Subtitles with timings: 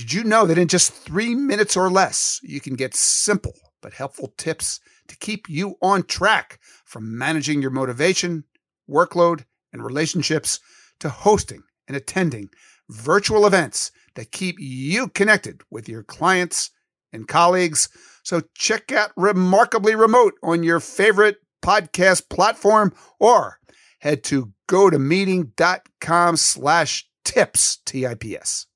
[0.00, 3.52] Did you know that in just three minutes or less, you can get simple
[3.82, 8.44] but helpful tips to keep you on track from managing your motivation,
[8.88, 9.44] workload,
[9.74, 10.58] and relationships
[11.00, 12.48] to hosting and attending
[12.88, 16.70] virtual events that keep you connected with your clients
[17.12, 17.90] and colleagues.
[18.22, 23.58] So check out Remarkably Remote on your favorite podcast platform or
[23.98, 28.66] head to gotomeeting.com slash tips, T-I-P-S.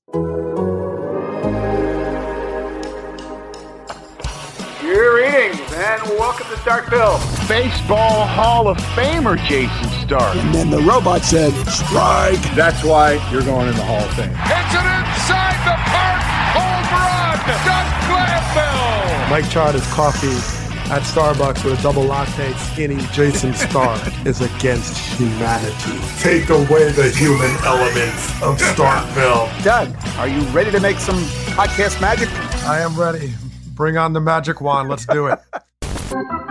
[6.64, 7.20] Starkville.
[7.46, 10.34] Baseball Hall of Famer Jason Stark.
[10.34, 12.40] And then the robot said, strike.
[12.54, 14.30] That's why you're going in the Hall of Fame.
[14.30, 16.22] It's an inside the park
[16.56, 17.36] home run.
[17.68, 19.30] Doug Glanville.
[19.30, 22.54] Mike Chard is coffee at Starbucks with a double latte.
[22.54, 26.00] Skinny Jason Stark is against humanity.
[26.20, 29.62] Take away the human elements of Starkville.
[29.62, 31.18] Doug, are you ready to make some
[31.58, 32.30] podcast magic?
[32.64, 33.34] I am ready.
[33.74, 34.88] Bring on the magic wand.
[34.88, 35.38] Let's do it.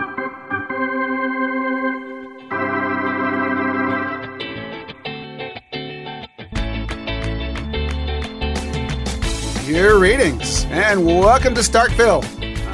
[9.66, 12.22] Your readings and welcome to Starkville.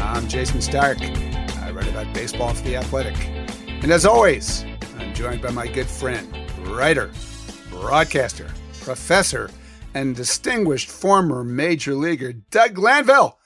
[0.00, 1.00] I'm Jason Stark.
[1.00, 3.16] I write about baseball for The Athletic.
[3.68, 4.64] And as always,
[4.98, 7.12] I'm joined by my good friend, writer,
[7.70, 8.48] broadcaster,
[8.80, 9.50] professor,
[9.94, 13.38] and distinguished former major leaguer, Doug Glanville.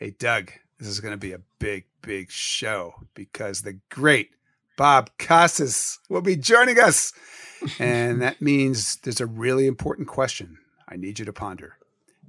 [0.00, 0.50] Hey, Doug,
[0.80, 4.30] this is going to be a big, big show because the great
[4.76, 7.12] Bob Costas will be joining us.
[7.78, 11.76] and that means there's a really important question I need you to ponder.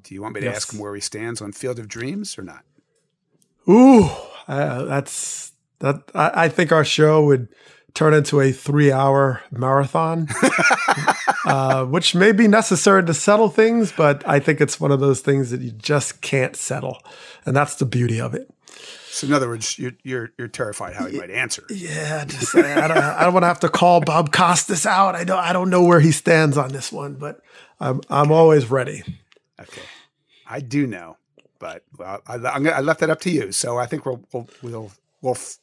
[0.07, 0.55] Do you want me to Yes.
[0.55, 2.63] ask him where he stands on Field of Dreams or not?
[3.69, 4.05] Ooh,
[4.47, 6.01] uh, that's that.
[6.15, 7.49] I, I think our show would
[7.93, 10.29] turn into a three-hour marathon,
[11.45, 15.19] uh, which may be necessary to settle things, but I think it's one of those
[15.19, 16.99] things that you just can't settle,
[17.45, 18.49] and that's the beauty of it.
[19.09, 21.63] So, in other words, you're you're, you're terrified how he might answer.
[21.69, 25.15] Yeah, just I, I don't, I don't want to have to call Bob Costas out.
[25.15, 27.41] I don't I don't know where he stands on this one, but
[27.81, 29.03] I'm I'm always ready.
[29.59, 29.81] Okay,
[30.49, 31.17] I do know,
[31.59, 33.51] but well, I, I'm gonna, I left that up to you.
[33.51, 34.91] So I think we'll we'll we'll,
[35.21, 35.57] we'll f-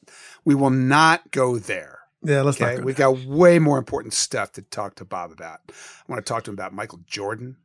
[0.44, 2.00] we will not go there.
[2.22, 2.80] Yeah, let's Okay, not.
[2.80, 3.12] Go we've there.
[3.12, 5.60] got way more important stuff to talk to Bob about.
[5.68, 5.72] I
[6.12, 7.56] want to talk to him about Michael Jordan,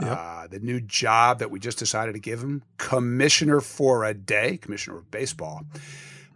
[0.00, 4.56] uh, the new job that we just decided to give him, commissioner for a day,
[4.56, 5.62] commissioner of baseball.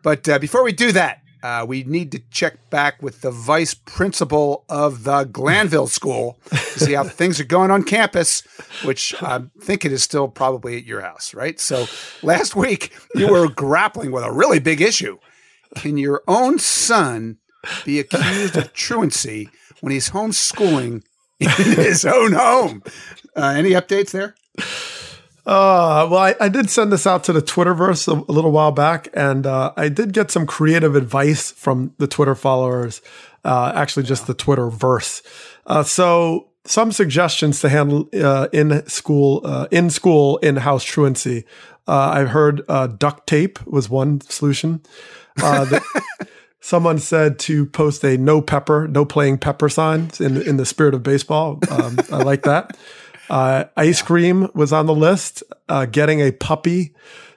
[0.03, 3.73] But uh, before we do that, uh, we need to check back with the vice
[3.73, 8.43] principal of the Glanville School to see how things are going on campus,
[8.84, 11.61] which I'm thinking is still probably at your house, right?
[11.61, 11.87] So
[12.21, 15.19] last week you were grappling with a really big issue.
[15.77, 17.39] Can your own son
[17.85, 19.49] be accused of truancy
[19.81, 21.05] when he's homeschooling
[21.39, 22.83] in his own home?
[23.37, 24.35] Uh, any updates there?
[25.47, 28.73] Uh, well, I, I did send this out to the Twitterverse a, a little while
[28.73, 33.01] back, and uh, I did get some creative advice from the Twitter followers.
[33.45, 35.23] Uh, actually, just the Twitterverse.
[35.65, 41.45] Uh, so, some suggestions to handle uh, in school, uh, in school, in house truancy.
[41.87, 44.83] Uh, I heard uh, duct tape was one solution.
[45.41, 46.29] Uh, the,
[46.61, 50.95] someone said to post a no pepper, no playing pepper signs in in the spirit
[50.95, 51.61] of baseball.
[51.71, 52.77] Um, I like that.
[53.28, 55.42] Uh, ice cream was on the list.
[55.69, 56.94] Uh, getting a puppy.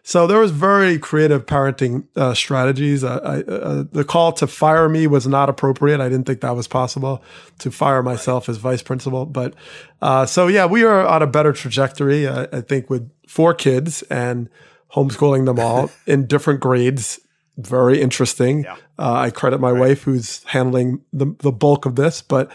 [0.10, 3.04] So there was very creative parenting uh, strategies.
[3.04, 6.00] Uh, I, uh, the call to fire me was not appropriate.
[6.00, 7.24] I didn't think that was possible
[7.60, 9.28] to fire myself as vice principal.
[9.28, 9.54] But
[10.02, 12.28] uh, so yeah, we are on a better trajectory.
[12.28, 14.50] I, I think with four kids and
[14.94, 17.20] homeschooling them all in different grades.
[17.58, 18.66] Very interesting.
[18.66, 22.50] Uh, I credit my wife who's handling the the bulk of this, but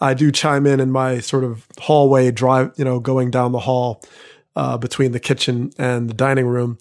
[0.00, 3.58] I do chime in in my sort of hallway drive, you know, going down the
[3.60, 4.02] hall
[4.56, 6.78] uh, between the kitchen and the dining room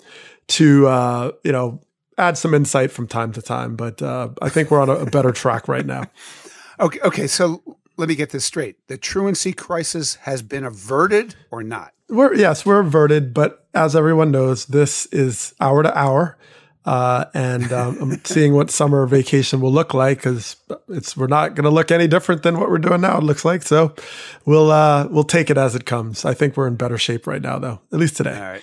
[0.47, 1.81] to, uh, you know,
[2.17, 3.75] add some insight from time to time.
[3.75, 6.05] But uh, I think we're on a, a better track right now.
[6.81, 7.27] Okay, okay.
[7.27, 7.61] So
[7.97, 11.91] let me get this straight: the truancy crisis has been averted or not?
[12.07, 16.37] We're yes, we're averted, but as everyone knows, this is hour to hour.
[16.85, 20.55] Uh, and um, I'm seeing what summer vacation will look like because
[20.87, 23.17] it's we're not going to look any different than what we're doing now.
[23.17, 23.93] It looks like so.
[24.45, 26.25] We'll uh, we'll take it as it comes.
[26.25, 27.81] I think we're in better shape right now, though.
[27.91, 28.35] At least today.
[28.35, 28.61] All right.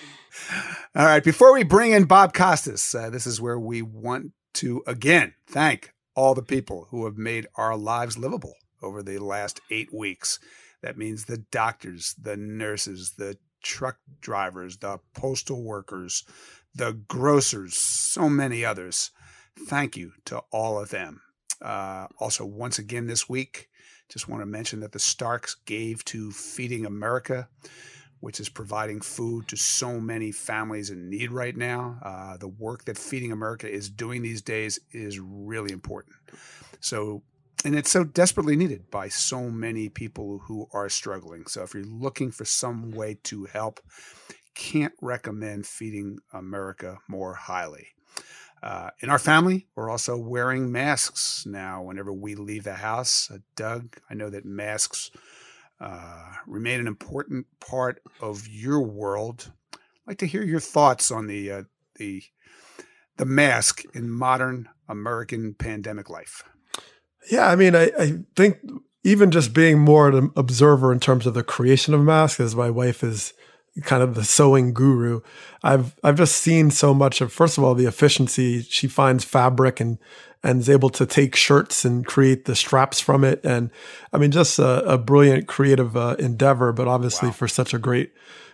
[0.95, 1.23] All right.
[1.23, 5.93] Before we bring in Bob Costas, uh, this is where we want to again thank
[6.15, 10.39] all the people who have made our lives livable over the last eight weeks.
[10.81, 16.23] That means the doctors, the nurses, the truck drivers, the postal workers,
[16.77, 19.11] the grocers, so many others.
[19.67, 21.21] Thank you to all of them.
[21.61, 23.69] Uh, also, once again this week,
[24.09, 27.49] just want to mention that the Starks gave to Feeding America
[28.19, 31.99] which is providing food to so many families in need right now.
[32.03, 36.15] Uh, the work that Feeding America is doing these days is really important.
[36.79, 37.23] So,
[37.65, 41.45] and it's so desperately needed by so many people who are struggling.
[41.47, 43.79] So, if you're looking for some way to help,
[44.57, 47.89] can't recommend Feeding America more highly.
[48.63, 53.29] Uh, in our family, we're also wearing masks now whenever we leave the house.
[53.31, 55.11] Uh, Doug, I know that masks
[55.79, 59.51] uh, remain an important part of your world.
[59.73, 61.63] I'd like to hear your thoughts on the uh,
[61.95, 62.23] the
[63.17, 66.43] the mask in modern American pandemic life.
[67.31, 68.57] Yeah, I mean, I, I think
[69.03, 72.71] even just being more an observer in terms of the creation of masks, as my
[72.71, 73.33] wife is
[73.83, 75.21] kind of the sewing guru.
[75.63, 78.61] I've I've just seen so much of first of all the efficiency.
[78.61, 79.97] She finds fabric and
[80.43, 83.43] and is able to take shirts and create the straps from it.
[83.43, 83.71] And
[84.13, 87.33] I mean, just a, a brilliant creative uh, endeavor, but obviously wow.
[87.33, 88.11] for such a great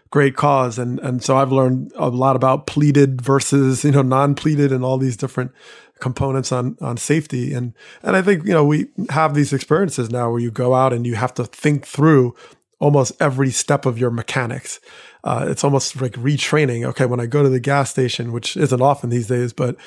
[0.10, 0.78] great cause.
[0.78, 4.84] And and so I've learned a lot about pleated versus you know non pleated and
[4.84, 5.52] all these different
[6.00, 10.30] components on on safety and and I think you know we have these experiences now
[10.30, 12.36] where you go out and you have to think through
[12.84, 14.80] almost every step of your mechanics
[15.24, 16.86] uh, it's almost like retraining.
[16.86, 19.78] Okay, when I go to the gas station, which isn't often these days, but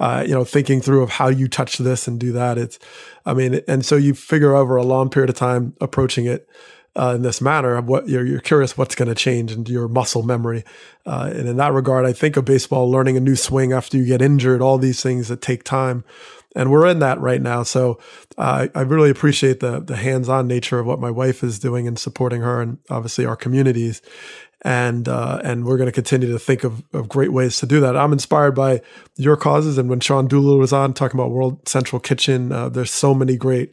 [0.00, 2.56] uh, you know, thinking through of how you touch this and do that.
[2.56, 2.78] It's,
[3.26, 6.48] I mean, and so you figure over a long period of time approaching it.
[6.98, 10.22] Uh, in this manner what you're, you're curious what's going to change in your muscle
[10.22, 10.64] memory.
[11.04, 14.06] Uh, and in that regard, I think of baseball learning a new swing after you
[14.06, 16.04] get injured, all these things that take time.
[16.56, 17.62] And we're in that right now.
[17.62, 18.00] So
[18.38, 21.86] uh, I really appreciate the the hands on nature of what my wife is doing
[21.86, 24.02] and supporting her and obviously our communities
[24.62, 27.80] and uh, and we're going to continue to think of, of great ways to do
[27.80, 27.96] that.
[27.96, 28.80] I'm inspired by
[29.16, 32.90] your causes, and when Sean Doolittle was on talking about World Central Kitchen, uh, there's
[32.90, 33.72] so many great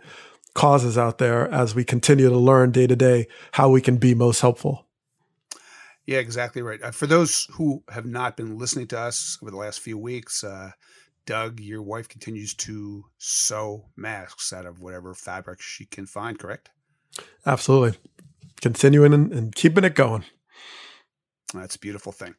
[0.54, 4.14] causes out there as we continue to learn day to day how we can be
[4.14, 4.86] most helpful.
[6.06, 6.82] Yeah, exactly right.
[6.82, 10.44] Uh, for those who have not been listening to us over the last few weeks,
[10.44, 10.72] uh,
[11.25, 16.38] Doug, your wife continues to sew masks out of whatever fabric she can find.
[16.38, 16.70] Correct?
[17.46, 18.00] Absolutely,
[18.62, 20.24] continuing and, and keeping it going.
[21.54, 22.36] That's a beautiful thing.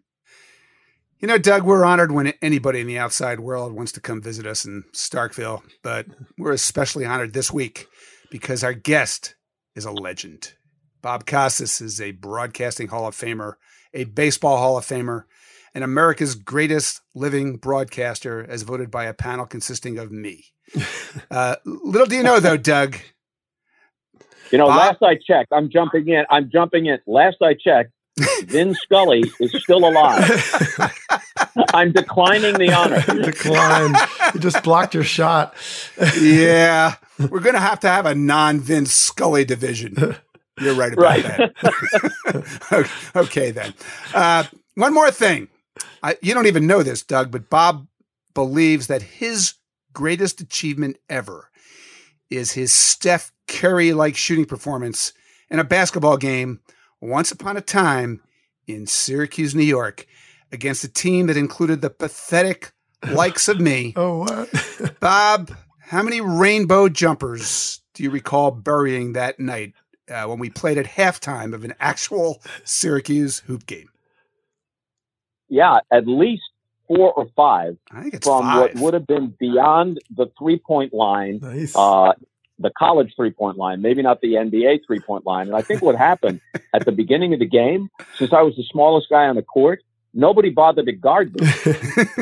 [1.20, 4.46] You know, Doug, we're honored when anybody in the outside world wants to come visit
[4.46, 7.86] us in Starkville, but we're especially honored this week
[8.30, 9.34] because our guest
[9.74, 10.54] is a legend.
[11.00, 13.54] Bob Costas is a broadcasting Hall of Famer,
[13.92, 15.24] a baseball Hall of Famer,
[15.74, 20.46] and America's greatest living broadcaster, as voted by a panel consisting of me.
[21.30, 22.96] Uh, little do you know, though, Doug.
[24.50, 26.24] You know, Bob, last I checked, I'm jumping in.
[26.28, 26.98] I'm jumping in.
[27.06, 27.92] Last I checked,
[28.44, 30.24] Vin Scully is still alive.
[31.74, 33.02] I'm declining the honor.
[33.22, 33.94] Decline.
[34.34, 35.54] You just blocked your shot.
[36.20, 36.96] yeah.
[37.18, 40.16] We're going to have to have a non Vin Scully division.
[40.60, 41.24] You're right about right.
[41.24, 42.90] that.
[43.16, 43.74] okay, then.
[44.12, 44.44] Uh,
[44.74, 45.48] one more thing.
[46.02, 47.86] I, you don't even know this, Doug, but Bob
[48.34, 49.54] believes that his
[49.92, 51.50] greatest achievement ever
[52.30, 55.12] is his Steph Curry like shooting performance
[55.50, 56.60] in a basketball game
[57.00, 58.20] once upon a time
[58.66, 60.06] in Syracuse, New York,
[60.50, 62.72] against a team that included the pathetic
[63.10, 63.92] likes of me.
[63.96, 64.96] oh, what?
[65.00, 69.74] Bob, how many rainbow jumpers do you recall burying that night
[70.08, 73.88] uh, when we played at halftime of an actual Syracuse hoop game?
[75.48, 76.42] Yeah, at least
[76.88, 77.76] four or five
[78.22, 78.60] from five.
[78.60, 81.74] what would have been beyond the three point line nice.
[81.76, 82.12] uh,
[82.58, 85.48] the college three point line, maybe not the NBA three point line.
[85.48, 86.40] And I think what happened
[86.72, 89.82] at the beginning of the game, since I was the smallest guy on the court,
[90.12, 91.46] nobody bothered to guard me.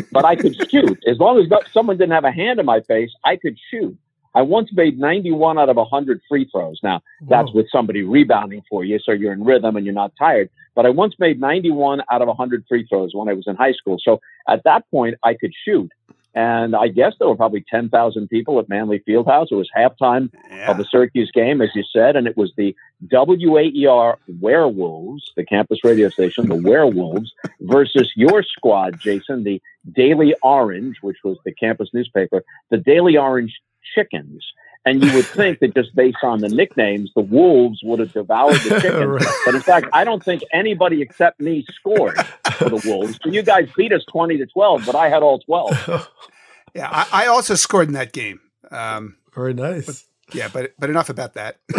[0.12, 0.98] but I could shoot.
[1.06, 3.96] As long as someone didn't have a hand in my face, I could shoot.
[4.34, 6.80] I once made 91 out of 100 free throws.
[6.82, 7.56] Now, that's Whoa.
[7.56, 10.48] with somebody rebounding for you, so you're in rhythm and you're not tired.
[10.74, 13.72] But I once made 91 out of 100 free throws when I was in high
[13.72, 13.98] school.
[14.02, 15.90] So at that point, I could shoot.
[16.34, 19.48] And I guess there were probably 10,000 people at Manley Fieldhouse.
[19.50, 20.70] It was halftime yeah.
[20.70, 22.74] of the Syracuse game, as you said, and it was the
[23.10, 29.60] WAER Werewolves, the campus radio station, the Werewolves, versus your squad, Jason, the
[29.94, 33.60] Daily Orange, which was the campus newspaper, the Daily Orange
[33.94, 34.44] Chickens.
[34.84, 38.56] And you would think that just based on the nicknames, the Wolves would have devoured
[38.56, 39.06] the chickens.
[39.06, 39.26] right.
[39.46, 42.16] But in fact, I don't think anybody except me scored
[42.58, 43.16] for the Wolves.
[43.22, 46.08] So you guys beat us 20 to 12, but I had all 12.
[46.74, 48.40] yeah, I, I also scored in that game.
[48.72, 49.86] Um, Very nice.
[49.86, 51.58] But, yeah, but but enough about that.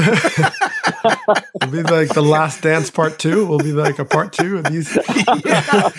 [1.62, 3.46] It'll be like the last dance part two.
[3.48, 4.96] Will be like a part two of these.
[5.44, 5.90] yeah.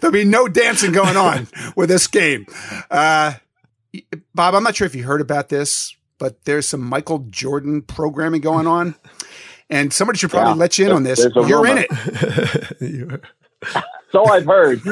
[0.00, 2.46] There'll be no dancing going on with this game.
[2.90, 3.34] Uh,
[4.34, 8.40] Bob, I'm not sure if you heard about this but there's some Michael Jordan programming
[8.40, 8.94] going on.
[9.70, 10.56] and somebody should probably Yeah.
[10.56, 11.24] let you in on this.
[11.46, 13.20] You're in it.
[14.10, 14.80] So I've heard.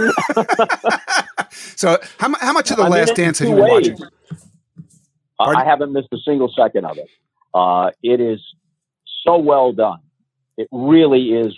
[1.77, 3.97] So how, how much of the I'm last dance have you been watching?
[5.41, 7.09] I haven't missed a single second of it.
[7.55, 8.41] Uh, it is
[9.25, 10.01] so well done.
[10.59, 11.55] It really is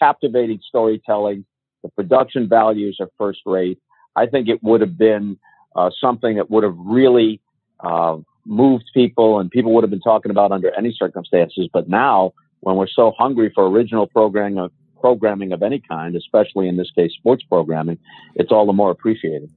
[0.00, 1.44] captivating storytelling.
[1.84, 3.78] The production values are first rate.
[4.16, 5.38] I think it would have been
[5.76, 7.40] uh, something that would have really
[7.80, 11.68] uh, moved people, and people would have been talking about under any circumstances.
[11.72, 16.68] But now, when we're so hungry for original programming, of, programming of any kind, especially
[16.68, 17.98] in this case sports programming,
[18.34, 19.50] it's all the more appreciated.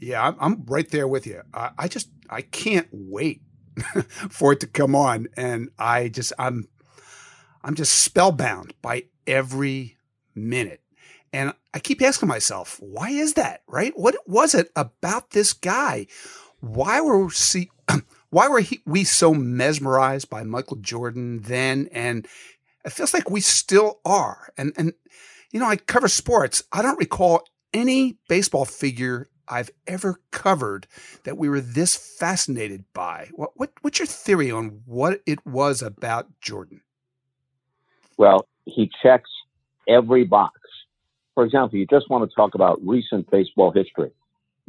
[0.00, 1.42] Yeah, I'm, I'm right there with you.
[1.52, 3.42] I, I just I can't wait
[4.30, 6.68] for it to come on, and I just I'm
[7.64, 9.96] I'm just spellbound by every
[10.34, 10.80] minute.
[11.32, 13.62] And I keep asking myself, why is that?
[13.66, 13.92] Right?
[13.96, 16.06] What was it about this guy?
[16.60, 17.70] Why were see
[18.30, 21.88] why were he, we so mesmerized by Michael Jordan then?
[21.92, 22.26] And
[22.84, 24.52] it feels like we still are.
[24.56, 24.92] And and
[25.50, 26.62] you know, I cover sports.
[26.72, 30.86] I don't recall any baseball figure I've ever covered
[31.24, 33.28] that we were this fascinated by.
[33.34, 36.82] What, what what's your theory on what it was about Jordan?
[38.16, 39.30] Well, he checks
[39.88, 40.60] every box.
[41.34, 44.10] For example, you just want to talk about recent baseball history.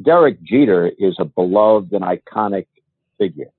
[0.02, 2.66] Derek Jeter is a beloved and iconic
[3.18, 3.50] figure.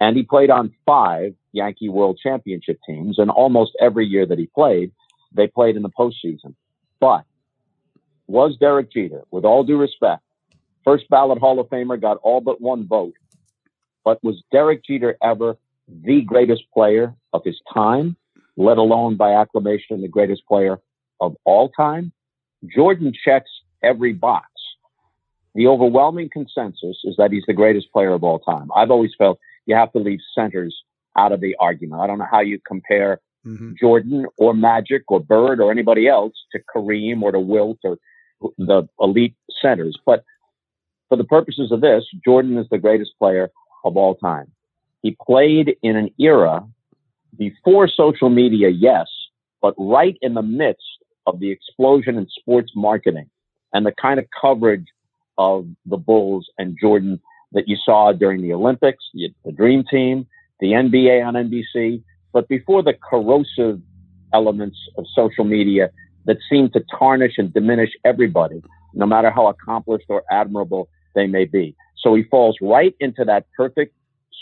[0.00, 3.18] And he played on five Yankee World Championship teams.
[3.18, 4.92] And almost every year that he played,
[5.32, 6.54] they played in the postseason.
[7.00, 7.24] But
[8.26, 10.22] was Derek Jeter, with all due respect,
[10.84, 13.14] first ballot Hall of Famer, got all but one vote.
[14.04, 15.56] But was Derek Jeter ever
[15.88, 18.16] the greatest player of his time?
[18.56, 20.78] let alone by acclamation the greatest player
[21.20, 22.12] of all time.
[22.66, 23.50] Jordan checks
[23.82, 24.48] every box.
[25.54, 28.70] The overwhelming consensus is that he's the greatest player of all time.
[28.74, 30.74] I've always felt you have to leave centers
[31.16, 32.02] out of the argument.
[32.02, 33.72] I don't know how you compare Mm-hmm.
[33.78, 37.98] Jordan or Magic or Bird or anybody else to Kareem or to Wilt or
[38.56, 39.98] the elite centers.
[40.06, 40.24] But
[41.08, 43.50] for the purposes of this, Jordan is the greatest player
[43.84, 44.50] of all time.
[45.02, 46.66] He played in an era
[47.36, 49.06] before social media, yes,
[49.60, 53.28] but right in the midst of the explosion in sports marketing
[53.72, 54.86] and the kind of coverage
[55.38, 57.20] of the Bulls and Jordan
[57.52, 60.26] that you saw during the Olympics, the Dream Team,
[60.60, 62.02] the NBA on NBC,
[62.32, 63.80] but before the corrosive
[64.32, 65.90] elements of social media
[66.26, 68.62] that seem to tarnish and diminish everybody,
[68.92, 71.76] no matter how accomplished or admirable they may be.
[71.96, 73.94] So he falls right into that perfect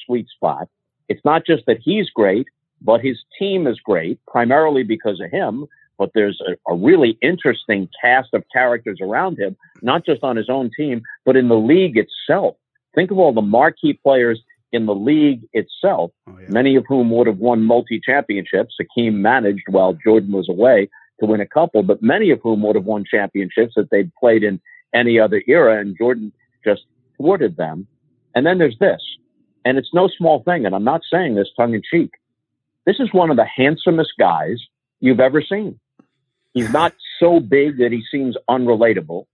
[0.05, 0.69] sweet spot.
[1.09, 2.47] It's not just that he's great,
[2.81, 5.67] but his team is great, primarily because of him.
[6.03, 10.49] But there's a, a really interesting cast of characters around him, not just on his
[10.49, 12.57] own team, but in the league itself.
[12.97, 14.41] Think of all the marquee players
[14.73, 16.49] in the league itself, Oh, yeah.
[16.49, 18.75] many of whom would have won multi championships.
[18.81, 20.89] Hakeem managed while Jordan was away
[21.21, 24.43] to win a couple, but many of whom would have won championships that they'd played
[24.43, 24.61] in
[24.93, 26.33] any other era, and Jordan
[26.65, 26.83] just
[27.17, 27.87] thwarted them.
[28.35, 29.01] And then there's this,
[29.65, 32.11] and it's no small thing, and I'm not saying this tongue in cheek.
[32.87, 34.57] This is one of the handsomest guys
[35.01, 35.79] you've ever seen.
[36.55, 39.25] He's not so big that he seems unrelatable.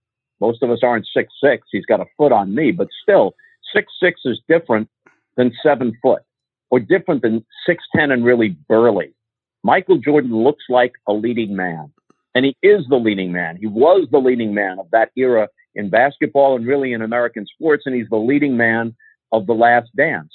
[0.41, 1.67] Most of us aren't six six.
[1.71, 3.35] He's got a foot on me, but still,
[3.75, 4.89] six six is different
[5.37, 6.23] than seven foot,
[6.71, 9.13] or different than six ten and really burly.
[9.65, 11.93] Michael Jordan looks like a leading man,
[12.35, 13.57] and he is the leading man.
[13.57, 17.83] He was the leading man of that era in basketball and really in American sports,
[17.87, 18.95] and he's the leading man
[19.33, 20.33] of the last dance.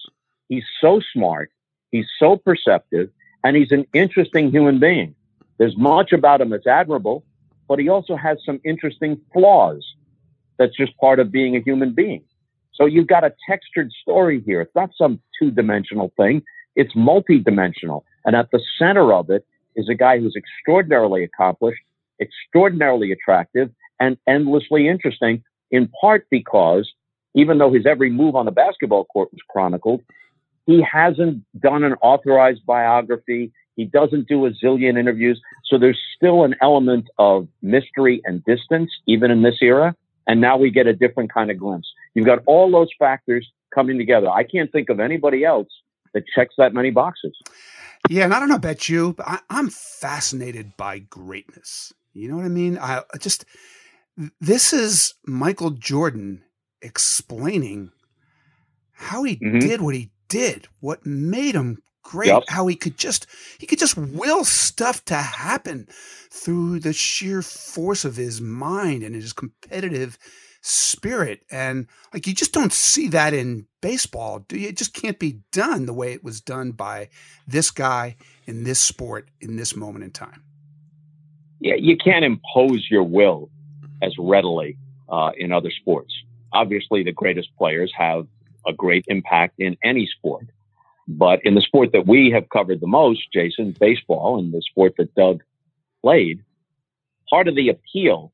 [0.50, 1.50] He's so smart,
[1.92, 3.10] he's so perceptive,
[3.44, 5.16] and he's an interesting human being.
[5.64, 7.24] There's much about him that's admirable,
[7.70, 9.82] but he also has some interesting flaws.
[10.60, 12.22] That's just part of being a human being.
[12.74, 14.60] So you've got a textured story here.
[14.60, 16.42] It's not some two dimensional thing.
[16.76, 18.04] It's multi-dimensional.
[18.26, 19.46] And at the center of it
[19.78, 21.80] is a guy who's extraordinarily accomplished,
[22.20, 23.70] extraordinarily attractive,
[24.02, 26.92] and endlessly interesting, in part because
[27.36, 30.02] even though his every move on the basketball court was chronicled,
[30.66, 33.54] he hasn't done an authorized biography.
[33.76, 35.42] He doesn't do a zillion interviews.
[35.66, 39.96] So there's still an element of mystery and distance, even in this era.
[40.28, 41.92] And now we get a different kind of glimpse.
[42.14, 44.30] You've got all those factors coming together.
[44.30, 45.68] I can't think of anybody else
[46.14, 47.36] that checks that many boxes.
[48.10, 51.94] Yeah, and I don't know about you, but I, I'm fascinated by greatness.
[52.14, 52.78] You know what I mean?
[52.78, 53.46] I just
[54.40, 56.44] this is Michael Jordan
[56.82, 57.92] explaining
[58.92, 59.60] how he Mhm.
[59.60, 62.44] did what he did, what made him great, Yep.
[62.50, 63.28] how he could just
[63.60, 65.88] he could just will stuff to happen
[66.30, 70.18] through the sheer force of his mind and his competitive
[70.62, 71.42] spirit.
[71.52, 74.70] And like you just don't see that in baseball, do you?
[74.70, 77.10] It just can't be done the way it was done by
[77.48, 80.44] this guy in this sport in this moment in time.
[81.60, 83.50] Yeah, you can't impose your will
[84.02, 84.78] as readily
[85.10, 86.14] uh, in other sports.
[86.52, 88.28] Obviously, the greatest players have
[88.68, 90.48] a great impact in any sport.
[91.08, 94.96] But in the sport that we have covered the most, Jason, baseball, and the sport
[94.98, 95.44] that Doug
[96.02, 96.44] played,
[97.30, 98.32] part of the appeal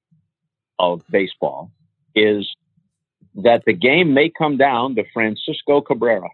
[0.78, 1.72] of baseball
[2.16, 2.48] is
[3.36, 6.30] that the game may come down to Francisco Cabrera.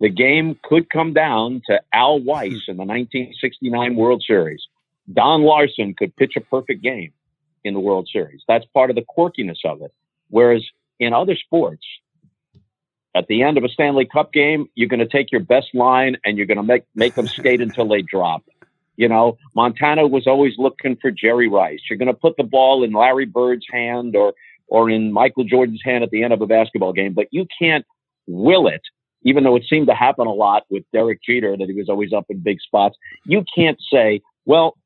[0.00, 4.66] The game could come down to Al Weiss in the 1969 World Series.
[5.12, 7.12] Don Larsen could pitch a perfect game
[7.64, 8.42] in the World Series.
[8.46, 9.92] That's part of the quirkiness of it.
[10.28, 10.64] Whereas
[10.98, 11.84] in other sports,
[13.16, 16.18] at the end of a Stanley Cup game, you're going to take your best line
[16.24, 18.44] and you're going to make make them skate until they drop.
[18.96, 21.80] You know, Montana was always looking for Jerry Rice.
[21.88, 24.34] You're going to put the ball in Larry Bird's hand or
[24.68, 27.86] or in Michael Jordan's hand at the end of a basketball game, but you can't
[28.26, 28.82] will it.
[29.22, 32.12] Even though it seemed to happen a lot with Derek Jeter, that he was always
[32.12, 34.76] up in big spots, you can't say, "Well,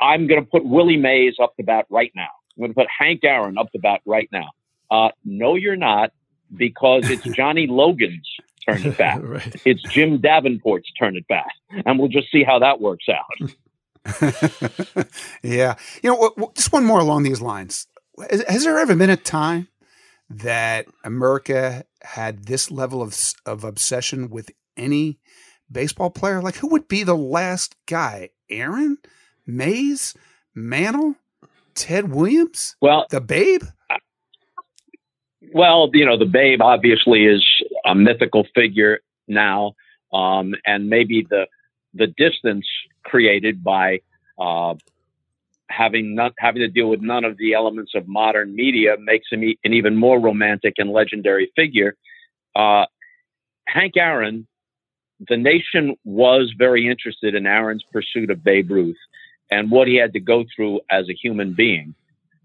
[0.00, 2.30] I'm going to put Willie Mays up the bat right now.
[2.56, 4.48] I'm going to put Hank Aaron up the bat right now."
[4.90, 6.12] Uh, no, you're not
[6.56, 8.28] because it's Johnny Logan's
[8.66, 9.22] turn at bat.
[9.26, 9.62] right.
[9.64, 11.50] It's Jim Davenport's turn at bat.
[11.86, 13.52] And we'll just see how that works out.
[15.42, 15.74] yeah.
[16.02, 17.86] You know, just one more along these lines.
[18.30, 19.68] Has, has, there ever been a time
[20.28, 23.16] that America had this level of,
[23.46, 25.18] of obsession with any
[25.70, 26.42] baseball player?
[26.42, 28.30] Like, who would be the last guy?
[28.50, 28.98] Aaron?
[29.46, 30.14] Mays?
[30.54, 31.16] Mantle?
[31.74, 32.76] Ted Williams?
[32.80, 33.62] Well, the Babe?
[35.54, 37.44] Well, you know, the Babe obviously is
[37.84, 39.74] a mythical figure now,
[40.12, 41.46] um, and maybe the
[41.94, 42.66] the distance
[43.04, 44.00] created by
[44.38, 44.74] uh,
[45.68, 49.42] having not having to deal with none of the elements of modern media makes him
[49.42, 51.96] an even more romantic and legendary figure.
[52.56, 52.86] Uh,
[53.66, 54.46] Hank Aaron,
[55.28, 58.96] the nation was very interested in Aaron's pursuit of Babe Ruth
[59.50, 61.94] and what he had to go through as a human being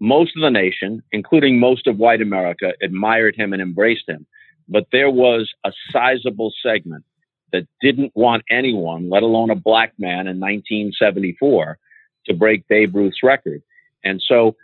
[0.00, 4.26] most of the nation, including most of white America, admired him and embraced him.
[4.68, 7.04] But there was a sizable segment
[7.52, 11.78] that didn't want anyone, let alone a black man in 1974,
[12.26, 13.62] to break Babe Ruth's record.
[14.04, 14.54] And so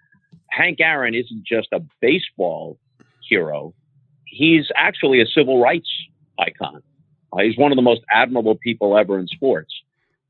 [0.50, 2.78] Hank Aaron isn't just a baseball
[3.28, 3.74] hero,
[4.26, 5.88] he's actually a civil rights
[6.38, 6.82] icon.
[7.32, 9.72] Uh, he's one of the most admirable people ever in sports.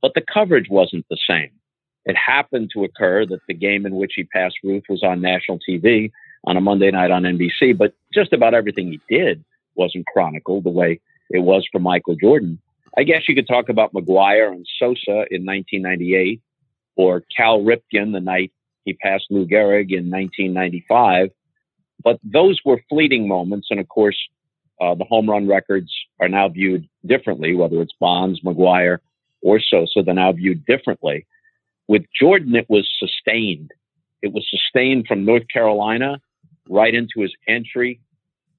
[0.00, 1.50] But the coverage wasn't the same.
[2.06, 5.58] It happened to occur that the game in which he passed Ruth was on national
[5.66, 6.12] TV
[6.46, 9.42] on a Monday night on NBC, but just about everything he did
[9.74, 12.58] wasn't chronicled the way it was for Michael Jordan.
[12.96, 16.40] I guess you could talk about McGwire and Sosa in 1998
[16.96, 18.52] or Cal Ripken the night
[18.84, 21.30] he passed Lou Gehrig in 1995.
[22.02, 23.68] But those were fleeting moments.
[23.70, 24.16] And of course,
[24.80, 28.98] uh, the home run records are now viewed differently, whether it's Bonds, McGwire,
[29.42, 31.26] or Sosa, they're now viewed differently.
[31.88, 33.72] With Jordan, it was sustained.
[34.22, 36.20] It was sustained from North Carolina
[36.68, 38.00] right into his entry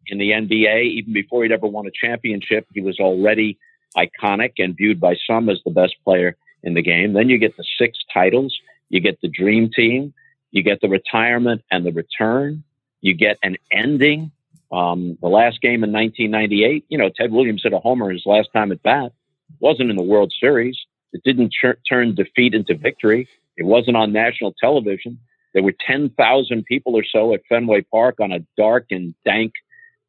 [0.08, 0.84] in the NBA.
[0.84, 3.58] Even before he'd ever won a championship, he was already
[3.98, 7.14] iconic and viewed by some as the best player in the game.
[7.14, 8.56] Then you get the six titles,
[8.90, 10.14] you get the dream team,
[10.52, 12.64] you get the retirement and the return,
[13.02, 14.32] you get an ending.
[14.72, 18.50] Um, the last game in 1998, you know, Ted Williams hit a homer his last
[18.54, 19.14] time at bat.
[19.60, 20.78] Wasn't in the World Series.
[21.16, 23.30] It didn't ch- turn defeat into victory.
[23.56, 25.18] It wasn't on national television.
[25.54, 29.54] There were 10,000 people or so at Fenway Park on a dark and dank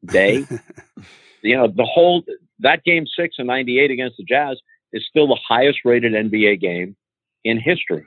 [0.05, 0.45] day.
[1.41, 2.23] you know, the whole,
[2.59, 4.57] that game six in 98 against the Jazz
[4.91, 6.97] is still the highest rated NBA game
[7.45, 8.05] in history.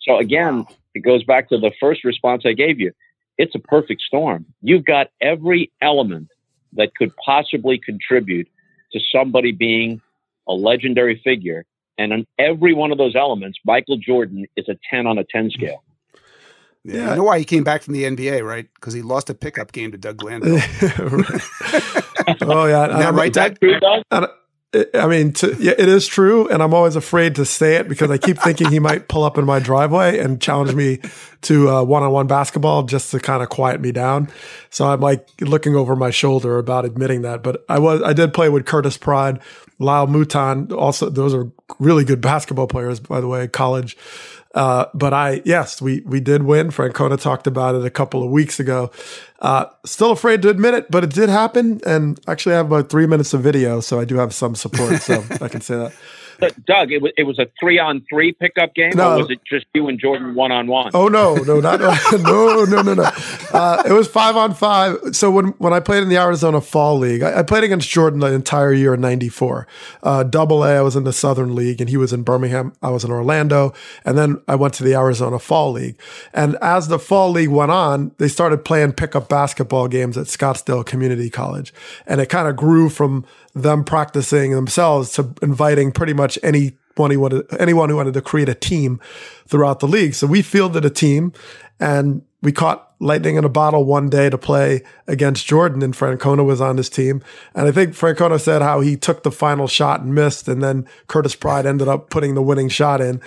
[0.00, 2.90] So again, it goes back to the first response I gave you.
[3.38, 4.44] It's a perfect storm.
[4.60, 6.30] You've got every element
[6.72, 8.48] that could possibly contribute
[8.92, 10.00] to somebody being
[10.48, 11.64] a legendary figure
[12.00, 15.50] and on every one of those elements, Michael Jordan is a 10 on a 10
[15.50, 15.84] scale.
[16.82, 17.10] Yeah, yeah.
[17.10, 18.66] you know why he came back from the NBA, right?
[18.74, 20.54] Because he lost a pickup game to Doug Glanville.
[22.42, 23.58] oh yeah, Isn't that right, Doug?
[24.94, 28.08] I mean, to, yeah, it is true, and I'm always afraid to say it because
[28.08, 31.00] I keep thinking he might pull up in my driveway and challenge me
[31.42, 34.28] to uh, one-on-one basketball just to kind of quiet me down.
[34.70, 37.42] So I'm like looking over my shoulder about admitting that.
[37.42, 39.40] But I was, I did play with Curtis Pride,
[39.80, 40.70] Lyle Mouton.
[40.70, 43.96] Also, those are really good basketball players, by the way, college.
[44.54, 46.70] Uh, but I, yes, we, we did win.
[46.70, 48.90] Francona talked about it a couple of weeks ago.
[49.38, 51.80] Uh, still afraid to admit it, but it did happen.
[51.86, 55.02] And actually, I have about three minutes of video, so I do have some support.
[55.02, 55.92] So I can say that.
[56.40, 59.14] But Doug, it was it was a three on three pickup game, No.
[59.14, 60.90] or was it just you and Jordan one on one?
[60.94, 61.80] Oh no, no, not
[62.12, 63.10] no, no, no, no.
[63.52, 64.96] Uh, it was five on five.
[65.12, 68.20] So when when I played in the Arizona Fall League, I, I played against Jordan
[68.20, 69.66] the entire year in '94.
[70.02, 72.72] Uh, Double A, I was in the Southern League, and he was in Birmingham.
[72.82, 73.72] I was in Orlando,
[74.04, 75.98] and then I went to the Arizona Fall League.
[76.32, 80.84] And as the Fall League went on, they started playing pickup basketball games at Scottsdale
[80.86, 81.72] Community College,
[82.06, 83.24] and it kind of grew from
[83.54, 89.00] them practicing themselves to inviting pretty much any anyone who wanted, to create a team
[89.46, 90.14] throughout the league.
[90.14, 91.32] So we fielded a team
[91.78, 96.44] and we caught lightning in a bottle one day to play against Jordan and Francona
[96.44, 97.22] was on his team.
[97.54, 100.48] And I think Francona said how he took the final shot and missed.
[100.48, 103.20] And then Curtis Pride ended up putting the winning shot in.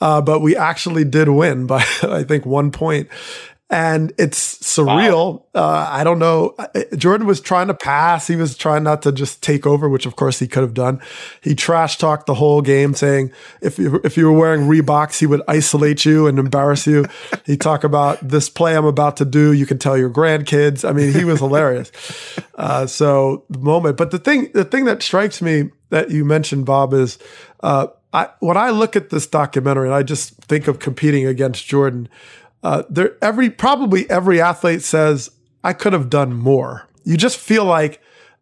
[0.00, 3.08] Uh, but we actually did win by, I think, one point
[3.68, 5.42] and it's surreal.
[5.52, 6.54] Uh, I don't know.
[6.96, 8.28] Jordan was trying to pass.
[8.28, 11.00] He was trying not to just take over, which of course he could have done.
[11.40, 15.26] He trash talked the whole game, saying if you, if you were wearing Reeboks, he
[15.26, 17.06] would isolate you and embarrass you.
[17.44, 19.52] he talked about this play I'm about to do.
[19.52, 20.88] You can tell your grandkids.
[20.88, 21.90] I mean, he was hilarious.
[22.56, 26.64] Uh, so the moment, but the thing, the thing that strikes me that you mentioned,
[26.64, 27.18] Bob, is
[27.60, 31.66] uh, I, when I look at this documentary and I just think of competing against
[31.66, 32.08] Jordan.
[32.62, 35.30] Uh, there, every probably every athlete says
[35.62, 36.88] I could have done more.
[37.04, 38.00] You just feel like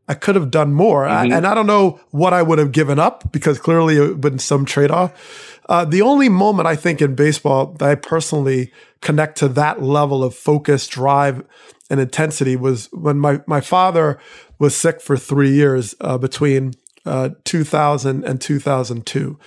[0.08, 2.98] I could have done more, I, and I don't know what I would have given
[2.98, 5.58] up because clearly it would been some trade off.
[5.66, 10.22] Uh, the only moment I think in baseball that I personally connect to that level
[10.22, 11.42] of focus, drive,
[11.88, 14.18] and intensity was when my my father
[14.58, 19.38] was sick for three years uh, between uh, 2000 and 2002.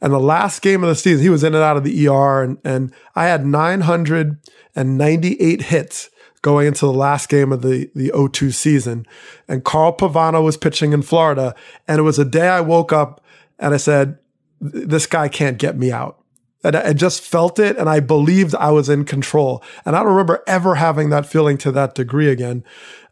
[0.00, 2.42] And the last game of the season, he was in and out of the ER,
[2.42, 6.10] and, and I had 998 hits
[6.46, 9.04] going into the last game of the, the 02 season.
[9.48, 11.56] And Carl Pavano was pitching in Florida.
[11.88, 13.20] And it was a day I woke up
[13.58, 14.16] and I said,
[14.60, 16.22] This guy can't get me out.
[16.62, 19.62] And I I just felt it, and I believed I was in control.
[19.84, 22.64] And I don't remember ever having that feeling to that degree again.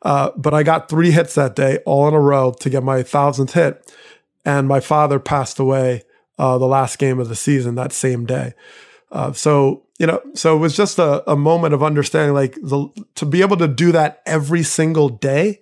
[0.05, 3.03] Uh, but I got three hits that day, all in a row, to get my
[3.03, 3.93] thousandth hit.
[4.45, 6.03] And my father passed away
[6.39, 8.53] uh, the last game of the season that same day.
[9.11, 12.89] Uh, so you know, so it was just a, a moment of understanding, like the,
[13.15, 15.61] to be able to do that every single day,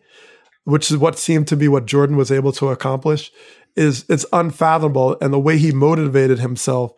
[0.64, 3.30] which is what seemed to be what Jordan was able to accomplish,
[3.76, 5.18] is it's unfathomable.
[5.20, 6.92] And the way he motivated himself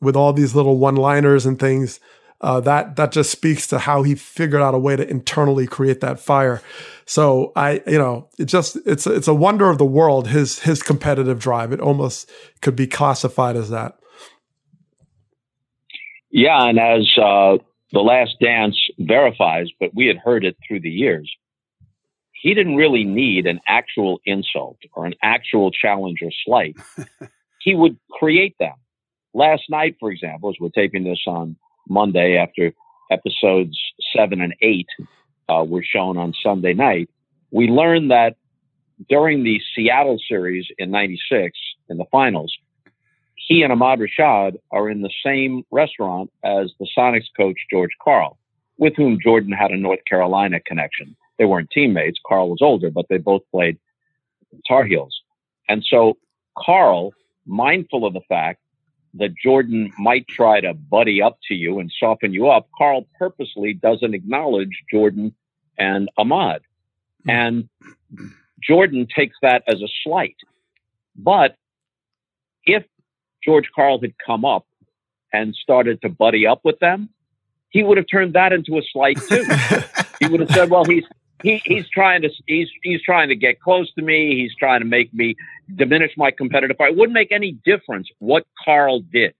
[0.00, 2.00] with all these little one-liners and things,
[2.40, 6.00] uh, that that just speaks to how he figured out a way to internally create
[6.00, 6.62] that fire.
[7.04, 10.28] So I, you know, it just it's it's a wonder of the world.
[10.28, 11.72] His his competitive drive.
[11.72, 12.30] It almost
[12.62, 13.98] could be classified as that.
[16.30, 17.58] Yeah, and as uh,
[17.92, 21.30] the Last Dance verifies, but we had heard it through the years.
[22.32, 26.76] He didn't really need an actual insult or an actual challenge or slight.
[27.60, 28.72] he would create them.
[29.34, 31.56] Last night, for example, as we're taping this on
[31.90, 32.72] Monday after
[33.10, 33.78] episodes
[34.16, 34.88] seven and eight
[35.48, 37.10] uh, were shown on Sunday night,
[37.50, 38.36] we learned that
[39.08, 42.54] during the Seattle series in 96 in the finals,
[43.34, 48.38] he and Ahmad Rashad are in the same restaurant as the Sonics coach, George Karl,
[48.78, 51.16] with whom Jordan had a North Carolina connection.
[51.38, 52.20] They weren't teammates.
[52.24, 53.78] Karl was older, but they both played
[54.68, 55.20] Tar Heels.
[55.68, 56.18] And so
[56.56, 57.12] Karl,
[57.46, 58.60] mindful of the fact
[59.14, 63.74] that Jordan might try to buddy up to you and soften you up, Karl purposely
[63.74, 65.34] doesn't acknowledge Jordan
[65.78, 66.62] and Ahmad.
[67.24, 67.30] Hmm.
[67.30, 67.68] And
[68.62, 70.36] Jordan takes that as a slight.
[71.16, 71.56] But
[72.64, 72.84] if
[73.44, 74.66] George Karl had come up
[75.32, 77.10] and started to buddy up with them,
[77.70, 79.44] he would have turned that into a slight too.
[80.20, 81.04] he would have said, "Well, he's
[81.42, 84.36] he, he's trying to he's he's trying to get close to me.
[84.36, 85.36] He's trying to make me
[85.74, 89.34] diminish my competitive power." It wouldn't make any difference what Karl did.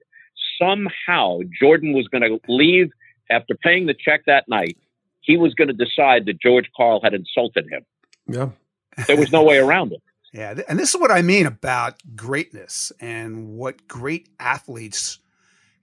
[0.61, 2.91] Somehow, Jordan was going to leave
[3.31, 4.77] after paying the check that night.
[5.21, 7.85] He was going to decide that George Karl had insulted him.
[8.27, 8.51] Yeah,
[9.07, 10.03] there was no way around it.
[10.33, 15.19] Yeah, and this is what I mean about greatness and what great athletes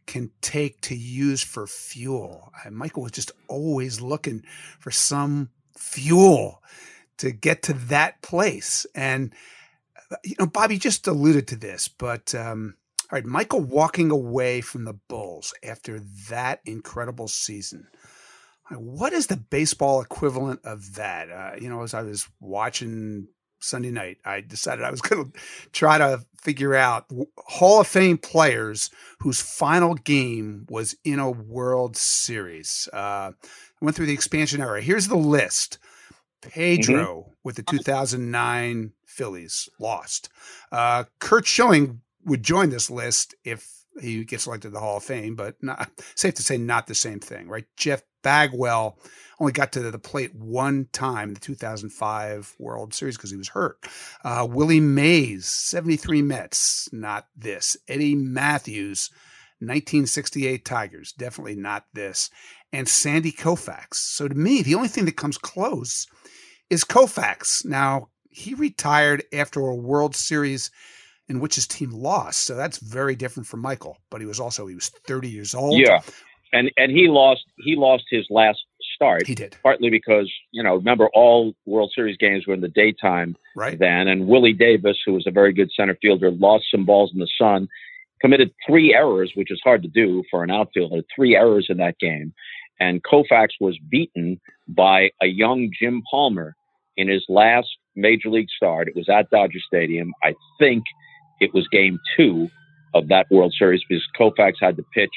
[0.06, 2.54] can take to use for fuel.
[2.72, 4.44] Michael was just always looking
[4.80, 6.62] for some fuel
[7.18, 8.86] to get to that place.
[8.96, 9.34] And
[10.24, 12.76] you know, Bobby just alluded to this, but um,
[13.12, 17.88] all right, Michael walking away from the Bulls after that incredible season.
[18.70, 21.30] What is the baseball equivalent of that?
[21.32, 23.30] Uh, you know, as I was watching
[23.60, 25.40] Sunday night, I decided I was going to
[25.72, 27.06] try to figure out
[27.38, 28.90] Hall of Fame players
[29.20, 32.88] whose final game was in a World Series.
[32.94, 34.82] Uh, I went through the expansion era.
[34.82, 35.80] Here's the list
[36.42, 37.32] Pedro mm-hmm.
[37.44, 40.30] with the 2009 Phillies lost.
[40.72, 45.04] Uh, Curt Schilling would join this list if he gets elected to the Hall of
[45.04, 47.66] Fame, but not, safe to say not the same thing, right?
[47.76, 49.00] Jeff Bagwell
[49.40, 53.48] only got to the plate one time in the 2005 World Series because he was
[53.48, 53.78] hurt.
[54.22, 57.78] Uh, Willie Mays, 73 Mets, not this.
[57.88, 59.12] Eddie Mathews,
[59.60, 62.30] 1968 Tigers, definitely not this.
[62.74, 63.94] And Sandy Koufax.
[63.94, 66.06] So to me, the only thing that comes close
[66.70, 67.64] is Koufax.
[67.64, 70.70] Now, he retired after a World Series
[71.30, 72.42] in which his team lost.
[72.42, 73.98] So that's very different from Michael.
[74.10, 75.78] But he was also he was 30 years old.
[75.78, 76.02] Yeah,
[76.54, 78.60] and and he lost he lost his last
[78.96, 79.28] start.
[79.28, 83.36] He did partly because you know remember all World Series games were in the daytime
[83.56, 87.12] right then, and Willie Davis, who was a very good center fielder, lost some balls
[87.14, 87.68] in the sun,
[88.22, 91.02] committed three errors, which is hard to do for an outfielder.
[91.16, 92.34] Three errors in that game,
[92.80, 96.56] and Koufax was beaten by a young Jim Palmer
[96.96, 98.88] in his last major league start.
[98.88, 100.14] It was at Dodger Stadium.
[100.24, 100.84] I think
[101.40, 102.50] it was game two
[102.94, 105.12] of that World Series because Koufax had to pitch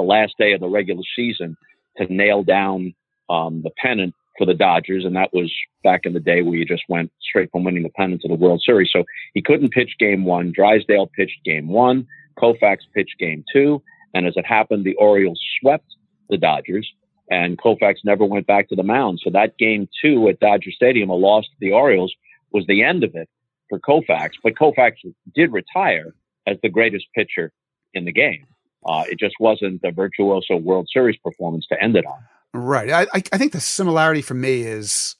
[0.00, 1.56] the last day of the regular season
[1.98, 2.94] to nail down
[3.28, 5.04] um, the pennant for the Dodgers.
[5.04, 5.52] And that was
[5.84, 8.34] back in the day where you just went straight from winning the pennant to the
[8.34, 8.90] World Series.
[8.90, 10.52] So he couldn't pitch game one.
[10.52, 12.06] Drysdale pitched game one.
[12.38, 13.82] Koufax pitched game two.
[14.14, 15.86] And as it happened, the Orioles swept
[16.30, 16.90] the Dodgers
[17.30, 19.20] and Koufax never went back to the mound.
[19.22, 22.12] So that game two at Dodger Stadium, a loss to the Orioles,
[22.52, 23.28] was the end of it
[23.68, 24.30] for Koufax.
[24.42, 24.94] But Koufax
[25.34, 26.14] did retire
[26.46, 27.52] as the greatest pitcher
[27.94, 28.46] in the game.
[28.84, 32.18] Uh, it just wasn't the virtuoso World Series performance to end it on.
[32.52, 32.90] Right.
[32.90, 35.16] I, I think the similarity for me is,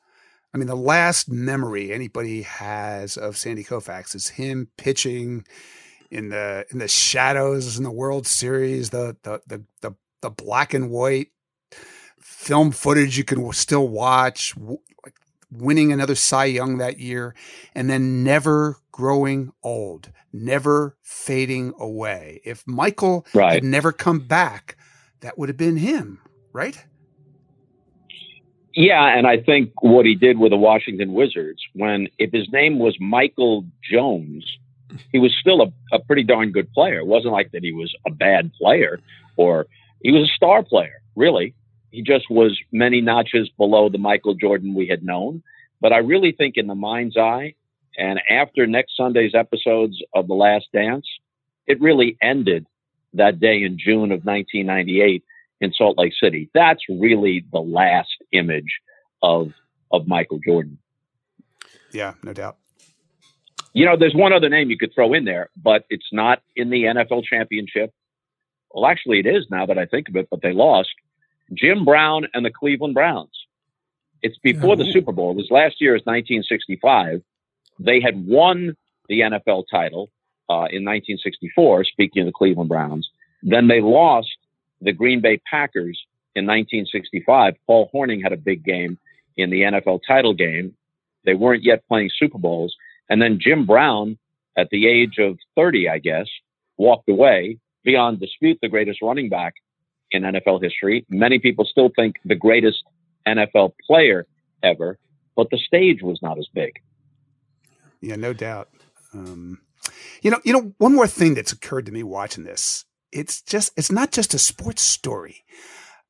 [0.52, 5.44] I mean, the last memory anybody has of Sandy Koufax is him pitching
[6.10, 10.74] in the in the shadows in the World Series, the the the the, the black
[10.74, 11.28] and white
[12.18, 14.54] film footage you can still watch,
[15.50, 17.34] winning another Cy Young that year,
[17.74, 22.40] and then never growing old, never fading away.
[22.44, 23.54] If Michael right.
[23.54, 24.76] had never come back,
[25.20, 26.20] that would have been him,
[26.52, 26.84] right?
[28.74, 32.78] Yeah, and I think what he did with the Washington Wizards, when if his name
[32.78, 34.44] was Michael Jones,
[35.12, 36.98] he was still a, a pretty darn good player.
[36.98, 39.00] It wasn't like that he was a bad player
[39.36, 39.66] or
[40.02, 41.54] he was a star player, really.
[41.90, 45.42] He just was many notches below the Michael Jordan we had known.
[45.80, 47.54] But I really think in the mind's eye,
[47.98, 51.06] and after next Sunday's episodes of The Last Dance,
[51.66, 52.66] it really ended
[53.14, 55.24] that day in June of 1998
[55.60, 56.48] in Salt Lake City.
[56.54, 58.80] That's really the last image
[59.22, 59.52] of
[59.92, 60.78] of Michael Jordan.
[61.92, 62.56] Yeah, no doubt.
[63.72, 66.70] You know, there's one other name you could throw in there, but it's not in
[66.70, 67.92] the NFL championship.
[68.70, 70.90] Well, actually, it is now that I think of it, but they lost.
[71.52, 73.30] Jim Brown and the Cleveland Browns.
[74.22, 75.30] It's before the Super Bowl.
[75.32, 77.22] It was last year, is 1965.
[77.78, 78.76] They had won
[79.08, 80.10] the NFL title
[80.48, 83.08] uh, in 1964, speaking of the Cleveland Browns.
[83.42, 84.28] Then they lost
[84.80, 85.98] the Green Bay Packers
[86.34, 87.54] in 1965.
[87.66, 88.98] Paul Hornung had a big game
[89.36, 90.74] in the NFL title game.
[91.24, 92.74] They weren't yet playing Super Bowls.
[93.08, 94.18] And then Jim Brown,
[94.56, 96.26] at the age of 30, I guess,
[96.76, 99.54] walked away beyond dispute the greatest running back
[100.10, 101.06] in NFL history.
[101.08, 102.84] Many people still think the greatest
[103.26, 104.26] NFL player
[104.62, 104.98] ever,
[105.36, 106.80] but the stage was not as big.
[108.00, 108.68] Yeah, no doubt.
[109.12, 109.60] Um,
[110.22, 112.84] you know, you know, one more thing that's occurred to me watching this.
[113.12, 115.44] It's just, it's not just a sports story.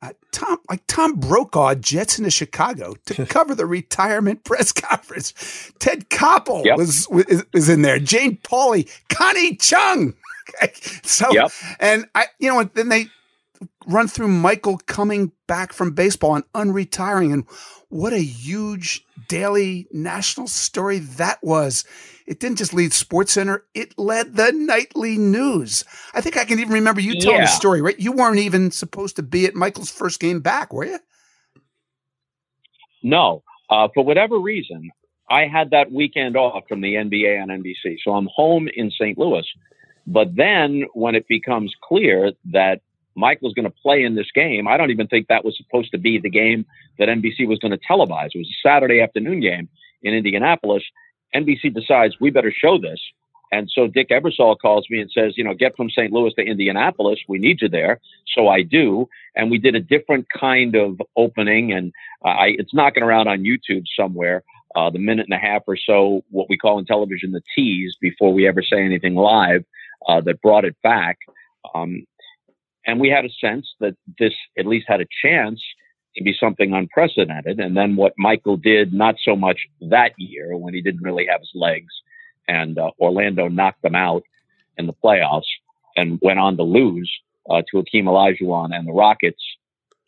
[0.02, 5.72] Uh, Tom, like Tom Brokaw jets into Chicago to cover the retirement press conference.
[5.78, 6.78] Ted Koppel yep.
[6.78, 7.98] was, was is in there.
[7.98, 10.14] Jane Pauley, Connie Chung.
[10.64, 10.72] Okay.
[11.04, 11.52] So, yep.
[11.78, 13.06] and I, you know, then they
[13.86, 17.32] run through Michael coming back from baseball and unretiring.
[17.32, 17.44] And
[17.88, 21.84] what a huge daily national story that was.
[22.26, 25.84] It didn't just lead Sports Center, it led the nightly news.
[26.14, 27.46] I think I can even remember you telling yeah.
[27.46, 27.98] the story, right?
[27.98, 30.98] You weren't even supposed to be at Michael's first game back, were you?
[33.02, 33.42] No.
[33.68, 34.90] Uh, for whatever reason,
[35.28, 37.96] I had that weekend off from the NBA on NBC.
[38.04, 39.16] So I'm home in St.
[39.16, 39.46] Louis.
[40.06, 42.80] But then when it becomes clear that
[43.20, 44.66] Michael's going to play in this game.
[44.66, 46.66] I don't even think that was supposed to be the game
[46.98, 48.30] that NBC was going to televise.
[48.34, 49.68] It was a Saturday afternoon game
[50.02, 50.82] in Indianapolis.
[51.34, 53.00] NBC decides we better show this.
[53.52, 56.12] And so Dick Ebersol calls me and says, you know, get from St.
[56.12, 57.18] Louis to Indianapolis.
[57.28, 58.00] We need you there.
[58.34, 59.08] So I do.
[59.34, 61.72] And we did a different kind of opening.
[61.72, 61.92] And
[62.24, 64.44] uh, I, it's knocking around on YouTube somewhere.
[64.76, 67.96] uh, the minute and a half or so, what we call in television the tease
[68.00, 69.64] before we ever say anything live,
[70.08, 71.18] uh, that brought it back.
[71.74, 72.06] Um,
[72.90, 75.62] and we had a sense that this at least had a chance
[76.16, 77.60] to be something unprecedented.
[77.60, 81.40] And then what Michael did, not so much that year when he didn't really have
[81.40, 81.92] his legs,
[82.48, 84.24] and uh, Orlando knocked them out
[84.76, 85.46] in the playoffs
[85.96, 87.10] and went on to lose
[87.48, 89.42] uh, to Hakeem Olajuwon and the Rockets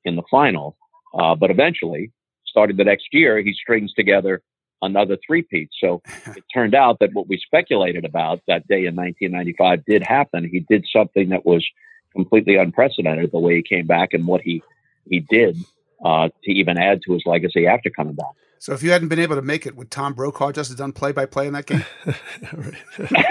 [0.05, 0.77] in the final.
[1.16, 2.11] Uh, but eventually,
[2.47, 4.42] starting the next year, he strings together
[4.81, 5.71] another three-peat.
[5.79, 6.03] So
[6.37, 10.49] it turned out that what we speculated about that day in 1995 did happen.
[10.51, 11.64] He did something that was
[12.12, 14.62] completely unprecedented, the way he came back and what he
[15.09, 15.57] he did
[16.05, 18.33] uh, to even add to his legacy after coming back.
[18.62, 20.92] So if you hadn't been able to make it, would Tom Brokaw just have done
[20.92, 21.85] play by play in that game?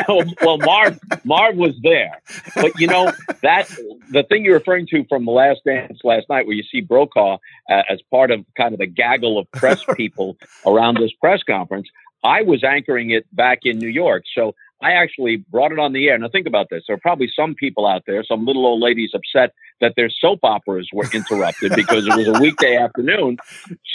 [0.41, 2.21] well, Marv Marv was there,
[2.53, 3.69] but you know that
[4.09, 7.37] the thing you're referring to from the Last Dance last night, where you see Brokaw
[7.69, 11.87] uh, as part of kind of the gaggle of press people around this press conference.
[12.25, 16.09] I was anchoring it back in New York, so I actually brought it on the
[16.09, 16.17] air.
[16.17, 19.11] Now think about this: there are probably some people out there, some little old ladies,
[19.13, 23.37] upset that their soap operas were interrupted because it was a weekday afternoon.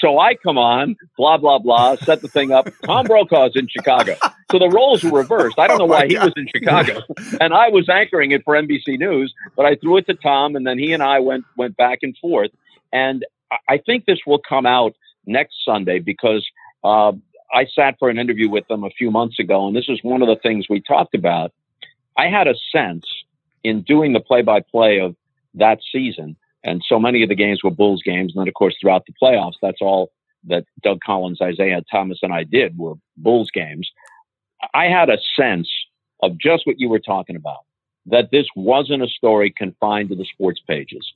[0.00, 2.68] So I come on, blah blah blah, set the thing up.
[2.84, 4.16] Tom Brokaw's in Chicago,
[4.50, 5.58] so the roles were reversed.
[5.58, 7.00] I don't know oh why he was in Chicago,
[7.40, 9.34] and I was anchoring it for NBC News.
[9.56, 12.16] But I threw it to Tom, and then he and I went went back and
[12.18, 12.50] forth.
[12.92, 13.24] And
[13.68, 14.94] I think this will come out
[15.26, 16.46] next Sunday because.
[16.84, 17.12] Uh,
[17.52, 20.22] I sat for an interview with them a few months ago, and this is one
[20.22, 21.52] of the things we talked about.
[22.16, 23.04] I had a sense
[23.62, 25.16] in doing the play by play of
[25.54, 28.76] that season, and so many of the games were Bulls games, and then, of course,
[28.80, 30.10] throughout the playoffs, that's all
[30.44, 33.90] that Doug Collins, Isiah Thomas, and I did were Bulls games.
[34.74, 35.68] I had a sense
[36.22, 37.58] of just what you were talking about
[38.06, 41.12] that this wasn't a story confined to the sports pages,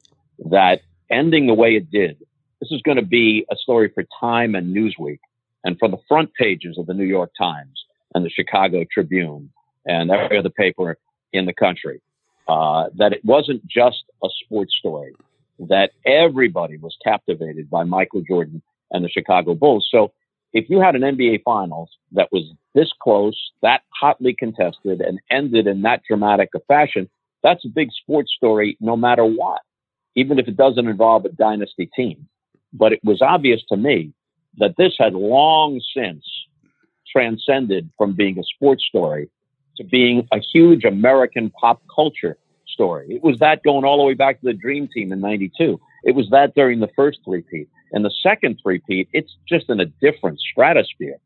[0.51, 2.19] that ending the way it did,
[2.61, 5.19] this is going to be a story for Time and Newsweek
[5.65, 9.51] and for the front pages of the New York Times and the Chicago Tribune
[9.87, 10.99] and every other paper
[11.33, 12.01] in the country.
[12.49, 15.15] Uh, that it wasn't just a sports story,
[15.69, 19.89] that everybody was captivated by Michael Jordan and the Chicago Bulls.
[19.91, 20.13] So
[20.53, 25.69] if you had an NBA Finals that was this close, that hotly contested, and ended
[25.69, 27.09] in that dramatic a fashion,
[27.43, 29.61] that's a big sports story no matter what,
[30.17, 32.29] even if it doesn't involve a dynasty team.
[32.73, 34.13] But it was obvious to me
[34.59, 36.25] that this had long since
[37.11, 39.29] transcended from being a sports story
[39.77, 42.37] to being a huge American pop culture
[42.67, 43.07] story.
[43.11, 45.81] It was that going all the way back to the Dream Team in 92.
[46.05, 47.69] It was that during the first three-peat.
[47.93, 51.17] And the second three-peat, it's just in a different stratosphere.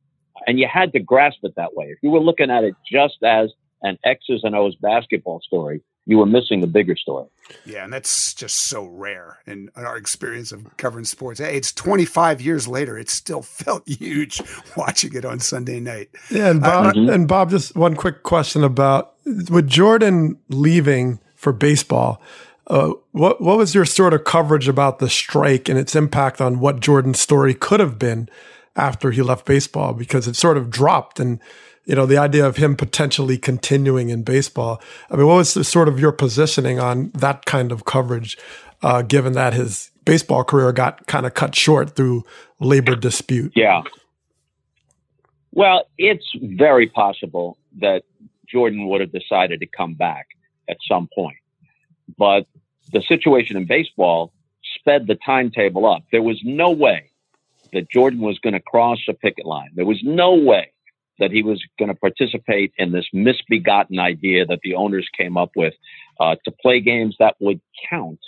[0.47, 1.87] And you had to grasp it that way.
[1.87, 3.51] If you were looking at it just as
[3.83, 7.27] an X's and O's basketball story, you were missing the bigger story.
[7.65, 11.41] Yeah, and that's just so rare in our experience of covering sports.
[11.41, 14.41] Hey, it's 25 years later; it still felt huge
[14.77, 16.11] watching it on Sunday night.
[16.31, 17.11] Yeah, and Bob, uh, mm-hmm.
[17.11, 22.21] and Bob, just one quick question about with Jordan leaving for baseball.
[22.67, 26.61] Uh, what what was your sort of coverage about the strike and its impact on
[26.61, 28.29] what Jordan's story could have been
[28.75, 29.93] after he left baseball?
[29.93, 31.41] Because it sort of dropped and
[31.85, 34.81] you know, the idea of him potentially continuing in baseball.
[35.11, 38.39] I mean, what was the, sort of your positioning on that kind of coverage,
[38.83, 42.25] uh, given that his baseball career got kind of cut short through
[42.59, 43.53] labor dispute?
[43.55, 43.83] Yeah.
[45.53, 48.05] Well, it's very possible that
[48.49, 50.29] Jordan would have decided to come back
[50.69, 51.37] at some point.
[52.19, 52.47] But
[52.93, 54.33] the situation in baseball
[54.77, 56.05] sped the timetable up.
[56.11, 57.11] There was no way
[57.73, 59.71] that Jordan was going to cross a picket line.
[59.75, 60.71] There was no way
[61.19, 65.51] that he was going to participate in this misbegotten idea that the owners came up
[65.57, 65.75] with
[66.21, 68.19] uh, to play games that would count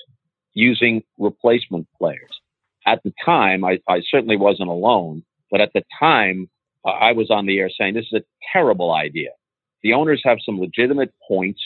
[0.55, 2.41] using replacement players.
[2.87, 6.49] At the time, I, I certainly wasn't alone, but at the time,
[6.85, 9.31] uh, I was on the air saying this is a terrible idea.
[9.83, 11.61] The owners have some legitimate points.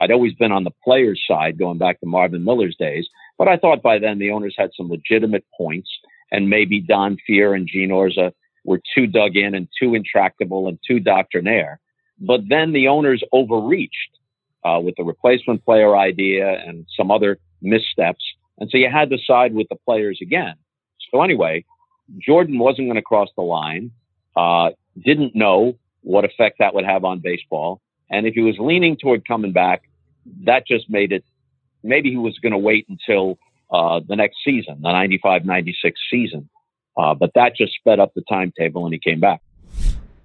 [0.00, 3.06] I'd always been on the players' side going back to Marvin Miller's days,
[3.38, 5.90] but I thought by then the owners had some legitimate points,
[6.32, 8.32] and maybe Don Fehr and Gene Orza
[8.64, 11.80] were too dug in and too intractable and too doctrinaire.
[12.18, 14.18] But then the owners overreached
[14.64, 18.24] uh, with the replacement player idea and some other missteps.
[18.58, 20.54] And so you had to side with the players again.
[21.10, 21.64] So anyway,
[22.18, 23.90] Jordan wasn't going to cross the line,
[24.36, 24.70] uh,
[25.04, 27.80] didn't know what effect that would have on baseball.
[28.10, 29.82] And if he was leaning toward coming back,
[30.44, 31.24] that just made it,
[31.82, 33.38] maybe he was going to wait until
[33.70, 36.48] uh, the next season, the 95 96 season.
[36.96, 39.40] Uh, but that just sped up the timetable and he came back.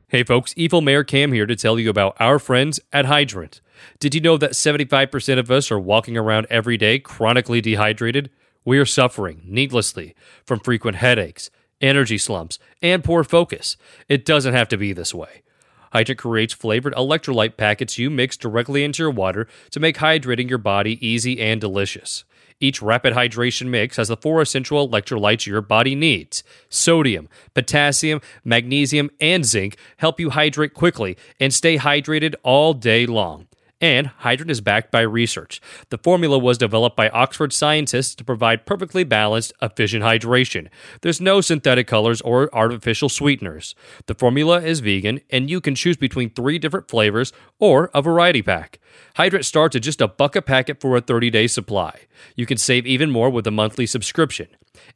[0.07, 3.61] Hey folks, Evil Mayor Cam here to tell you about our friends at Hydrant.
[3.99, 8.31] Did you know that 75% of us are walking around every day chronically dehydrated?
[8.65, 10.15] We are suffering needlessly
[10.45, 13.77] from frequent headaches, energy slumps, and poor focus.
[14.07, 15.43] It doesn't have to be this way.
[15.91, 20.57] Hydrant creates flavored electrolyte packets you mix directly into your water to make hydrating your
[20.57, 22.25] body easy and delicious.
[22.61, 26.43] Each rapid hydration mix has the four essential electrolytes your body needs.
[26.69, 33.48] Sodium, potassium, magnesium, and zinc help you hydrate quickly and stay hydrated all day long.
[33.81, 35.61] And Hydrant is backed by research.
[35.89, 40.67] The formula was developed by Oxford scientists to provide perfectly balanced, efficient hydration.
[41.01, 43.75] There's no synthetic colors or artificial sweeteners.
[44.07, 48.41] The formula is vegan, and you can choose between three different flavors or a variety
[48.41, 48.79] pack.
[49.15, 52.01] Hydrant starts at just a buck a packet for a 30 day supply.
[52.35, 54.47] You can save even more with a monthly subscription.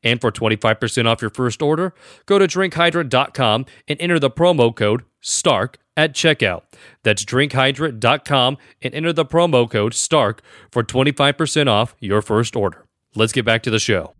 [0.03, 1.93] And for 25% off your first order,
[2.25, 6.63] go to drinkhydrant.com and enter the promo code STARK at checkout.
[7.03, 12.86] That's drinkhydrant.com and enter the promo code STARK for 25% off your first order.
[13.15, 14.13] Let's get back to the show.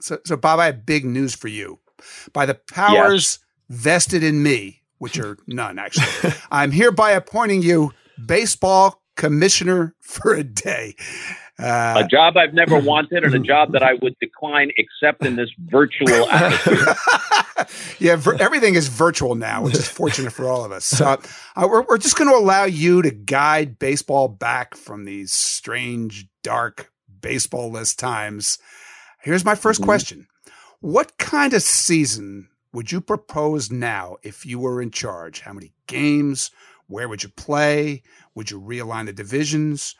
[0.00, 1.78] So, so Bob, I have big news for you.
[2.32, 3.82] By the powers yes.
[3.82, 7.92] vested in me, which are none actually, I'm hereby appointing you
[8.24, 10.94] baseball commissioner for a day.
[11.58, 15.36] Uh, a job I've never wanted and a job that I would decline except in
[15.36, 16.94] this virtual atmosphere.
[17.98, 20.84] yeah, ver- everything is virtual now, which is fortunate for all of us.
[20.84, 21.20] So
[21.56, 26.28] uh, we're, we're just going to allow you to guide baseball back from these strange,
[26.42, 28.58] dark, baseball-less times.
[29.20, 29.84] Here's my 1st mm-hmm.
[29.84, 30.26] question.
[30.80, 35.40] What kind of season would you propose now if you were in charge?
[35.40, 36.52] How many games?
[36.86, 38.02] Where would you play?
[38.36, 39.96] Would you realign the divisions?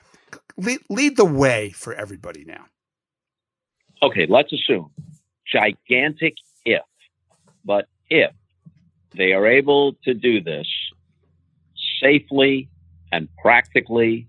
[0.56, 2.64] Lead, lead the way for everybody now.
[4.02, 4.90] Okay, let's assume
[5.50, 6.82] gigantic if,
[7.64, 8.32] but if
[9.16, 10.66] they are able to do this
[12.00, 12.68] safely
[13.10, 14.28] and practically,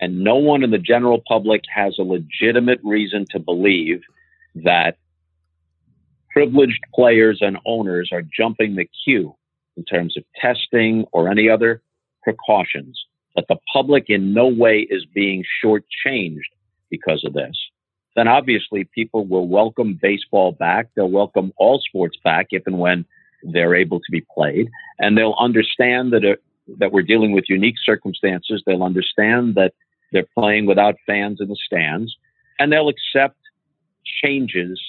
[0.00, 4.02] and no one in the general public has a legitimate reason to believe
[4.54, 4.96] that
[6.30, 9.34] privileged players and owners are jumping the queue
[9.76, 11.82] in terms of testing or any other
[12.22, 13.06] precautions,
[13.38, 16.50] that the public in no way is being shortchanged
[16.90, 17.56] because of this,
[18.16, 20.88] then obviously people will welcome baseball back.
[20.96, 23.04] They'll welcome all sports back if and when
[23.44, 24.68] they're able to be played,
[24.98, 26.34] and they'll understand that uh,
[26.78, 28.60] that we're dealing with unique circumstances.
[28.66, 29.72] They'll understand that
[30.10, 32.16] they're playing without fans in the stands,
[32.58, 33.36] and they'll accept
[34.20, 34.80] changes.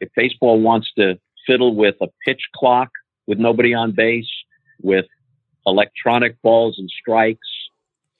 [0.00, 2.90] If baseball wants to fiddle with a pitch clock
[3.26, 4.30] with nobody on base,
[4.82, 5.06] with
[5.66, 7.48] electronic balls and strikes.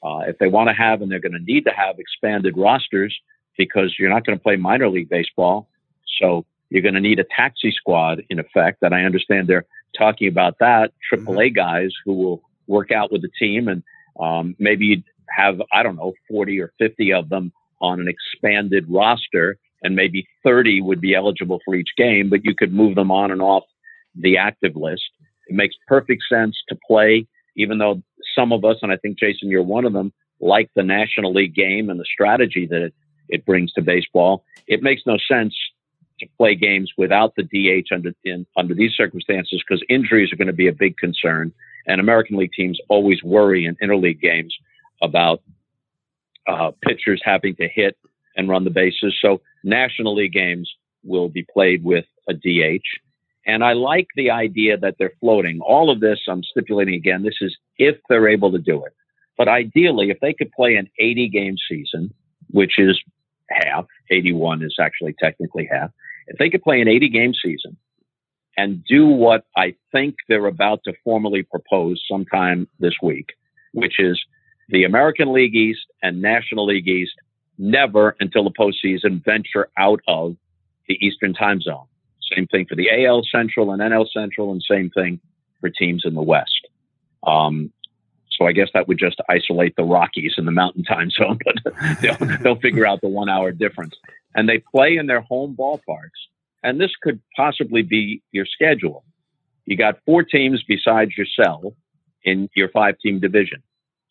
[0.05, 3.19] Uh, if they want to have, and they're going to need to have expanded rosters
[3.57, 5.69] because you're not going to play minor league baseball.
[6.21, 8.83] So you're going to need a taxi squad in effect.
[8.83, 9.65] And I understand they're
[9.97, 10.93] talking about that.
[11.13, 11.55] AAA mm-hmm.
[11.55, 13.83] guys who will work out with the team and
[14.21, 19.57] um, maybe have, I don't know, 40 or 50 of them on an expanded roster
[19.83, 23.31] and maybe 30 would be eligible for each game, but you could move them on
[23.31, 23.65] and off
[24.15, 25.03] the active list.
[25.47, 27.27] It makes perfect sense to play
[27.57, 28.03] even though
[28.35, 31.55] some of us, and I think Jayson, you're one of them, like the National League
[31.55, 32.95] game and the strategy that it,
[33.29, 34.45] it brings to baseball.
[34.67, 35.55] It makes no sense
[36.21, 40.47] to play games without the DH under in, under these circumstances because injuries are going
[40.47, 41.53] to be a big concern,
[41.87, 44.55] and American League teams always worry in interleague games
[45.03, 45.43] about
[46.47, 47.97] uh, pitchers having to hit
[48.37, 49.15] and run the bases.
[49.21, 50.71] So National League games
[51.03, 52.87] will be played with a DH.
[53.47, 55.61] And I like the idea that they're floating.
[55.61, 58.95] All of this, I'm stipulating again, this is if they're able to do it.
[59.37, 62.15] But ideally, if they could play an 80 game season,
[62.51, 62.99] which is
[63.51, 65.91] half, 81 is actually technically half.
[66.27, 67.77] If they could play an 80 game season
[68.57, 73.33] and do what I think they're about to formally propose sometime this week,
[73.73, 74.21] which is
[74.69, 77.13] the American League East and National League East
[77.59, 80.37] never until the postseason venture out of
[80.89, 81.87] the Eastern time zone.
[82.33, 85.21] Same thing for the AL Central and NL Central, and same thing
[85.61, 86.69] for teams in the West.
[87.27, 87.73] Um,
[88.31, 91.75] so I guess that would just isolate the Rockies in the Mountain Time Zone, but
[92.01, 93.95] they'll, they'll figure out the one hour difference.
[94.35, 96.21] And they play in their home ballparks.
[96.63, 99.05] And this could possibly be your schedule.
[99.67, 101.75] You got four teams besides yourself
[102.25, 103.63] in your five team division.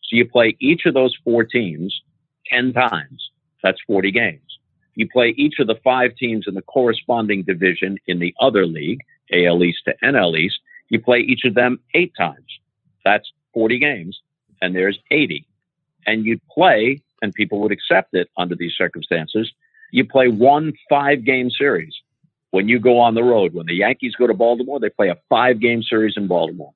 [0.03, 2.01] So you play each of those four teams
[2.47, 3.29] 10 times.
[3.63, 4.41] That's 40 games.
[4.95, 9.01] You play each of the five teams in the corresponding division in the other league,
[9.31, 10.59] AL East to NL East.
[10.89, 12.59] You play each of them eight times.
[13.03, 14.19] That's 40 games,
[14.61, 15.45] and there's 80.
[16.05, 19.51] And you'd play, and people would accept it under these circumstances.
[19.91, 21.95] You play one five game series
[22.51, 23.53] when you go on the road.
[23.53, 26.73] When the Yankees go to Baltimore, they play a five game series in Baltimore.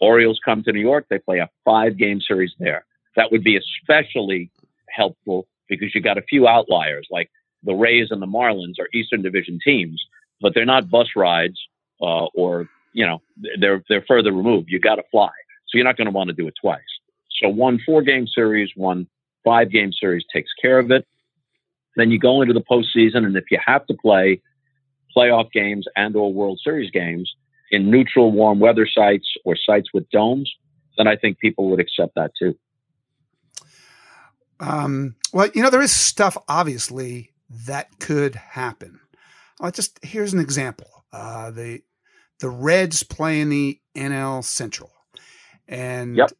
[0.00, 2.84] Orioles come to New York, they play a five game series there.
[3.16, 4.50] That would be especially
[4.88, 7.30] helpful because you got a few outliers like
[7.62, 10.02] the Rays and the Marlins are Eastern Division teams,
[10.40, 11.58] but they're not bus rides
[12.00, 13.20] uh, or you know
[13.58, 14.68] they're they're further removed.
[14.70, 15.30] You got to fly,
[15.66, 16.80] so you're not going to want to do it twice.
[17.42, 19.06] So one four game series, one
[19.44, 21.06] five game series takes care of it.
[21.96, 24.40] Then you go into the postseason, and if you have to play
[25.16, 27.32] playoff games and or World Series games
[27.70, 30.52] in neutral warm weather sites or sites with domes,
[30.98, 32.54] then I think people would accept that too.
[34.60, 37.32] Um, well, you know, there is stuff obviously
[37.66, 39.00] that could happen.
[39.60, 41.04] I'll just here's an example.
[41.12, 41.82] Uh, the
[42.40, 44.90] the Reds play in the NL Central,
[45.68, 46.32] and yep.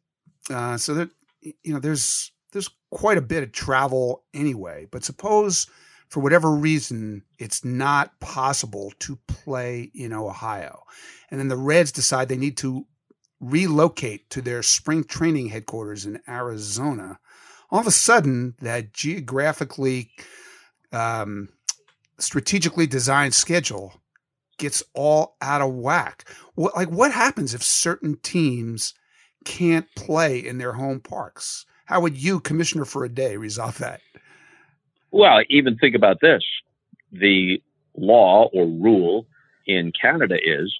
[0.49, 1.09] uh, so that
[1.41, 4.87] you know, there's there's quite a bit of travel anyway.
[4.91, 5.67] But suppose
[6.09, 10.83] for whatever reason it's not possible to play in Ohio,
[11.31, 12.85] and then the Reds decide they need to
[13.39, 17.19] relocate to their spring training headquarters in Arizona
[17.71, 20.11] all of a sudden that geographically
[20.91, 21.49] um,
[22.19, 23.93] strategically designed schedule
[24.57, 26.25] gets all out of whack.
[26.55, 28.93] What, like what happens if certain teams
[29.43, 31.65] can't play in their home parks?
[31.85, 34.01] How would you commissioner for a day resolve that?
[35.11, 36.43] Well even think about this.
[37.11, 37.61] The
[37.95, 39.27] law or rule
[39.67, 40.77] in canada is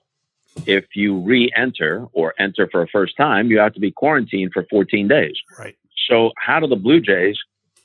[0.66, 4.66] if you re-enter or enter for a first time you have to be quarantined for
[4.70, 5.36] 14 days.
[5.58, 5.76] Right
[6.08, 7.38] so, how do the Blue Jays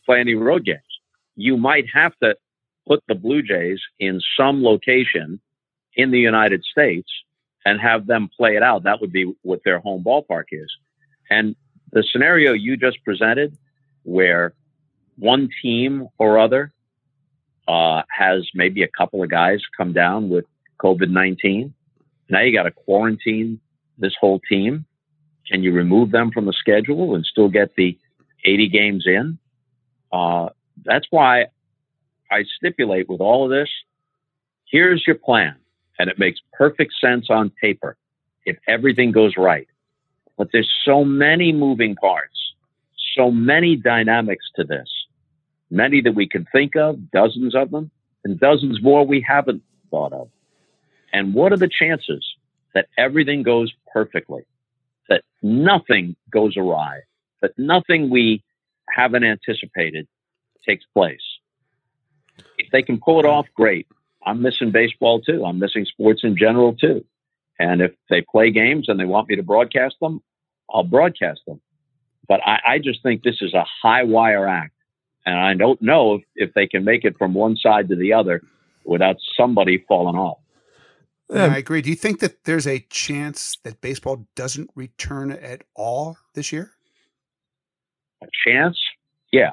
[0.05, 0.81] play any road games?
[1.37, 2.37] You might have to
[2.87, 5.41] put the Blue Jays in some location
[5.95, 7.09] in the United States
[7.64, 8.85] and have them play it out.
[8.85, 10.71] That would be what their home ballpark is.
[11.31, 11.55] And
[11.93, 13.57] the scenario you just presented,
[14.03, 14.55] where
[15.16, 16.73] one team or other
[17.68, 20.45] uh, has maybe a couple of guys come down with
[20.83, 21.75] COVID 19,
[22.29, 23.61] now you got to quarantine
[23.99, 24.87] this whole team.
[25.51, 27.99] Can you remove them from the schedule and still get the
[28.45, 29.38] 80 games in.
[30.12, 30.51] Uh,
[30.84, 31.47] that's why
[32.30, 33.68] I stipulate with all of this
[34.70, 35.57] here's your plan.
[35.99, 37.97] And it makes perfect sense on paper
[38.47, 39.68] if everything goes right.
[40.38, 42.38] But there's so many moving parts,
[43.16, 44.88] so many dynamics to this,
[45.70, 47.91] many that we can think of, dozens of them,
[48.24, 50.30] and dozens more we haven't thought of.
[51.12, 52.24] And what are the chances
[52.74, 54.43] that everything goes perfectly,
[55.09, 57.01] that nothing goes awry,
[57.43, 58.43] that nothing we
[58.88, 60.07] haven't anticipated
[60.66, 61.20] takes place.
[62.59, 63.86] If they can pull it off, great.
[64.24, 65.45] I'm missing baseball too.
[65.45, 67.05] I'm missing sports in general too.
[67.59, 70.22] And if they play games and they want me to broadcast them,
[70.72, 71.61] I'll broadcast them.
[72.28, 74.74] But I, I just think this is a high wire act.
[75.26, 78.12] And I don't know if, if they can make it from one side to the
[78.12, 78.43] other
[78.84, 80.38] without somebody falling off.
[81.32, 81.80] Yeah, I agree.
[81.80, 86.72] Do you think that there's a chance that baseball doesn't return at all this year?
[88.23, 88.79] A chance?
[89.33, 89.53] Yeah.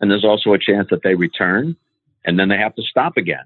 [0.00, 1.76] And there's also a chance that they return
[2.24, 3.44] and then they have to stop again.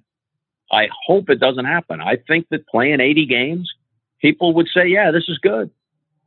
[0.70, 2.00] I hope it doesn't happen.
[2.00, 3.72] I think that playing 80 games,
[4.20, 5.70] people would say, yeah, this is good.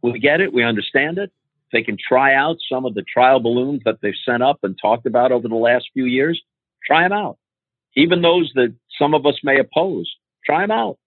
[0.01, 0.53] We get it.
[0.53, 1.31] We understand it.
[1.73, 5.05] They can try out some of the trial balloons that they've sent up and talked
[5.05, 6.41] about over the last few years.
[6.85, 7.37] Try them out.
[7.95, 10.09] Even those that some of us may oppose,
[10.45, 10.97] try them out.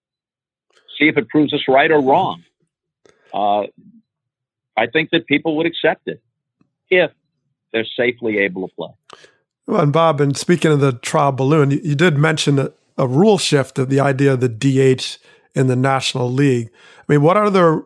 [0.98, 2.42] See if it proves us right or wrong.
[3.32, 3.68] Uh,
[4.76, 6.20] I think that people would accept it
[6.90, 7.10] if
[7.72, 8.90] they're safely able to play.
[9.66, 13.06] Well, and Bob, and speaking of the trial balloon, you, you did mention a, a,
[13.06, 15.18] rule shift of the idea of the DH
[15.54, 16.70] in the National League.
[17.08, 17.84] I mean, what other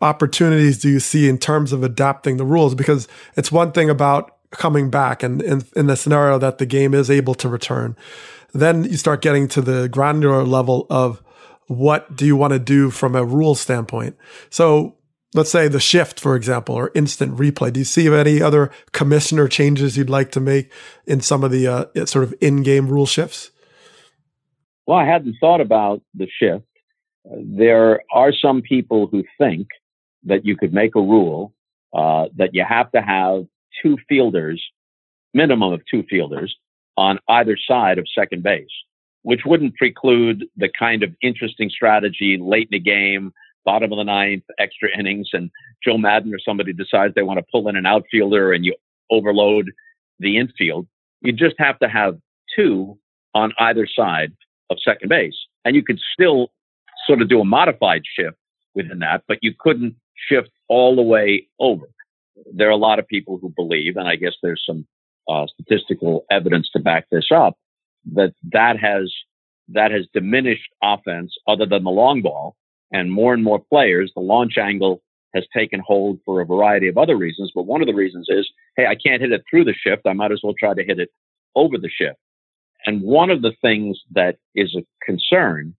[0.00, 2.74] opportunities do you see in terms of adapting the rules?
[2.74, 3.06] Because
[3.36, 7.10] it's one thing about coming back and in, in the scenario that the game is
[7.10, 7.96] able to return.
[8.52, 11.22] Then you start getting to the granular level of
[11.66, 14.16] what do you want to do from a rule standpoint.
[14.50, 14.95] So
[15.36, 17.72] let's say the shift, for example, or instant replay.
[17.72, 20.72] Do you see any other commissioner changes you'd like to make
[21.06, 23.50] in some of the uh, sort of in-game rule shifts?
[24.86, 26.64] Well, I hadn't thought about the shift.
[27.24, 29.68] there are some people who think
[30.24, 31.52] that you could make a rule
[31.92, 33.46] uh, that you have to have
[33.82, 34.62] two fielders,
[35.34, 36.56] minimum of two fielders,
[36.96, 38.70] on either side of second base,
[39.22, 43.32] which wouldn't preclude the kind of interesting strategy late in the game
[43.66, 45.50] bottom of the ninth, extra innings, and
[45.84, 48.74] Joe Maddon or somebody decides they want to pull in an outfielder and you
[49.10, 49.72] overload
[50.18, 50.86] the infield,
[51.20, 52.18] you just have to have
[52.54, 52.98] two
[53.34, 54.32] on either side
[54.70, 55.36] of second base.
[55.64, 56.52] And you could still
[57.06, 58.38] sort of do a modified shift
[58.74, 59.96] within that, but you couldn't
[60.28, 61.86] shift all the way over.
[62.52, 64.86] There are a lot of people who believe, and I guess there's some
[65.28, 67.58] uh, statistical evidence to back this up,
[68.14, 69.12] that that has
[69.68, 72.54] that has diminished offense other than the long ball
[72.92, 75.02] and more and more players, the launch angle
[75.34, 77.52] has taken hold for a variety of other reasons.
[77.54, 80.06] But one of the reasons is, hey, I can't hit it through the shift.
[80.06, 81.10] I might as well try to hit it
[81.54, 82.18] over the shift.
[82.86, 85.74] And one of the things that is a concern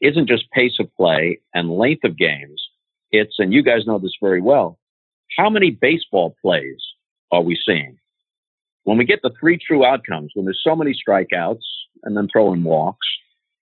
[0.00, 2.62] isn't just pace of play and length of games.
[3.10, 4.78] It's, and you guys know this very well,
[5.36, 6.80] how many baseball plays
[7.32, 7.98] are we seeing?
[8.84, 11.64] When we get the three true outcomes, when there's so many strikeouts
[12.04, 13.06] and then throw in walks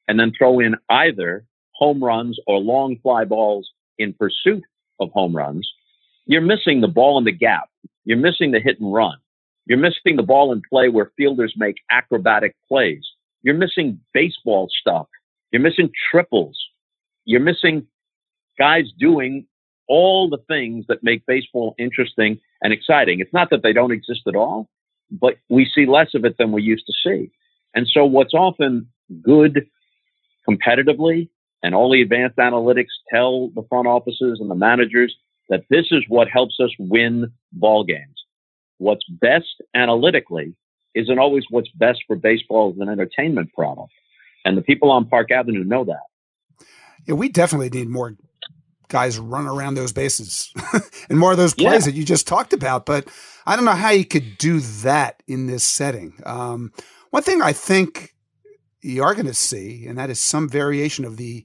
[0.06, 1.44] and then throw in either
[1.78, 4.64] home runs or long fly balls in pursuit
[5.00, 5.70] of home runs,
[6.26, 7.68] you're missing the ball in the gap.
[8.04, 9.16] You're missing the hit and run.
[9.66, 13.04] You're missing the ball in play where fielders make acrobatic plays.
[13.42, 15.06] You're missing baseball stuff.
[15.50, 16.58] You're missing triples.
[17.24, 17.86] You're missing
[18.58, 19.46] guys doing
[19.88, 23.20] all the things that make baseball interesting and exciting.
[23.20, 24.68] It's not that they don't exist at all,
[25.10, 27.30] but we see less of it than we used to see.
[27.74, 28.88] And so what's often
[29.22, 29.66] good
[30.48, 31.28] competitively
[31.66, 35.12] and all the advanced analytics tell the front offices and the managers
[35.48, 38.24] that this is what helps us win ball games.
[38.78, 40.54] What's best analytically
[40.94, 43.90] isn't always what's best for baseball as an entertainment product.
[44.44, 46.66] And the people on Park Avenue know that.
[47.04, 48.14] Yeah, we definitely need more
[48.86, 50.52] guys run around those bases
[51.10, 51.90] and more of those plays yeah.
[51.90, 52.86] that you just talked about.
[52.86, 53.08] But
[53.44, 56.14] I don't know how you could do that in this setting.
[56.24, 56.72] Um,
[57.10, 58.14] one thing I think
[58.86, 61.44] you are going to see, and that is some variation of the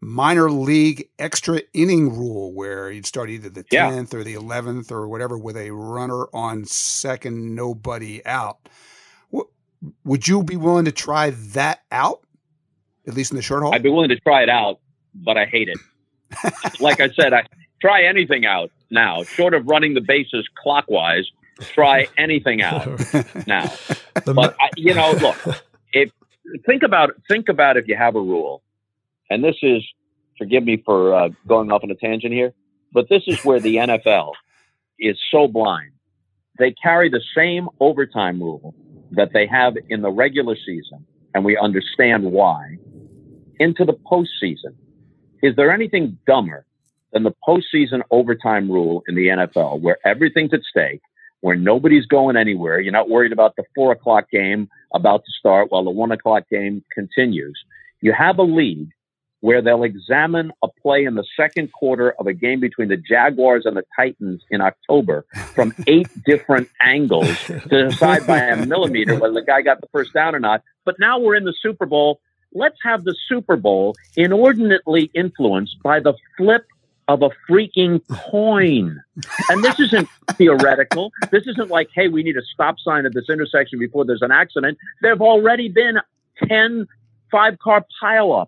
[0.00, 4.18] minor league extra inning rule where you'd start either the 10th yeah.
[4.18, 8.68] or the 11th or whatever with a runner on second, nobody out.
[10.04, 12.20] would you be willing to try that out,
[13.06, 13.74] at least in the short haul?
[13.74, 14.80] I'd be willing to try it out,
[15.14, 15.78] but I hate it.
[16.80, 17.46] like I said, I
[17.80, 21.30] try anything out now, short of running the bases clockwise.
[21.58, 22.86] Try anything out
[23.46, 23.72] now.
[24.26, 25.62] but I, you know, look, if
[26.66, 28.62] think about think about if you have a rule,
[29.30, 29.82] and this is
[30.38, 32.52] forgive me for uh, going off on a tangent here,
[32.92, 34.32] but this is where the NFL
[34.98, 35.92] is so blind.
[36.58, 38.74] They carry the same overtime rule
[39.12, 42.76] that they have in the regular season, and we understand why,
[43.58, 44.74] into the postseason.
[45.42, 46.66] Is there anything dumber
[47.12, 51.00] than the postseason overtime rule in the NFL where everything's at stake,
[51.40, 52.80] where nobody's going anywhere?
[52.80, 56.44] You're not worried about the four o'clock game about to start while the one o'clock
[56.50, 57.58] game continues.
[58.00, 58.88] You have a league
[59.40, 63.66] where they'll examine a play in the second quarter of a game between the Jaguars
[63.66, 69.34] and the Titans in October from eight different angles to decide by a millimeter whether
[69.34, 70.62] the guy got the first down or not.
[70.84, 72.20] But now we're in the Super Bowl
[72.56, 76.66] let's have the Super Bowl inordinately influenced by the flip
[77.08, 79.00] of a freaking coin.
[79.48, 81.12] And this isn't theoretical.
[81.30, 84.32] This isn't like, hey, we need a stop sign at this intersection before there's an
[84.32, 84.76] accident.
[85.02, 85.98] There have already been
[86.48, 86.86] 10
[87.30, 88.46] five car pileups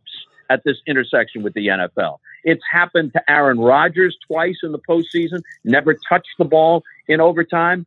[0.51, 2.19] at this intersection with the NFL.
[2.45, 7.87] It's happened to Aaron Rodgers twice in the postseason, never touched the ball in overtime.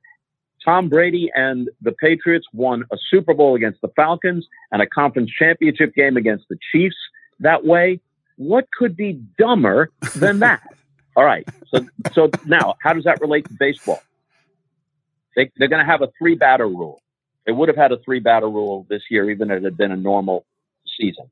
[0.64, 5.32] Tom Brady and the Patriots won a Super Bowl against the Falcons and a conference
[5.32, 6.98] championship game against the Chiefs
[7.40, 8.00] that way.
[8.42, 10.64] What could be dumber than that?
[11.16, 11.48] All right.
[11.68, 14.02] So, so now, how does that relate to baseball?
[15.36, 17.04] They, they're going to have a three batter rule.
[17.46, 19.92] They would have had a three batter rule this year, even if it had been
[19.92, 20.46] a normal
[21.00, 21.30] season.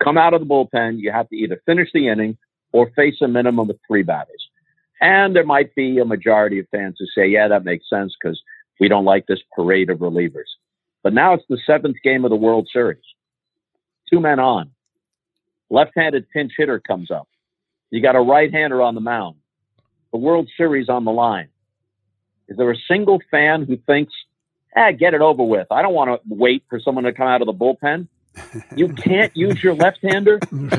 [0.00, 2.38] Come out of the bullpen, you have to either finish the inning
[2.70, 4.48] or face a minimum of three batters.
[5.00, 8.40] And there might be a majority of fans who say, yeah, that makes sense because
[8.78, 10.50] we don't like this parade of relievers.
[11.02, 13.02] But now it's the seventh game of the World Series.
[14.08, 14.70] Two men on.
[15.72, 17.26] Left handed pinch hitter comes up.
[17.90, 19.36] You got a right hander on the mound.
[20.12, 21.48] The World Series on the line.
[22.46, 24.12] Is there a single fan who thinks,
[24.76, 25.66] ah, get it over with?
[25.70, 28.08] I don't want to wait for someone to come out of the bullpen.
[28.76, 30.38] You can't use your left hander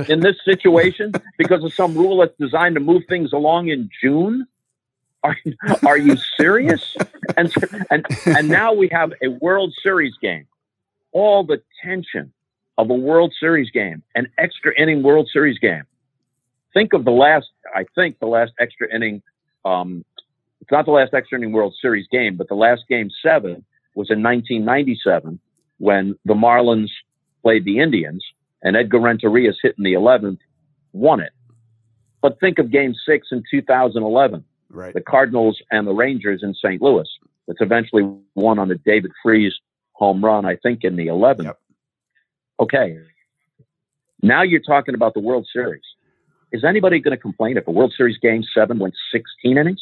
[0.09, 4.47] in this situation because of some rule that's designed to move things along in June.
[5.23, 5.37] Are,
[5.85, 6.95] are you serious?
[7.37, 7.53] and,
[7.91, 10.47] and, and now we have a World Series game.
[11.11, 12.33] All the tension
[12.77, 15.83] of a World Series game, an extra inning World Series game.
[16.73, 19.21] Think of the last, I think the last extra inning,
[19.63, 20.03] um,
[20.61, 23.63] it's not the last extra inning World Series game, but the last game seven
[23.95, 25.39] was in 1997
[25.77, 26.89] when the Marlins
[27.43, 28.23] played the Indians
[28.63, 30.39] and Edgar Renteria's hit in the 11th,
[30.93, 31.31] won it.
[32.21, 34.43] But think of game six in 2011
[34.73, 34.93] right.
[34.93, 36.81] the Cardinals and the Rangers in St.
[36.81, 37.07] Louis.
[37.47, 38.03] It's eventually
[38.35, 39.53] won on a David Freese
[39.91, 41.43] home run, I think, in the 11th.
[41.43, 41.59] Yep.
[42.59, 42.97] Okay.
[44.21, 45.83] Now you're talking about the World Series.
[46.51, 49.81] Is anybody going to complain if a World Series game seven went 16 innings?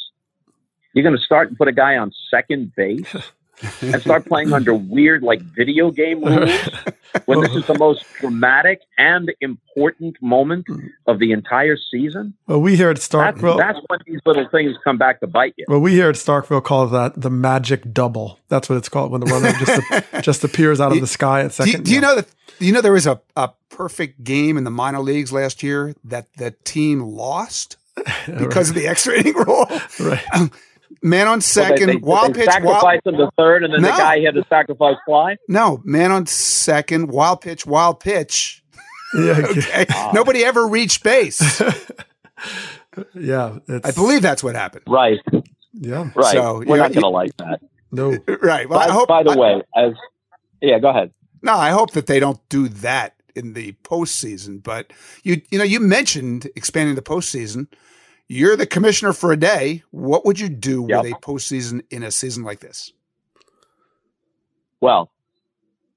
[0.93, 3.15] You're going to start and put a guy on second base
[3.82, 6.49] and start playing under weird, like video game rules
[7.26, 10.66] when this is the most dramatic and important moment
[11.07, 12.34] of the entire season?
[12.47, 15.66] Well, we here at Starkville, that's when these little things come back to bite you.
[15.68, 18.39] well, we here at Starkville call that the magic double.
[18.49, 21.51] That's what it's called when the runner just just appears out of the sky at
[21.51, 21.86] Do you, second.
[21.86, 22.28] do you know that?
[22.59, 26.28] You know there was a, a perfect game in the minor leagues last year that
[26.38, 27.78] the team lost
[28.26, 29.66] because of the extra inning rule?
[29.99, 30.24] Right.
[31.02, 33.82] Man on Well, they- second, they, wild pitch, sacrifice wild, in the third, and then
[33.82, 33.92] No.
[33.92, 35.38] the guy had to sacrifice fly.
[35.48, 38.64] no, man on second, wild pitch, wild pitch.
[39.14, 39.86] Yeah, Okay.
[39.89, 40.12] Ah.
[40.14, 41.62] Nobody ever reached base.
[43.14, 43.58] yeah.
[43.68, 44.84] It's, I believe that's what happened.
[44.88, 45.20] Right,
[45.74, 46.10] Yeah.
[46.16, 46.34] right.
[46.34, 47.62] So, We're not going to like that.
[47.92, 48.18] No.
[48.42, 48.70] Right.
[48.70, 49.08] Well, by, I hope.
[49.08, 49.94] by the I- way, as
[50.62, 51.12] yeah, go ahead.
[51.42, 54.62] No, I hope that they don't do that in the postseason.
[54.62, 57.68] But you, you know, you mentioned expanding the postseason.
[58.34, 59.84] You're the commissioner for a day.
[59.91, 61.03] What would you do Yep.
[61.03, 62.93] with a postseason in a season like this?
[64.79, 65.11] Well,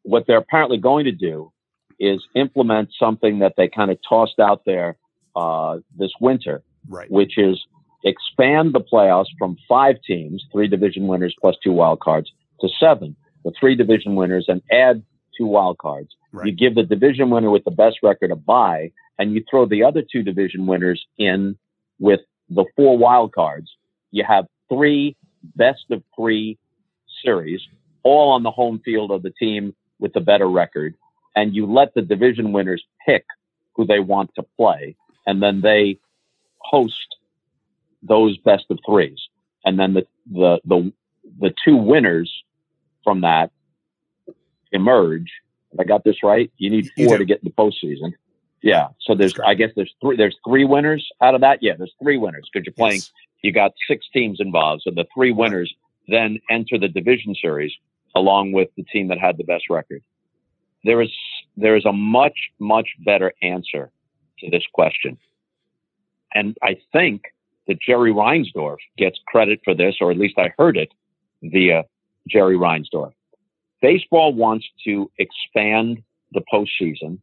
[0.02, 1.52] what they're apparently going to do
[2.00, 4.96] is implement something that they kind of tossed out there
[5.36, 7.08] uh, this winter, Right.
[7.08, 7.64] which is
[8.02, 12.32] expand the playoffs from five teams, three division winners plus two wild cards,
[12.62, 13.14] to seven,
[13.44, 15.04] the three division winners, and add
[15.38, 16.08] two wild cards.
[16.32, 16.46] Right.
[16.48, 19.84] You give the division winner with the best record a bye, and you throw the
[19.84, 21.56] other two division winners in
[21.98, 23.70] with the four wild cards.
[24.10, 25.16] You have three
[25.56, 26.58] best of three
[27.24, 27.60] series,
[28.02, 30.94] all on the home field of the team with the better record,
[31.34, 33.24] and you let the division winners pick
[33.74, 35.98] who they want to play, and then they
[36.58, 37.16] host
[38.02, 39.18] those best of threes,
[39.64, 40.92] and then the the the
[41.40, 42.32] the two winners
[43.02, 43.50] from that
[44.72, 45.30] emerge.
[45.72, 47.18] If I got this right, you need four do.
[47.18, 48.12] to get in the postseason.
[48.64, 51.58] Yeah, so there's I guess there's three there's three winners out of that.
[51.60, 53.12] Yeah, there's three winners because you're playing Yes.
[53.42, 54.82] you got six teams involved.
[54.84, 55.72] So the three winners
[56.08, 57.72] then enter the division series
[58.14, 60.02] along with the team that had the best record.
[60.82, 61.10] There is
[61.58, 63.90] there is a much much better answer
[64.38, 65.18] to this question,
[66.34, 67.24] and I think
[67.68, 70.90] that Jerry Reinsdorf gets credit for this, or at least I heard it
[71.42, 71.84] via
[72.28, 73.12] Jerry Reinsdorf.
[73.82, 76.02] Baseball wants to expand
[76.32, 77.18] the postseason,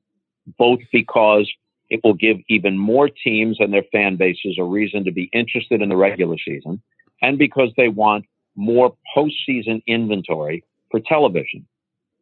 [0.58, 1.52] both because
[1.90, 5.82] it will give even more teams and their fan bases a reason to be interested
[5.82, 6.82] in the regular season,
[7.22, 8.26] and because they want
[8.56, 11.68] more postseason inventory for television.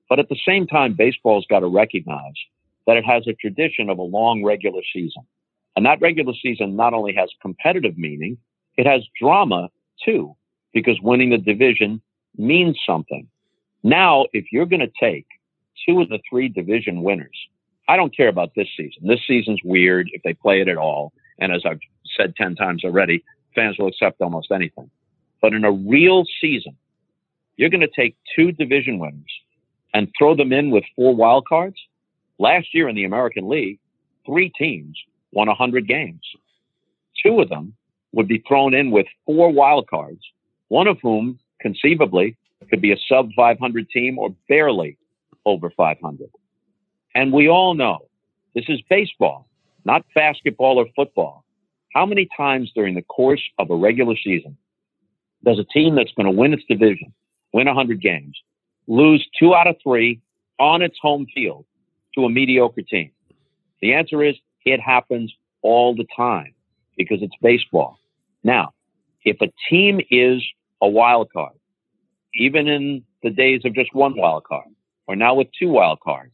[0.10, 2.34] But at the same time, baseball's got to recognize
[2.88, 5.24] that it has a tradition of a long regular season.
[5.76, 8.38] And that regular season not only has competitive meaning,
[8.78, 9.70] it has drama
[10.04, 10.36] too,
[10.74, 12.02] because winning the division
[12.38, 13.28] means something.
[13.84, 15.28] Now, if you're going to take
[15.88, 17.38] two of the three division winners,
[17.90, 19.08] I don't care about this season.
[19.08, 21.12] This season's weird if they play it at all.
[21.40, 21.80] And as I've
[22.16, 23.24] said 10 times already,
[23.56, 24.92] fans will accept almost anything.
[25.42, 26.78] But in a real season,
[27.58, 29.32] you're going to take two division winners
[29.96, 31.78] and throw them in with four wild cards.
[32.38, 33.80] Last year in the American League,
[34.24, 34.96] three teams
[35.32, 36.22] won 100 games.
[37.24, 37.74] Two of them
[38.12, 40.22] would be thrown in with four wild cards,
[40.68, 42.38] one of whom conceivably
[42.70, 44.96] could be a sub 500 team or barely
[45.44, 46.30] over 500.
[47.16, 48.08] And we all know
[48.56, 49.48] this is baseball,
[49.86, 51.44] not basketball or football.
[51.94, 54.58] How many times during the course of a regular season
[55.44, 57.14] does a team that's going to win its division,
[57.54, 58.38] win 100 games,
[58.88, 60.22] lose two out of three
[60.60, 61.66] on its home field
[62.16, 63.12] to a mediocre team?
[63.82, 64.36] The answer is
[64.66, 66.54] it happens all the time
[66.98, 67.98] because it's baseball.
[68.44, 68.74] Now,
[69.24, 70.44] if a team is
[70.82, 71.54] a wild card,
[72.36, 74.68] even in the days of just one wild card,
[75.08, 76.34] or now with two wild cards,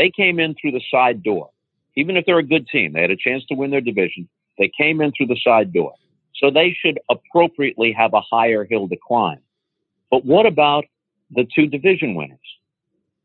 [0.00, 1.50] they came in through the side door.
[1.94, 4.26] Even if they're a good team, they had a chance to win their division.
[4.58, 5.92] They came in through the side door.
[6.36, 9.40] So they should appropriately have a higher hill to climb.
[10.10, 10.86] But what about
[11.30, 12.38] the two division winners?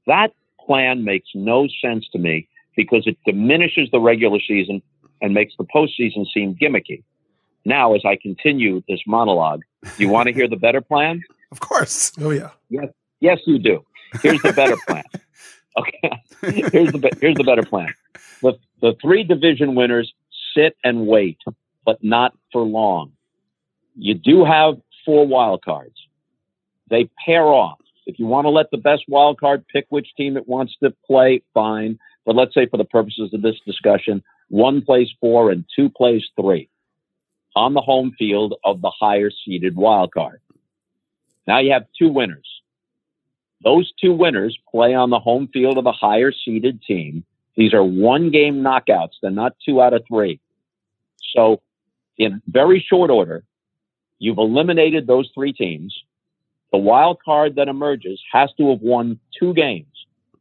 [0.05, 4.81] That plan makes no sense to me because it diminishes the regular season
[5.21, 7.03] and makes the postseason seem gimmicky.
[7.63, 9.61] Now, as I continue this monologue,
[9.97, 11.21] you want to hear the better plan?
[11.51, 12.11] Of course.
[12.19, 12.49] Oh yeah.
[12.69, 12.87] Yes,
[13.21, 13.85] yes you do.
[14.21, 15.05] Here's the better plan.
[15.77, 16.11] Okay.
[16.71, 17.93] Here's the here's the better plan.
[18.41, 20.13] The the three division winners
[20.55, 21.37] sit and wait,
[21.85, 23.11] but not for long.
[23.95, 25.95] You do have four wild cards.
[26.89, 27.79] They pair off.
[28.05, 30.93] If you want to let the best wild card pick which team it wants to
[31.05, 31.97] play, fine.
[32.25, 36.23] But let's say for the purposes of this discussion, one plays four and two plays
[36.39, 36.69] three
[37.55, 40.41] on the home field of the higher seeded wild card.
[41.47, 42.47] Now you have two winners.
[43.65, 47.25] Those two winners play on the home field of a higher seeded team.
[47.57, 49.13] These are one game knockouts.
[49.21, 50.39] They're not two out of three.
[51.35, 51.61] So
[52.17, 53.43] in very short order,
[54.19, 55.93] you've eliminated those three teams.
[56.71, 59.87] the wild card that emerges has to have won two games.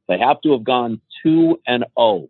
[0.09, 2.29] They have to have gone 2 and 0.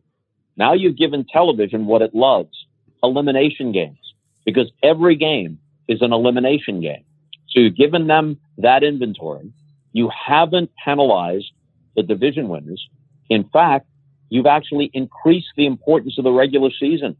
[0.57, 2.67] Now you've given television what it loves,
[3.03, 3.99] elimination games,
[4.45, 7.05] because every game is an elimination game.
[7.49, 9.53] So you've given them that inventory.
[9.95, 11.53] You haven't penalized
[11.97, 12.87] the division winners.
[13.31, 13.87] In fact,
[14.29, 17.17] you've actually increased the importance of the regular season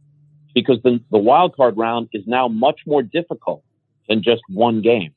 [0.53, 3.63] because the, the wild card round is now much more difficult
[4.07, 5.13] than just one game.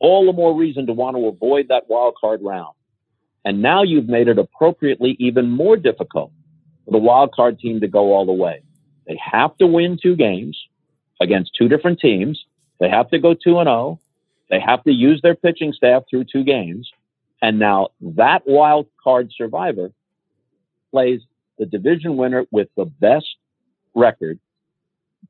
[0.00, 2.74] All the more reason to want to avoid that wild card round.
[3.44, 6.32] And now you've made it appropriately even more difficult
[6.86, 8.62] for the wild card team to go all the way.
[9.06, 10.58] They have to win two games
[11.20, 12.42] against two different teams.
[12.80, 14.00] They have to go 2 and 0.
[14.50, 16.90] They have to use their pitching staff through two games.
[17.42, 19.92] And now that wild card survivor
[20.90, 21.20] plays
[21.58, 23.36] the division winner with the best
[23.94, 24.38] record,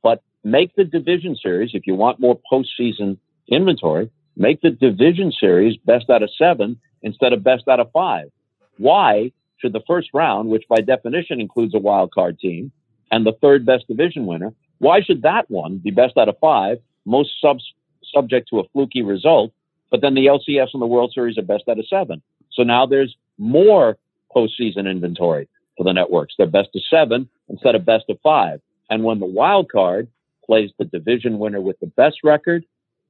[0.02, 5.76] but make the division series, if you want more postseason inventory, make the division series
[5.84, 8.30] best out of seven instead of best out of five.
[8.78, 12.72] Why should the first round, which by definition includes a wild card team,
[13.10, 16.78] and the third best division winner, why should that one be best out of five,
[17.04, 17.72] most subs-
[18.14, 19.52] subject to a fluky result,
[19.90, 22.22] but then the LCS and the World Series are best out of seven?
[22.52, 23.98] So now there's more
[24.34, 26.34] postseason inventory for the networks.
[26.36, 28.60] They're best of seven instead of best of five.
[28.90, 30.08] And when the wild card
[30.44, 32.64] plays the division winner with the best record,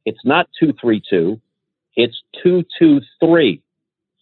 [0.04, 1.40] it's not 2-3-2,
[1.96, 3.60] it's 2-2-3.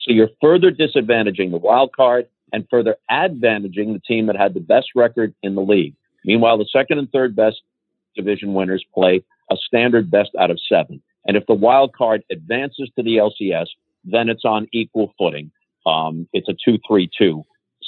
[0.01, 4.61] So you're further disadvantaging the wild card and further advantaging the team that had the
[4.61, 5.95] best record in the league.
[6.25, 7.63] Meanwhile, the second and third best
[8.15, 11.03] division winners play a standard best out of seven.
[11.27, 13.67] And if the wild card advances to the LCS,
[14.05, 15.51] then it's on equal footing.
[15.87, 17.43] Um, it's a 2-3-2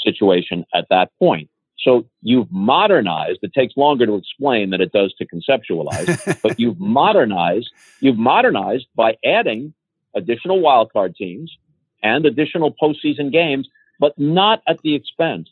[0.04, 1.48] situation at that point.
[1.78, 3.40] So you've modernized.
[3.42, 7.70] It takes longer to explain than it does to conceptualize, but you've modernized.
[8.00, 9.74] You've modernized by adding
[10.14, 11.56] additional wildcard teams
[12.02, 15.48] and additional postseason games, but not at the expense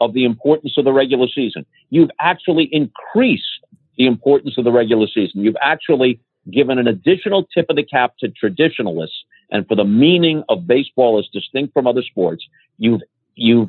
[0.00, 1.64] of the importance of the regular season.
[1.90, 3.44] You've actually increased
[3.96, 5.42] the importance of the regular season.
[5.42, 6.20] You've actually
[6.50, 11.18] given an additional tip of the cap to traditionalists and for the meaning of baseball
[11.18, 12.44] as distinct from other sports.
[12.78, 13.02] You've
[13.34, 13.68] you've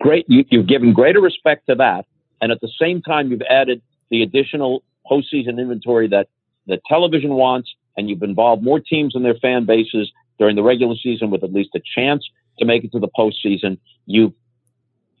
[0.00, 2.06] great you, you've given greater respect to that,
[2.40, 6.28] and at the same time you've added the additional postseason inventory that
[6.66, 10.94] the television wants, and you've involved more teams and their fan bases during the regular
[10.96, 12.28] season with at least a chance
[12.58, 13.78] to make it to the postseason.
[14.06, 14.32] You've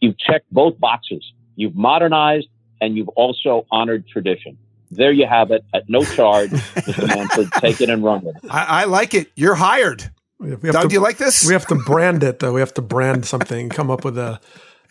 [0.00, 1.24] you've checked both boxes.
[1.56, 2.48] You've modernized
[2.80, 4.56] and you've also honored tradition.
[4.90, 6.50] There you have it at no charge.
[6.50, 7.06] Mr.
[7.16, 8.50] Manfred, take it and run with it.
[8.50, 9.30] I, I like it.
[9.36, 10.10] You're hired.
[10.40, 11.46] Doug, to, do you like this?
[11.46, 12.52] We have to brand it though.
[12.52, 14.40] We have to brand something, come up with a,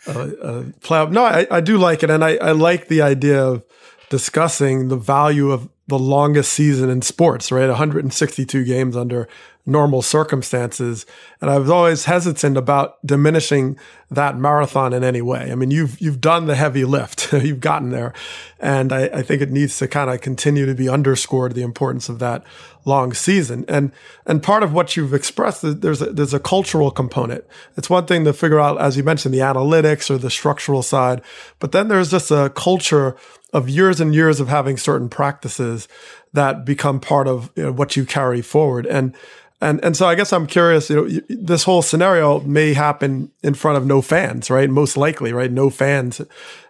[0.06, 1.06] a, a plow.
[1.06, 2.10] No, I, I do like it.
[2.10, 3.64] And I, I like the idea of
[4.10, 7.68] discussing the value of the longest season in sports, right?
[7.68, 9.28] 162 games under
[9.66, 11.06] normal circumstances.
[11.40, 13.78] And I was always hesitant about diminishing
[14.10, 15.52] that marathon in any way.
[15.52, 17.32] I mean, you've, you've done the heavy lift.
[17.32, 18.12] you've gotten there.
[18.58, 22.08] And I, I think it needs to kind of continue to be underscored the importance
[22.08, 22.42] of that
[22.84, 23.64] long season.
[23.68, 23.92] And,
[24.26, 27.44] and part of what you've expressed, there's a, there's a cultural component.
[27.76, 31.22] It's one thing to figure out, as you mentioned, the analytics or the structural side,
[31.58, 33.16] but then there's just a culture
[33.52, 35.88] of years and years of having certain practices
[36.32, 38.86] that become part of you know, what you carry forward.
[38.86, 39.14] And
[39.60, 40.90] and and so I guess I'm curious.
[40.90, 44.70] You know, this whole scenario may happen in front of no fans, right?
[44.70, 45.50] Most likely, right?
[45.50, 46.20] No fans,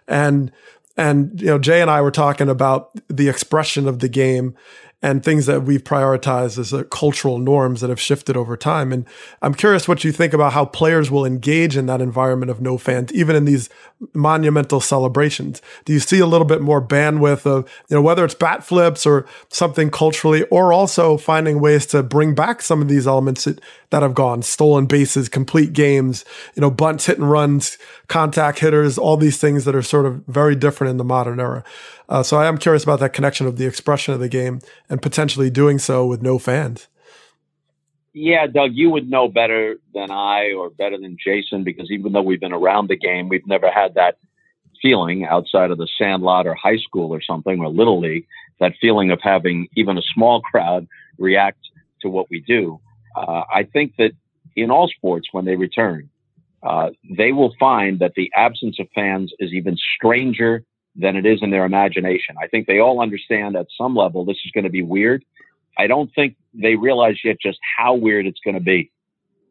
[0.07, 0.51] and
[0.97, 4.55] and you know, Jay and I were talking about the expression of the game
[5.01, 8.93] and things that we've prioritized as uh, cultural norms that have shifted over time.
[8.93, 9.05] And
[9.41, 12.77] I'm curious what you think about how players will engage in that environment of no
[12.77, 13.69] fans, even in these
[14.13, 15.61] monumental celebrations.
[15.85, 19.05] Do you see a little bit more bandwidth of, you know, whether it's bat flips
[19.05, 23.59] or something culturally, or also finding ways to bring back some of these elements that,
[23.89, 26.25] that have gone stolen bases, complete games,
[26.55, 27.77] you know, bunts, hit and runs,
[28.07, 31.63] contact hitters, all these things that are sort of very different in the modern era.
[32.11, 34.59] Uh, so I am curious about that connection of the expression of the game
[34.89, 36.89] and potentially doing so with no fans.
[38.11, 42.21] Yeah, Doug, you would know better than I or better than Jayson because even though
[42.21, 44.17] we've been around the game, we've never had that
[44.81, 48.27] feeling outside of the sandlot or high school or something or little league,
[48.59, 50.85] that feeling of having even a small crowd
[51.17, 51.59] react
[52.01, 52.81] to what we do.
[53.15, 54.11] Uh, I think that
[54.57, 56.09] in all sports, when they return,
[56.61, 61.39] uh, they will find that the absence of fans is even stranger than it is
[61.41, 62.35] in their imagination.
[62.41, 65.23] I think they all understand at some level this is going to be weird.
[65.77, 68.91] I don't think they realize yet just how weird it's going to be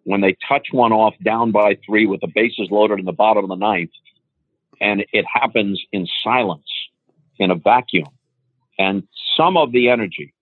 [0.05, 3.45] when they touch one off down by three with the bases loaded in the bottom
[3.45, 3.91] of the ninth,
[4.81, 6.69] and it happens in silence,
[7.39, 8.09] in a vacuum.
[8.79, 10.35] And some of the energy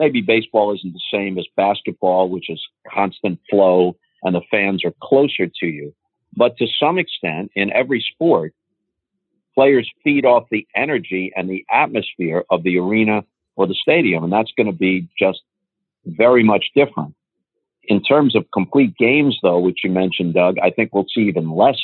[0.00, 2.60] maybe baseball isn't the same as basketball, which is
[2.90, 5.94] constant flow and the fans are closer to you.
[6.34, 8.54] But to some extent, in every sport,
[9.54, 13.24] players feed off the energy and the atmosphere of the arena
[13.56, 14.24] or the stadium.
[14.24, 15.40] And that's going to be just
[16.06, 17.14] very much different.
[17.84, 21.50] In terms of complete games, though, which you mentioned, Doug, I think we'll see even
[21.50, 21.80] less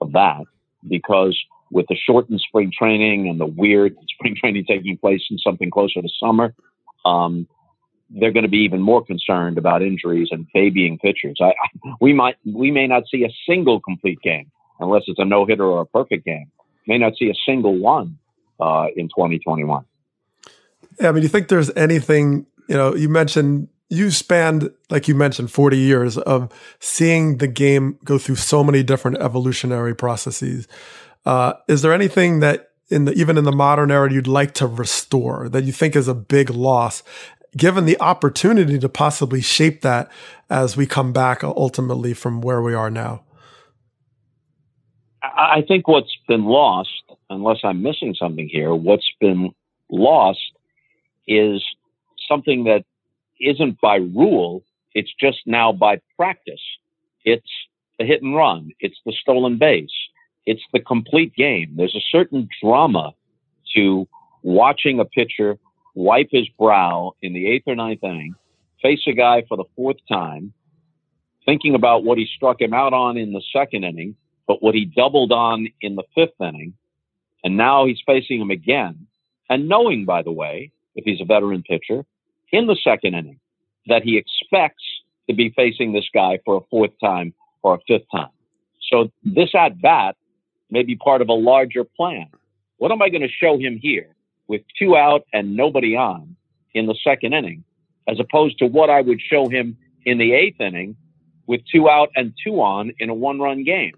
[0.00, 0.44] of that
[0.88, 1.38] because
[1.70, 6.00] with the shortened spring training and the weird spring training taking place in something closer
[6.02, 6.54] to summer,
[7.04, 7.46] um,
[8.10, 11.38] they're going to be even more concerned about injuries and babying pitchers.
[11.40, 14.50] I, I, we might, we may not see a single complete game
[14.80, 16.50] unless it's a no hitter or a perfect game.
[16.86, 18.18] May not see a single one
[18.58, 19.84] uh, in 2021.
[21.00, 22.46] Yeah, I mean, do you think there's anything?
[22.68, 27.98] You know, you mentioned you spanned, like you mentioned, 40 years of seeing the game
[28.04, 30.68] go through so many different evolutionary processes.
[31.26, 34.66] Uh, is there anything that in the, even in the modern era you'd like to
[34.66, 37.02] restore that you think is a big loss
[37.56, 40.10] given the opportunity to possibly shape that
[40.48, 43.24] as we come back ultimately from where we are now?
[45.36, 49.52] I think what's been lost, unless I'm missing something here, what's been
[49.90, 50.52] lost
[51.26, 51.64] is
[52.28, 52.84] something that
[53.40, 54.64] isn't by rule,
[54.94, 56.60] it's just now by practice.
[57.24, 57.50] It's
[57.98, 59.90] the hit and run, it's the stolen base,
[60.46, 61.74] it's the complete game.
[61.76, 63.12] There's a certain drama
[63.76, 64.08] to
[64.42, 65.58] watching a pitcher
[65.94, 68.34] wipe his brow in the eighth or ninth inning,
[68.82, 70.52] face a guy for the fourth time,
[71.44, 74.16] thinking about what he struck him out on in the second inning,
[74.50, 76.74] but what he doubled on in the fifth inning,
[77.44, 79.06] and now he's facing him again.
[79.48, 82.04] And knowing, by the way, if he's a veteran pitcher,
[82.50, 83.38] in the second inning,
[83.86, 84.82] that he expects
[85.28, 87.32] to be facing this guy for a fourth time
[87.62, 88.32] or a fifth time.
[88.90, 90.16] So this at bat
[90.68, 92.26] may be part of a larger plan.
[92.78, 94.16] What am I going to show him here
[94.48, 96.34] with two out and nobody on
[96.74, 97.62] in the second inning,
[98.08, 100.96] as opposed to what I would show him in the eighth inning
[101.46, 103.92] with two out and two on in a one run game?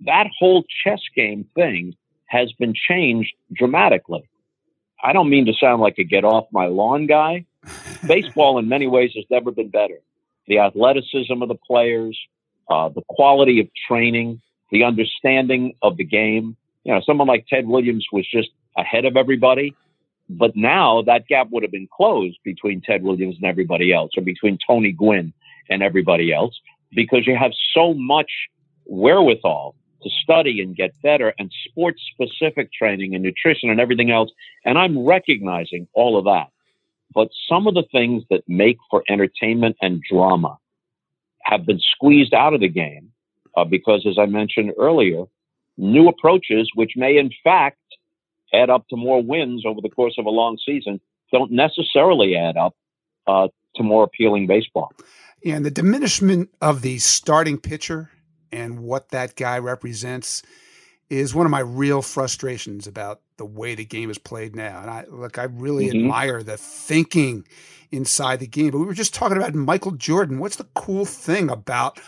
[0.00, 1.94] That whole chess game thing
[2.26, 4.28] has been changed dramatically.
[5.02, 7.46] I don't mean to sound like a get off my lawn guy.
[8.06, 9.98] Baseball, in many ways, has never been better.
[10.46, 12.18] The athleticism of the players,
[12.70, 14.40] uh, the quality of training,
[14.70, 16.56] the understanding of the game.
[16.84, 19.74] You know, someone like Ted Williams was just ahead of everybody.
[20.30, 24.22] But now that gap would have been closed between Ted Williams and everybody else, or
[24.22, 25.32] between Tony Gwynn
[25.70, 26.58] and everybody else,
[26.94, 28.30] because you have so much
[28.84, 34.30] wherewithal to study and get better and sports specific training and nutrition and everything else.
[34.64, 36.48] And I'm recognizing all of that.
[37.14, 40.58] But some of the things that make for entertainment and drama
[41.42, 43.10] have been squeezed out of the game
[43.56, 45.24] uh, because, as I mentioned earlier,
[45.76, 47.78] new approaches, which may in fact
[48.52, 51.00] add up to more wins over the course of a long season,
[51.32, 52.74] don't necessarily add up
[53.26, 54.92] uh, to more appealing baseball.
[55.44, 58.10] And the diminishment of the starting pitcher
[58.52, 60.42] and what that guy represents
[61.10, 64.80] is one of my real frustrations about the way the game is played now.
[64.80, 66.00] And I look, I really mm-hmm.
[66.00, 67.46] admire the thinking
[67.90, 68.70] inside the game.
[68.70, 70.38] But we were just talking about Michael Jordan.
[70.38, 71.98] What's the cool thing about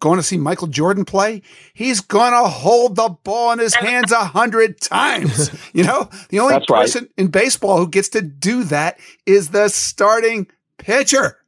[0.00, 1.42] going to see Michael Jordan play?
[1.74, 5.50] He's going to hold the ball in his hands a hundred times.
[5.72, 7.12] You know, the only That's person right.
[7.16, 10.46] in baseball who gets to do that is the starting
[10.78, 11.38] pitcher.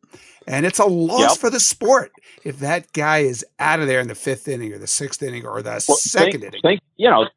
[0.46, 1.38] And it's a loss yep.
[1.38, 2.10] for the sport
[2.44, 5.46] if that guy is out of there in the fifth inning or the sixth inning
[5.46, 6.60] or the well, second think, inning.
[6.62, 7.28] Think, you know,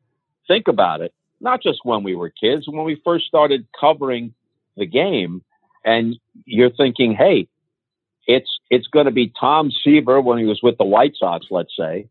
[0.47, 1.14] think about it.
[1.39, 4.34] Not just when we were kids, when we first started covering
[4.78, 5.43] the game,
[5.84, 7.47] and you're thinking, hey,
[8.28, 11.76] it's it's going to be Tom Seaver when he was with the White Sox, let's
[11.78, 12.08] say,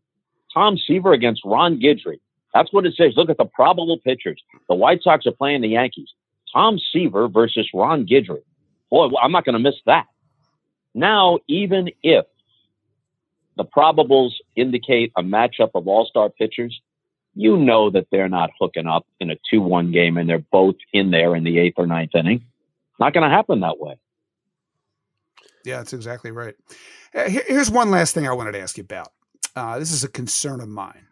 [0.53, 2.19] Tom Seaver against Ron Guidry.
[2.53, 3.13] That's what it says.
[3.15, 4.41] Look at the probable pitchers.
[4.67, 6.09] The White Sox are playing the Yankees.
[6.53, 8.43] Tom Seaver versus Ron Guidry.
[8.89, 10.07] Boy, I'm not going to miss that.
[10.93, 12.25] Now, even if
[13.61, 16.81] the probables indicate a matchup of all star pitchers,
[17.35, 20.75] you know that they're not hooking up in a 2 1 game and they're both
[20.93, 22.43] in there in the eighth or ninth inning.
[22.99, 23.97] Not going to happen that way.
[25.63, 26.55] Yeah, that's exactly right.
[27.13, 29.11] Uh, here's one last thing I wanted to ask you about.
[29.55, 31.05] Uh, this is a concern of mine.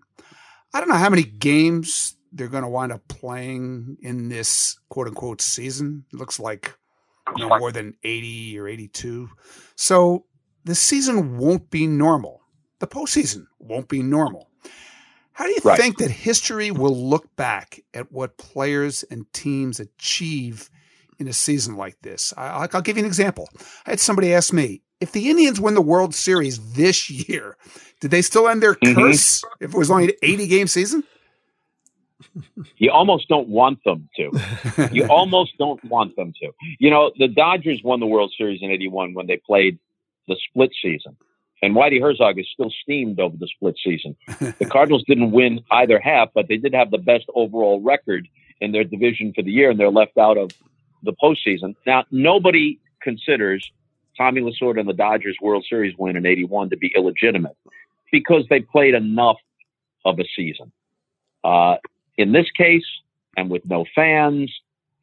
[0.74, 5.08] I don't know how many games they're going to wind up playing in this quote
[5.08, 6.06] unquote season.
[6.12, 6.76] It looks like
[7.38, 9.30] know, more than 80 or 82.
[9.76, 10.26] So
[10.66, 12.38] the season won't be normal.
[12.80, 14.49] The postseason won't be normal.
[15.34, 15.80] How do you right.
[15.80, 20.69] think that history will look back at what players and teams achieve
[21.17, 22.34] in a season like this?
[22.36, 23.49] I, will give you an example.
[23.86, 27.57] I had somebody ask me if the Indians win the World Series this year,
[28.01, 28.99] did they still end their mm-hmm.
[28.99, 31.03] curse if it was only an 80 game season?
[32.77, 34.89] You almost don't want them to.
[34.91, 36.51] You almost don't want them to.
[36.80, 39.80] You know, the Dodgers won the World Series in 81 when they played
[40.27, 41.15] the split season.
[41.62, 44.16] And Whitey Herzog is still steamed over the split season.
[44.60, 48.28] The Cardinals didn't win either half, but they did have the best overall record
[48.62, 50.51] in their division for the year, and they're left out of
[51.03, 51.76] the postseason.
[51.86, 53.72] Now, nobody considers
[54.18, 57.55] Tommy Lasorda and the Dodgers World Series win in 81 to be illegitimate
[58.12, 59.38] because they played enough
[60.05, 60.72] of a season.
[61.43, 61.76] Uh,
[62.18, 62.86] in this case,
[63.38, 64.51] and with no fans,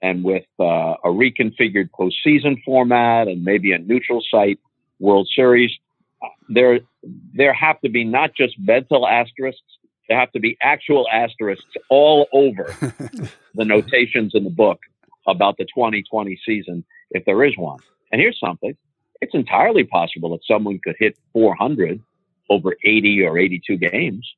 [0.03, 4.59] and with uh, a reconfigured postseason format, and maybe a neutral site
[4.99, 5.71] World Series,
[6.49, 6.81] there
[7.35, 9.63] there have to be not just mental asterisks,
[10.09, 12.75] there have to be actual asterisks all over
[13.55, 14.79] the notations in the book
[15.27, 17.79] about the 2020 season, if there is one.
[18.13, 18.77] And here's something:
[19.21, 22.01] it's entirely possible that someone could hit 400
[22.49, 24.35] over 80 or 82 games.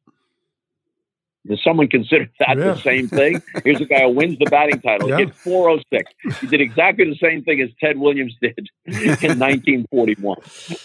[1.48, 2.72] Does someone consider that Yeah.
[2.72, 3.42] the same thing?
[3.64, 5.08] Here's a guy who wins the batting title.
[5.08, 5.18] Yeah.
[5.18, 6.40] He hit 406.
[6.40, 8.92] He did exactly the same thing as Ted Williams did in
[9.38, 10.36] 1941.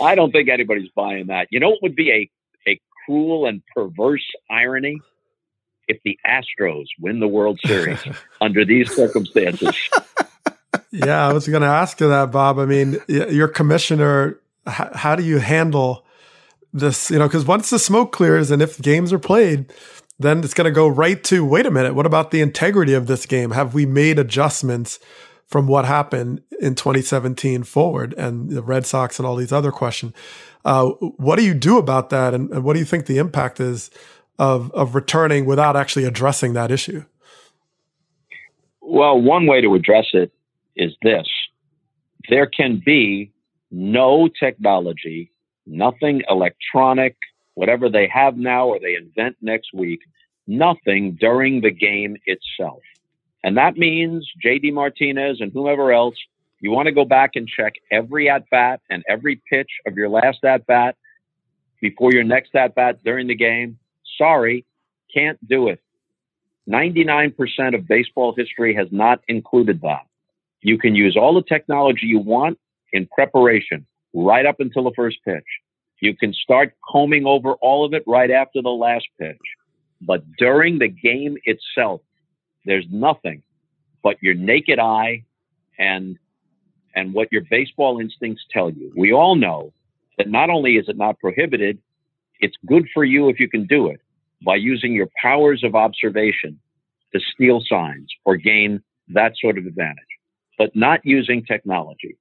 [0.02, 1.48] I don't think anybody's buying that.
[1.52, 2.30] You know what would be a,
[2.70, 5.00] a cruel and perverse irony?
[5.90, 8.00] If the Astros win the World Series
[8.42, 9.76] under these circumstances.
[10.92, 12.58] Yeah, I was going to ask you that, Bob.
[12.58, 16.06] I mean, your commissioner, h- how do you handle
[16.72, 17.12] this?
[17.12, 19.74] You know, because once the smoke clears and if games are played,
[20.20, 23.08] then it's going to go right to wait a minute, what about the integrity of
[23.08, 23.52] this game?
[23.52, 25.00] Have we made adjustments
[25.48, 30.14] from what happened in 2017 forward and the Red Sox and all these other questions?
[30.66, 32.34] Uh, what do you do about that?
[32.34, 33.92] And, and what do you think the impact is
[34.40, 37.04] of, of returning without actually addressing that issue?
[38.82, 40.32] Well, one way to address it
[40.76, 41.28] is this
[42.30, 43.32] there can be
[43.72, 45.32] no technology,
[45.66, 47.18] nothing electronic,
[47.56, 50.02] whatever they have now or they invent next week,
[50.48, 52.82] nothing during the game itself.
[53.44, 56.16] And that means JD Martinez and whomever else,
[56.60, 60.10] you want to go back and check every at bat and every pitch of your
[60.10, 60.96] last at bat
[61.82, 63.78] before your next at bat during the game.
[64.18, 64.66] Sorry,
[65.14, 65.82] can't do it.
[66.70, 67.36] 99%
[67.76, 70.06] of baseball history has not included that.
[70.62, 72.58] You can use all the technology you want
[72.94, 75.44] in preparation right up until the first pitch.
[76.04, 79.38] You can start combing over all of it right after the last pitch.
[80.02, 82.02] But during the game itself,
[82.66, 83.42] there's nothing
[84.04, 85.24] but your naked eye
[85.80, 86.20] and
[86.94, 88.92] and what your baseball instincts tell you.
[88.98, 89.72] We all know
[90.18, 91.80] that not only is it not prohibited,
[92.42, 94.02] it's good for you if you can do it
[94.46, 96.60] by using your powers of observation
[97.14, 100.14] to steal signs or gain that sort of advantage,
[100.58, 102.18] but not using technology.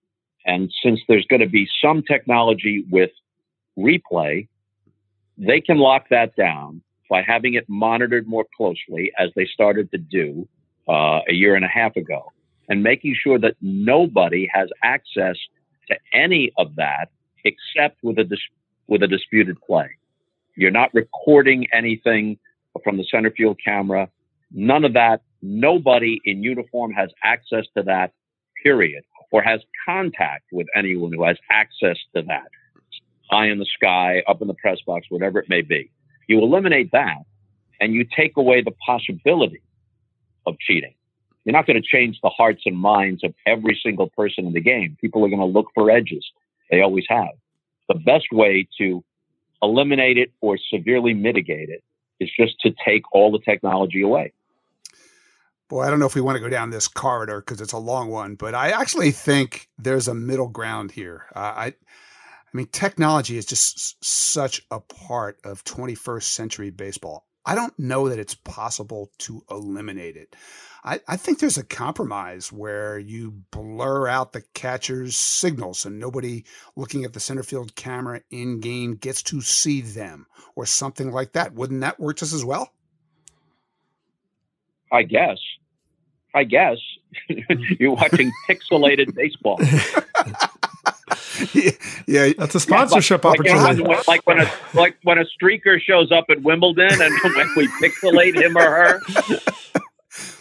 [0.47, 3.11] And since there's going to be some technology with
[3.79, 4.49] replay,
[5.39, 9.99] they can lock that down by having it monitored more closely as they started to
[9.99, 10.49] do
[10.89, 12.33] uh, a year and a half ago
[12.69, 15.37] and making sure that nobody has access
[15.89, 17.11] to any of that
[17.45, 18.39] except with a dis-
[18.87, 19.91] with a disputed play.
[20.57, 22.39] You're not recording anything
[22.85, 24.09] from the center field camera.
[24.51, 25.23] None of that.
[25.41, 28.13] Nobody in uniform has access to that,
[28.63, 32.49] period, or has contact with anyone who has access to that.
[33.33, 35.91] Eye in the sky, up in the press box, whatever it may be.
[36.29, 37.19] You eliminate that
[37.81, 39.63] and you take away the possibility
[40.47, 40.95] of cheating.
[41.45, 44.61] You're not going to change the hearts and minds of every single person in the
[44.61, 44.97] game.
[45.01, 46.25] People are going to look for edges.
[46.71, 47.31] They always have.
[47.89, 49.03] The best way to
[49.61, 51.83] eliminate it or severely mitigate it
[52.21, 54.33] is just to take all the technology away.
[55.69, 57.79] Boy, I don't know if we want to go down this corridor because it's a
[57.79, 61.27] long one, but I actually think there's a middle ground here.
[61.35, 61.75] Uh, I,
[62.53, 67.27] I mean, technology is just such a part of 21st century baseball.
[67.45, 70.37] I don't know that it's possible to eliminate it.
[70.85, 76.45] I, I think there's a compromise where you blur out the catcher's signals so nobody
[76.77, 81.33] looking at the center field camera in game gets to see them or something like
[81.33, 81.55] that.
[81.55, 82.73] Wouldn't that work just as well?
[84.91, 85.39] I guess.
[86.35, 86.79] I guess
[87.79, 89.59] you're watching pixelated baseball.
[92.07, 93.83] yeah, That's a sponsorship like, like, opportunity.
[93.83, 97.69] when, like when a like when a streaker shows up at Wimbledon and when we
[97.83, 99.01] pixelate him or her.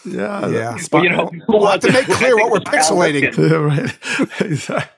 [0.06, 0.78] Yeah, Yeah.
[0.78, 3.32] the Well, you know, We'll have to make clear what we're it was Cal pixelating.
[3.34, 4.70] Ripken.
[4.70, 4.90] yeah, right.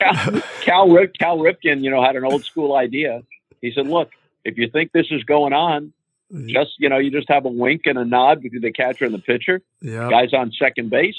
[0.00, 3.22] Cal, Cal, Rip, Cal Ripken, you know, had an old school idea.
[3.60, 4.10] He said, "Look,
[4.44, 5.92] if you think this is going on,
[6.32, 6.48] mm.
[6.48, 9.12] just you know, you just have a wink and a nod between the catcher and
[9.14, 9.60] the pitcher.
[9.82, 11.16] Yeah, Guys on second base,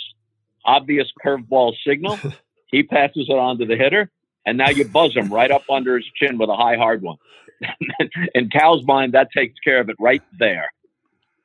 [0.65, 2.17] obvious curveball signal.
[2.71, 4.09] He passes it on to the hitter,
[4.45, 7.17] and now you buzz him right up under his chin with a high hard one.
[8.35, 10.71] In Cal's mind, that takes care of it right there.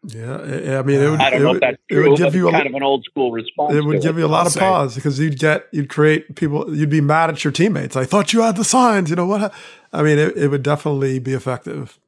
[0.09, 2.27] Yeah, I mean, it would, I don't it know would, if that's it would give
[2.27, 3.75] but you a, kind of an old school response.
[3.75, 4.21] it would give it.
[4.21, 4.61] you a lot I'll of say.
[4.61, 7.97] pause because you'd get you'd create people you'd be mad at your teammates.
[7.97, 9.11] I thought you had the signs.
[9.11, 9.53] You know what?
[9.93, 11.99] I mean, it, it would definitely be effective.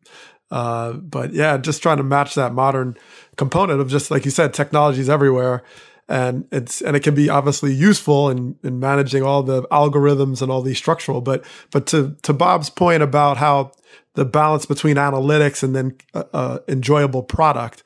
[0.51, 2.97] Uh, but yeah, just trying to match that modern
[3.37, 5.65] component of just like you said, technology is everywhere,
[6.09, 10.51] and it's and it can be obviously useful in in managing all the algorithms and
[10.51, 11.21] all these structural.
[11.21, 13.73] But but to to Bob's point about how
[14.15, 17.83] the balance between analytics and then uh, uh, enjoyable product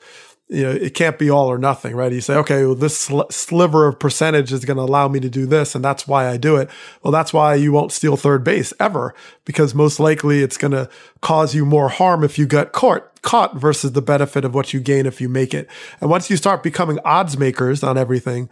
[0.53, 2.13] you know, it can't be all or nothing, right?
[2.13, 5.31] You say, okay, well, this sl- sliver of percentage is going to allow me to
[5.31, 6.69] do this, and that's why I do it.
[7.03, 9.15] Well, that's why you won't steal third base ever,
[9.47, 10.91] because most likely it's going to
[11.23, 14.81] cause you more harm if you get caught, caught versus the benefit of what you
[14.81, 15.69] gain if you make it.
[16.01, 18.51] And once you start becoming odds makers on everything,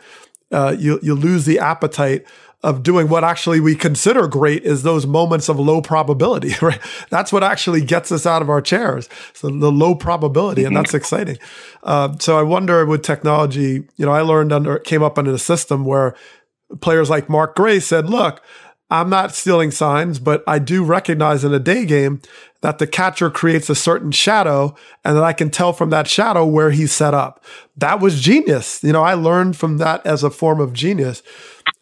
[0.52, 2.24] uh, you you lose the appetite
[2.62, 6.81] of doing what actually we consider great is those moments of low probability, right?
[7.09, 9.09] That's what actually gets us out of our chairs.
[9.32, 11.39] So the low probability, and that's exciting.
[11.82, 15.39] Uh, so I wonder with technology, you know, I learned under, came up under a
[15.39, 16.15] system where
[16.81, 18.43] players like Mark Gray said, look,
[18.91, 22.20] I'm not stealing signs, but I do recognize in a day game
[22.61, 24.74] that the catcher creates a certain shadow
[25.05, 27.43] and that I can tell from that shadow where he's set up.
[27.77, 28.82] That was genius.
[28.82, 31.23] You know, I learned from that as a form of genius.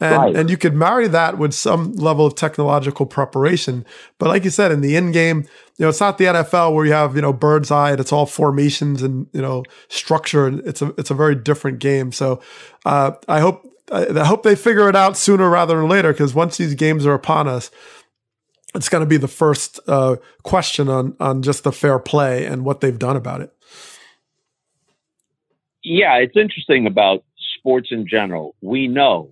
[0.01, 0.37] And, Right.
[0.37, 3.85] and you could marry that with some level of technological preparation.
[4.19, 5.39] But like you said, in the end game,
[5.77, 8.13] you know, it's not the NFL where you have, you know, bird's eye and it's
[8.13, 10.47] all formations and, you know, structure.
[10.47, 12.13] And it's a, it's a very different game.
[12.13, 12.41] So,
[12.85, 16.15] uh, I hope, I, I hope they figure it out sooner rather than later.
[16.15, 17.71] Cause once these games are upon us,
[18.77, 22.65] it's going to be the first, uh, question on, on just the fair play and
[22.65, 23.53] what they've done about it.
[25.83, 27.25] yeah, it's interesting about
[27.59, 28.55] sports in general.
[28.61, 29.31] We know,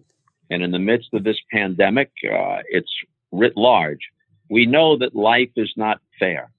[0.51, 2.91] and in the midst of this pandemic, uh, it's
[3.33, 4.01] writ large.
[4.49, 6.51] We know that life is not fair,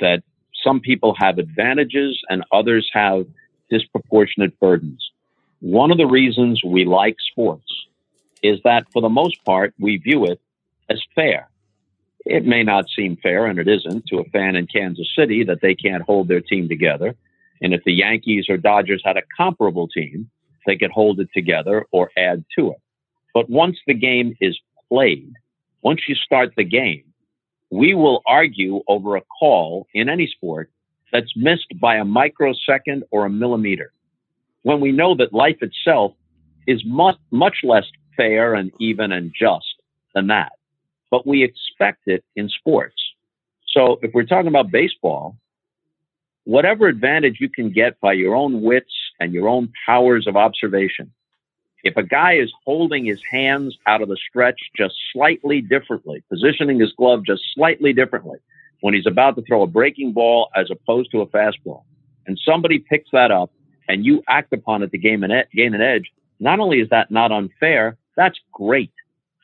[0.00, 0.22] that
[0.64, 3.26] some people have advantages and others have
[3.70, 5.10] disproportionate burdens.
[5.60, 7.70] One of the reasons we like sports
[8.42, 10.40] is that for the most part, we view it
[10.88, 11.48] as fair.
[12.24, 15.60] It may not seem fair, and it isn't, to a fan in Kansas City that
[15.62, 17.14] they can't hold their team together.
[17.62, 20.28] And if the Yankees or Dodgers had a comparable team,
[20.66, 22.78] they could hold it together or add to it.
[23.36, 24.58] But once the game is
[24.88, 25.30] played,
[25.82, 27.04] once you start the game,
[27.70, 30.70] we will argue over a call in any sport
[31.12, 33.92] that's missed by a microsecond or a millimeter.
[34.62, 36.12] When we know that life itself
[36.66, 37.84] is much, much less
[38.16, 39.82] fair and even and just
[40.14, 40.52] than that.
[41.10, 42.96] But we expect it in sports.
[43.68, 45.36] So if we're talking about baseball,
[46.44, 51.12] whatever advantage you can get by your own wits and your own powers of observation.
[51.84, 56.80] If a guy is holding his hands out of the stretch just slightly differently, positioning
[56.80, 58.38] his glove just slightly differently
[58.80, 61.82] when he's about to throw a breaking ball as opposed to a fastball,
[62.26, 63.50] and somebody picks that up
[63.88, 66.88] and you act upon it to gain an, ed- gain an edge, not only is
[66.90, 68.92] that not unfair, that's great.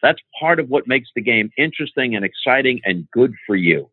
[0.03, 3.89] That's part of what makes the game interesting and exciting and good for you.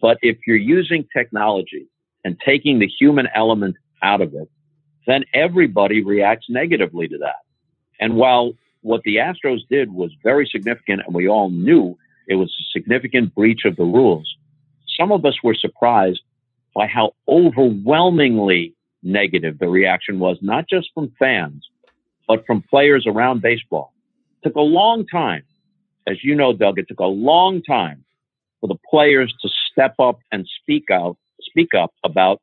[0.00, 1.86] But if you're using technology
[2.24, 4.48] and taking the human element out of it,
[5.06, 7.36] then everybody reacts negatively to that.
[8.00, 8.52] And while
[8.82, 11.96] what the Astros did was very significant and we all knew
[12.26, 14.36] it was a significant breach of the rules,
[14.98, 16.20] some of us were surprised
[16.74, 21.66] by how overwhelmingly negative the reaction was, not just from fans,
[22.26, 23.92] but from players around baseball.
[24.42, 25.42] It took a long time,
[26.06, 28.04] as you know, Doug, it took a long time
[28.60, 32.40] for the players to step up and speak out, speak up about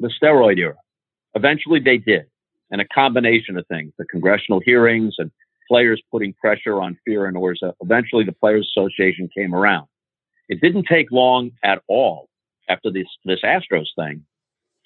[0.00, 0.76] the steroid era.
[1.34, 2.26] Eventually they did.
[2.70, 5.30] And a combination of things, the congressional hearings and
[5.68, 7.72] players putting pressure on Fehr and Orza.
[7.80, 9.86] Eventually the Players Association came around.
[10.48, 12.28] It didn't take long at all
[12.68, 14.24] after this, this Astros thing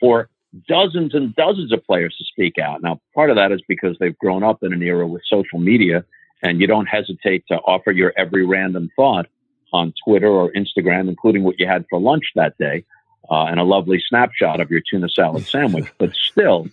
[0.00, 0.28] for
[0.68, 2.82] dozens and dozens of players to speak out.
[2.82, 6.04] Now, part of that is because they've grown up in an era with social media
[6.42, 9.26] and you don't hesitate to offer your every random thought
[9.72, 12.84] on Twitter or Instagram, including what you had for lunch that day,
[13.30, 15.86] uh, and a lovely snapshot of your tuna salad sandwich.
[15.98, 16.68] But still,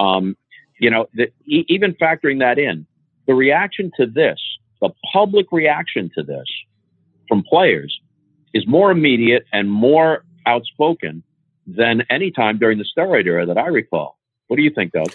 [0.00, 0.36] um,
[0.78, 2.86] you know, the, e- even factoring that in,
[3.26, 4.40] the reaction to this,
[4.80, 6.46] the public reaction to this
[7.28, 8.00] from players
[8.54, 11.22] is more immediate and more outspoken
[11.66, 14.18] than any time during the steroid era that I recall.
[14.48, 15.12] What do you think, Doug?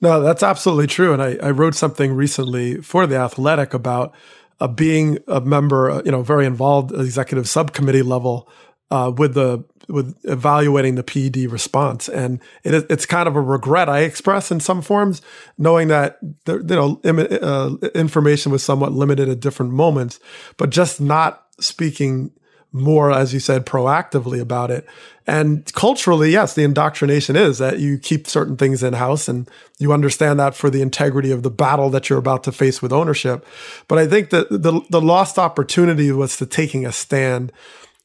[0.00, 1.12] No, that's absolutely true.
[1.12, 4.14] And I, I wrote something recently for the Athletic about
[4.60, 8.48] uh, being a member, uh, you know, very involved executive subcommittee level
[8.90, 13.88] uh, with the with evaluating the PED response, and it, it's kind of a regret
[13.88, 15.22] I express in some forms,
[15.58, 20.18] knowing that the, you know Im- uh, information was somewhat limited at different moments,
[20.56, 22.32] but just not speaking
[22.72, 24.86] more, as you said, proactively about it.
[25.26, 29.48] And culturally, yes, the indoctrination is that you keep certain things in house and
[29.78, 32.92] you understand that for the integrity of the battle that you're about to face with
[32.92, 33.46] ownership.
[33.88, 37.50] But I think that the, the lost opportunity was to taking a stand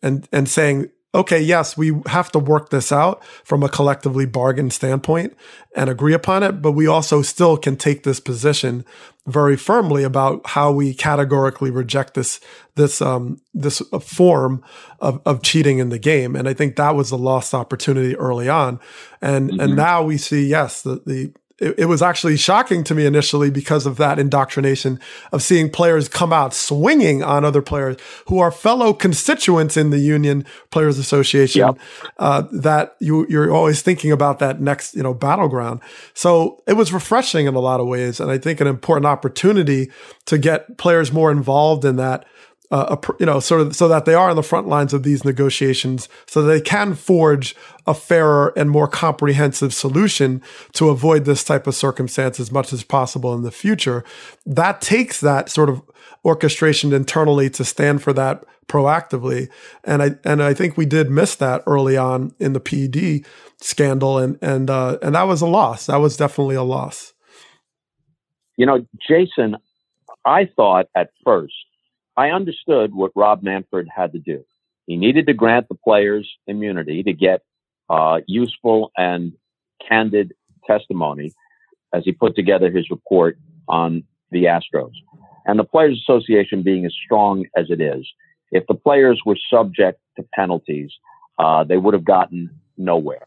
[0.02, 4.72] and, and saying, okay, yes, we have to work this out from a collectively bargained
[4.72, 5.36] standpoint
[5.76, 8.86] and agree upon it, but we also still can take this position
[9.28, 12.40] very firmly about how we categorically reject this
[12.76, 14.64] this um this form
[15.00, 16.36] of of cheating in the game.
[16.36, 18.80] And I think that was a lost opportunity early on.
[19.22, 19.60] And mm-hmm.
[19.60, 23.50] and now we see, yes, the the it, it, was actually shocking to me initially
[23.50, 25.00] because of that indoctrination
[25.32, 27.98] of seeing players come out swinging on other players
[28.28, 31.60] who are fellow constituents in the Union Players Association.
[31.60, 31.80] Yep.
[32.18, 35.82] Uh, that you you're always thinking about that next you know battleground.
[36.14, 39.92] So it was refreshing in a lot of ways, and I think an important opportunity
[40.26, 42.26] to get players more involved in that
[42.72, 45.04] uh, a, you know, sort of so that they are on the front lines of
[45.04, 50.42] these negotiations, so they can forge a fairer and more comprehensive solution
[50.74, 54.04] to avoid this type of circumstance as much as possible in the future.
[54.46, 55.82] That takes that sort of
[56.24, 59.50] orchestration internally to stand for that proactively,
[59.84, 63.26] and I and I think we did miss that early on in the PED
[63.62, 65.88] scandal, and and uh, and that was a loss.
[65.88, 67.14] That was definitely a loss.
[68.56, 69.56] You know, Jayson,
[70.24, 71.54] I thought at first
[72.18, 74.44] I understood what Rob Manfred had to do.
[74.88, 77.42] He needed to grant the players immunity to get
[77.90, 79.34] uh, useful and
[79.88, 80.34] candid
[80.66, 81.34] testimony
[81.94, 84.94] as he put together his report on the Astros.
[85.46, 88.08] And the Players Association being as strong as it is,
[88.52, 90.92] if the players were subject to penalties,
[91.40, 93.26] uh, they would have gotten nowhere.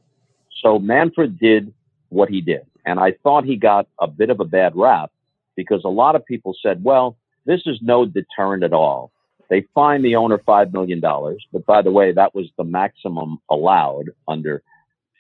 [0.63, 1.73] So Manfred did
[2.11, 2.63] what he did.
[2.87, 5.11] And I thought he got a bit of a bad rap
[5.57, 7.17] because a lot of people said, well,
[7.47, 9.13] this is no deterrent at all.
[9.51, 11.01] They fined the owner $5 million.
[11.01, 14.63] But by the way, that was the maximum allowed under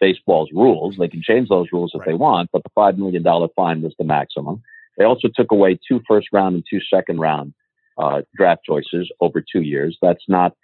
[0.01, 0.97] baseball's rules.
[0.99, 2.09] They can change those rules if right.
[2.09, 3.23] they want, but the $5 million
[3.55, 4.63] fine was the maximum.
[4.97, 7.55] They also took away two first round and two second round
[7.99, 9.97] uh, draft choices over two years.
[10.01, 10.55] That's not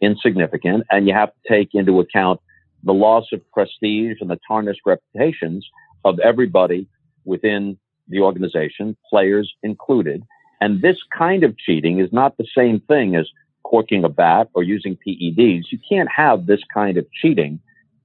[0.00, 0.84] insignificant.
[0.90, 2.40] And you have to take into account
[2.82, 5.66] the loss of prestige and the tarnished reputations
[6.04, 6.86] of everybody
[7.24, 7.78] within
[8.08, 10.22] the organization, players included.
[10.60, 13.28] And this kind of cheating is not the same thing as
[13.62, 15.64] corking a bat or using PEDs.
[15.70, 17.60] You can't have this kind of cheating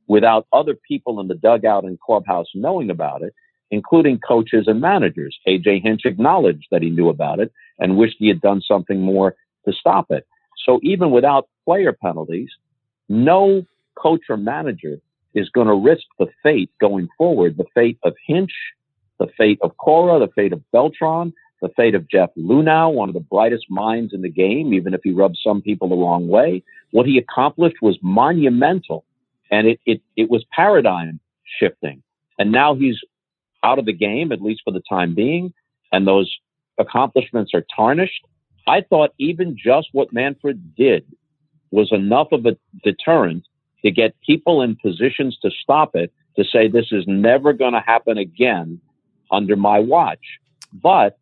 [0.07, 3.33] without other people in the dugout and clubhouse knowing about it,
[3.71, 5.37] including coaches and managers.
[5.47, 9.35] AJ Hinch acknowledged that he knew about it and wished he had done something more
[9.65, 10.27] to stop it.
[10.65, 12.49] So even without player penalties,
[13.09, 13.63] no
[13.95, 14.99] coach or manager
[15.33, 18.51] is going to risk the fate going forward, the fate of Hinch,
[19.19, 21.33] the fate of Cora, the fate of Beltran,
[21.63, 24.99] the fate of Jeff Luhnow, one of the brightest minds in the game, even if
[25.01, 26.61] he rubbed some people the wrong way.
[26.91, 29.05] What he accomplished was monumental
[29.49, 31.21] and it, it, it was paradigm
[31.59, 32.03] shifting.
[32.37, 32.97] And now he's
[33.63, 35.53] out of the game, at least for the time being,
[35.93, 36.29] and those
[36.77, 38.25] accomplishments are tarnished.
[38.67, 41.05] I thought even just what Manfred did
[41.71, 43.45] was enough of a deterrent
[43.85, 47.79] to get people in positions to stop it, to say this is never going to
[47.79, 48.81] happen again
[49.31, 50.25] under my watch.
[50.73, 51.17] But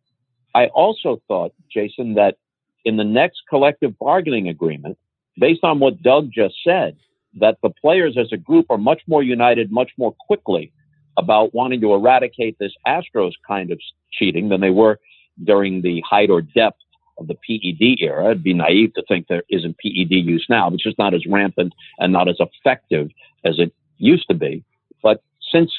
[0.54, 2.36] I also thought, Jayson, that
[2.84, 4.98] in the next collective bargaining agreement,
[5.38, 6.96] based on what Doug just said,
[7.40, 10.72] that the players as a group are much more united, much more quickly
[11.16, 13.78] about wanting to eradicate this Astros kind of
[14.12, 14.98] cheating than they were
[15.44, 16.80] during the height or depth
[17.18, 18.26] of the PED era.
[18.26, 20.68] It'd be naive to think there isn't PED use now.
[20.68, 23.10] It's just not as rampant and not as effective
[23.44, 24.64] as it used to be.
[25.02, 25.22] But
[25.52, 25.70] since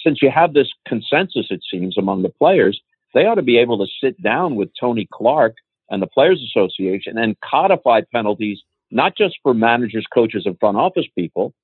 [0.00, 2.80] since you have this consensus, it seems, among the players,
[3.14, 5.54] they ought to be able to sit down with Tony Clark
[5.90, 8.58] and the Players Association and codify penalties,
[8.90, 11.54] not just for managers, coaches, and front office people,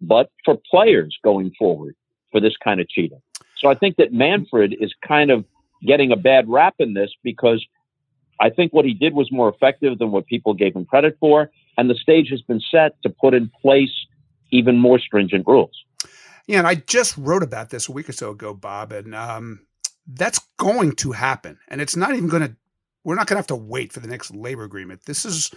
[0.00, 1.94] but for players going forward
[2.30, 3.20] for this kind of cheating.
[3.58, 5.44] So I think that Manfred is kind of
[5.86, 7.64] getting a bad rap in this because
[8.40, 11.50] I think what he did was more effective than what people gave him credit for.
[11.76, 13.92] And the stage has been set to put in place
[14.50, 15.72] even more stringent rules.
[16.46, 19.60] Yeah, and I just wrote about this a week or so ago, Bob, and um,
[20.06, 21.58] that's going to happen.
[21.68, 22.56] And it's not even going to,
[23.04, 25.04] we're not going to have to wait for the next labor agreement.
[25.06, 25.50] This is,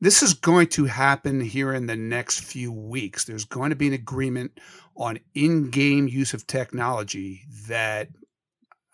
[0.00, 3.24] this is going to happen here in the next few weeks.
[3.24, 4.58] There's going to be an agreement
[4.96, 8.08] on in game use of technology that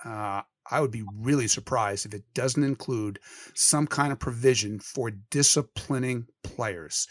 [0.05, 3.21] uh, I would be really surprised if it doesn't include
[3.55, 7.09] some kind of provision for disciplining players.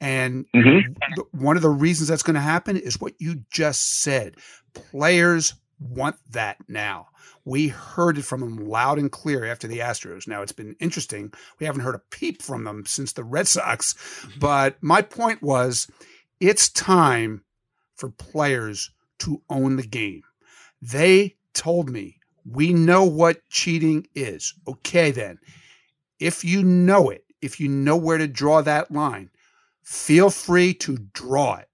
[0.00, 0.92] And mm-hmm.
[1.32, 4.36] one of the reasons that's going to happen is what you just said.
[4.74, 7.08] Players want that now.
[7.44, 10.26] We heard it from them loud and clear after the Astros.
[10.28, 11.32] Now it's been interesting.
[11.58, 13.94] We haven't heard a peep from them since the Red Sox.
[13.94, 14.38] Mm-hmm.
[14.40, 15.88] But my point was
[16.40, 17.44] it's time
[17.94, 18.90] for players
[19.20, 20.22] to own the game.
[20.80, 24.54] They told me, we know what cheating is.
[24.66, 25.38] Okay, then.
[26.20, 29.30] If you know it, if you know where to draw that line,
[29.82, 31.68] feel free to draw it.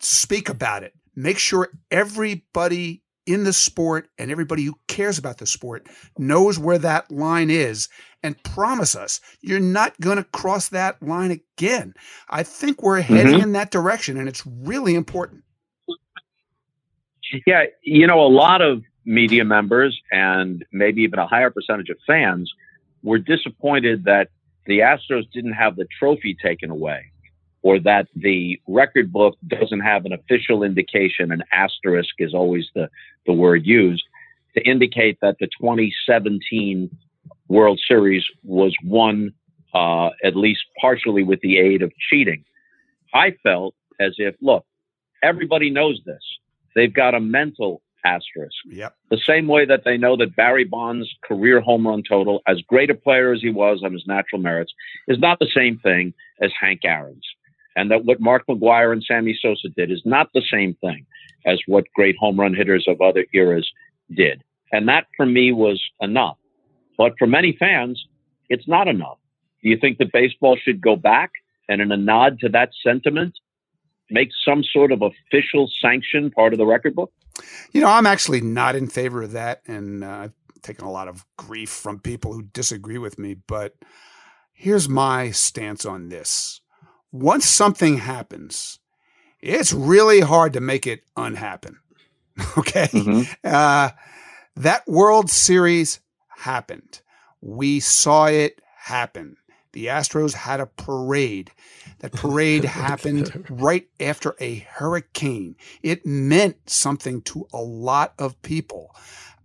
[0.00, 0.92] Speak about it.
[1.16, 5.86] Make sure everybody in the sport and everybody who cares about the sport
[6.18, 7.88] knows where that line is
[8.22, 11.94] and promise us you're not going to cross that line again.
[12.28, 13.42] I think we're heading mm-hmm.
[13.42, 15.42] in that direction and it's really important.
[17.46, 21.96] Yeah, you know, a lot of media members and maybe even a higher percentage of
[22.06, 22.52] fans
[23.02, 24.28] were disappointed that
[24.66, 27.10] the Astros didn't have the trophy taken away
[27.64, 32.88] or that the record book doesn't have an official indication, an asterisk is always the,
[33.26, 34.04] the word used,
[34.54, 36.94] to indicate that the 2017
[37.48, 39.32] World Series was won
[39.72, 42.44] uh, at least partially with the aid of cheating.
[43.14, 44.66] I felt as if, look,
[45.22, 46.22] everybody knows this.
[46.76, 48.56] They've got a mental asterisk.
[48.66, 48.94] Yep.
[49.10, 52.90] The same way that they know that Barry Bonds' career home run total, as great
[52.90, 54.74] a player as he was on his natural merits,
[55.08, 56.12] is not the same thing
[56.42, 57.24] as Hank Aaron's
[57.76, 61.06] and that what Mark McGwire and Sammy Sosa did is not the same thing
[61.46, 63.68] as what great home run hitters of other eras
[64.14, 64.42] did.
[64.72, 66.36] And that for me was enough.
[66.96, 68.02] But for many fans,
[68.48, 69.18] it's not enough.
[69.62, 71.30] Do you think that baseball should go back
[71.68, 73.34] and in a nod to that sentiment,
[74.10, 77.12] make some sort of official sanction part of the record book?
[77.72, 79.62] You know, I'm actually not in favor of that.
[79.66, 80.32] And uh, I've
[80.62, 83.34] taken a lot of grief from people who disagree with me.
[83.34, 83.74] But
[84.52, 86.60] here's my stance on this
[87.14, 88.80] once something happens,
[89.40, 91.78] it's really hard to make it unhappen.
[92.58, 92.88] okay.
[92.88, 93.22] Mm-hmm.
[93.44, 93.90] Uh,
[94.56, 97.02] that World Series happened.
[97.40, 99.36] We saw it happen.
[99.72, 101.52] The Astros had a parade.
[102.00, 105.54] That parade happened right after a hurricane.
[105.84, 108.90] It meant something to a lot of people.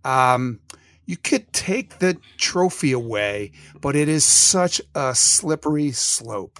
[0.04, 0.58] Um,
[1.06, 6.58] you could take the trophy away, but it is such a slippery slope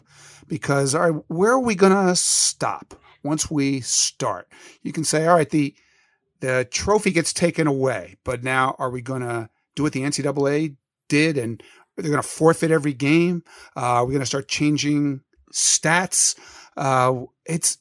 [0.51, 4.49] because all right, where are we going to stop once we start?
[4.83, 5.75] You can say, all right, the
[6.41, 10.77] the trophy gets taken away, but now are we going to do what the NCAA
[11.09, 11.63] did and
[11.97, 13.43] they're going to forfeit every game?
[13.77, 15.21] Uh, are we going to start changing
[15.53, 16.35] stats?
[16.79, 17.77] Uh, it's,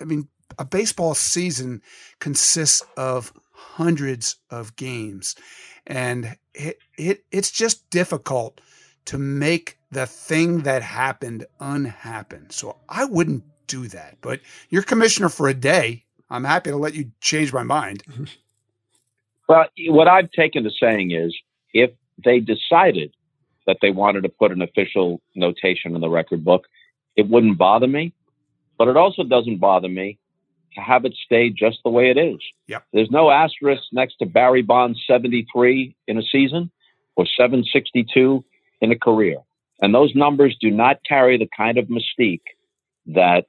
[0.00, 0.28] I mean,
[0.58, 1.82] a baseball season
[2.20, 5.36] consists of hundreds of games,
[5.86, 8.60] and it, it it's just difficult
[9.04, 12.50] to make the thing that happened unhappen.
[12.50, 14.18] So I wouldn't do that.
[14.20, 16.04] But you're commissioner for a day.
[16.28, 18.04] I'm happy to let you change my mind.
[18.04, 18.24] Mm-hmm.
[19.48, 21.36] Well, what I've taken to saying is
[21.74, 21.90] if
[22.24, 23.12] they decided
[23.66, 26.66] that they wanted to put an official notation in the record book,
[27.16, 28.12] it wouldn't bother me.
[28.78, 30.18] But it also doesn't bother me
[30.74, 32.38] to have it stay just the way it is.
[32.68, 32.84] Yep.
[32.92, 36.70] There's no asterisk next to Barry Bonds 73 in a season
[37.16, 38.44] or 762
[38.80, 39.38] in a career.
[39.80, 42.40] And those numbers do not carry the kind of mystique
[43.06, 43.46] that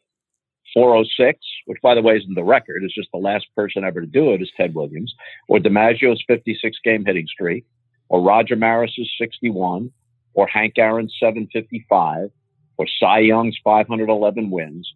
[0.73, 4.07] 406, which by the way isn't the record, it's just the last person ever to
[4.07, 5.13] do it is Ted Williams,
[5.47, 7.65] or DiMaggio's 56 game hitting streak,
[8.09, 9.91] or Roger Maris's 61,
[10.33, 12.29] or Hank Aaron's 755,
[12.77, 14.91] or Cy Young's 511 wins.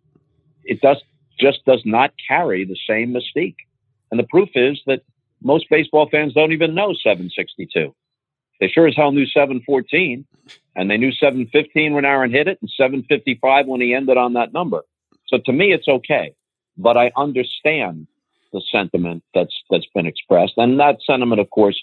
[0.64, 1.02] It does
[1.38, 3.58] just does not carry the same mystique.
[4.10, 5.02] And the proof is that
[5.44, 7.94] most baseball fans don't even know 762.
[8.60, 10.26] They sure as hell knew 714,
[10.76, 14.54] and they knew 715 when Aaron hit it, and 755 when he ended on that
[14.54, 14.84] number.
[15.28, 16.34] So to me, it's okay,
[16.78, 18.08] but I understand
[18.54, 21.82] the sentiment that's that's been expressed, and that sentiment, of course,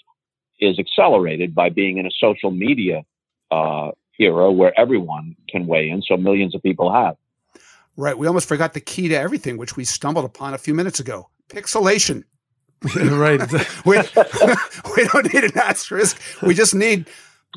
[0.59, 3.03] is accelerated by being in a social media
[3.51, 6.01] uh, era where everyone can weigh in.
[6.01, 7.15] So millions of people have.
[7.95, 8.17] Right.
[8.17, 11.29] We almost forgot the key to everything, which we stumbled upon a few minutes ago:
[11.49, 12.23] pixelation.
[12.95, 13.41] right.
[13.85, 13.97] we,
[14.95, 16.19] we don't need an asterisk.
[16.41, 17.07] We just need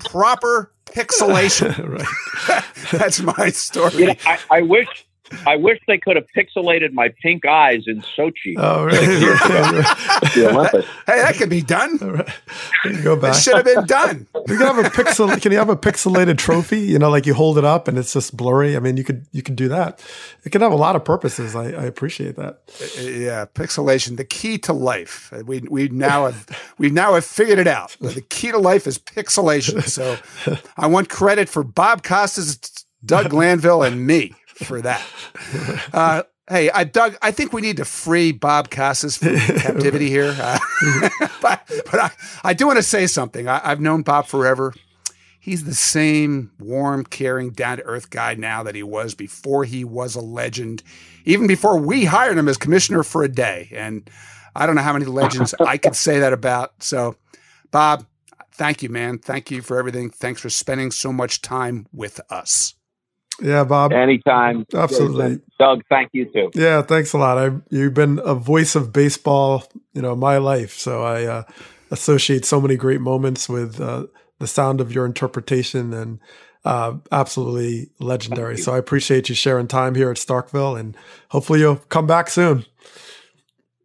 [0.04, 1.88] proper pixelation.
[1.88, 2.64] right.
[2.92, 3.94] That's my story.
[3.94, 5.05] You know, I, I wish
[5.46, 8.54] I wish they could have pixelated my pink eyes in Sochi.
[8.56, 9.06] Oh, really?
[9.06, 10.86] the Olympics.
[11.06, 11.96] Hey, that could be done.
[11.96, 13.02] Right.
[13.02, 13.34] Go back.
[13.36, 14.26] It should have been done.
[14.46, 15.42] You can have a pixel.
[15.42, 16.78] Can you have a pixelated trophy?
[16.78, 18.76] You know, like you hold it up and it's just blurry.
[18.76, 20.00] I mean, you could you could do that.
[20.44, 21.56] It can have a lot of purposes.
[21.56, 22.60] I, I appreciate that.
[22.80, 25.32] Uh, yeah, pixelation, the key to life.
[25.32, 27.96] Uh, we we now have we now have figured it out.
[28.00, 29.82] The key to life is pixelation.
[29.82, 30.16] So
[30.76, 32.58] I want credit for Bob Costas,
[33.04, 34.32] Doug Glanville, and me
[34.64, 35.06] for that.
[35.92, 37.16] Uh, Hey, I Doug.
[37.22, 40.32] I think we need to free Bob Costas from captivity here.
[40.38, 40.58] Uh,
[41.42, 41.60] but
[41.90, 42.10] but I,
[42.44, 43.48] I do want to say something.
[43.48, 44.72] I, I've known Bob forever.
[45.40, 49.82] He's the same warm, caring, down to earth guy now that he was before he
[49.82, 50.84] was a legend,
[51.24, 53.68] even before we hired him as commissioner for a day.
[53.72, 54.08] And
[54.54, 56.80] I don't know how many legends I could say that about.
[56.80, 57.16] So,
[57.72, 58.06] Bob,
[58.52, 59.18] thank you, man.
[59.18, 60.10] Thank you for everything.
[60.10, 62.75] Thanks for spending so much time with us.
[63.42, 63.92] Yeah, Bob.
[63.92, 64.66] Anytime.
[64.72, 65.40] Absolutely.
[65.58, 66.50] Doug, thank you too.
[66.54, 67.38] Yeah, thanks a lot.
[67.38, 70.72] I you've been a voice of baseball, you know, my life.
[70.72, 71.42] So I uh,
[71.90, 74.06] associate so many great moments with uh,
[74.38, 76.18] the sound of your interpretation and
[76.64, 78.56] uh, absolutely legendary.
[78.56, 80.96] So I appreciate you sharing time here at Starkville, and
[81.28, 82.64] hopefully you'll come back soon.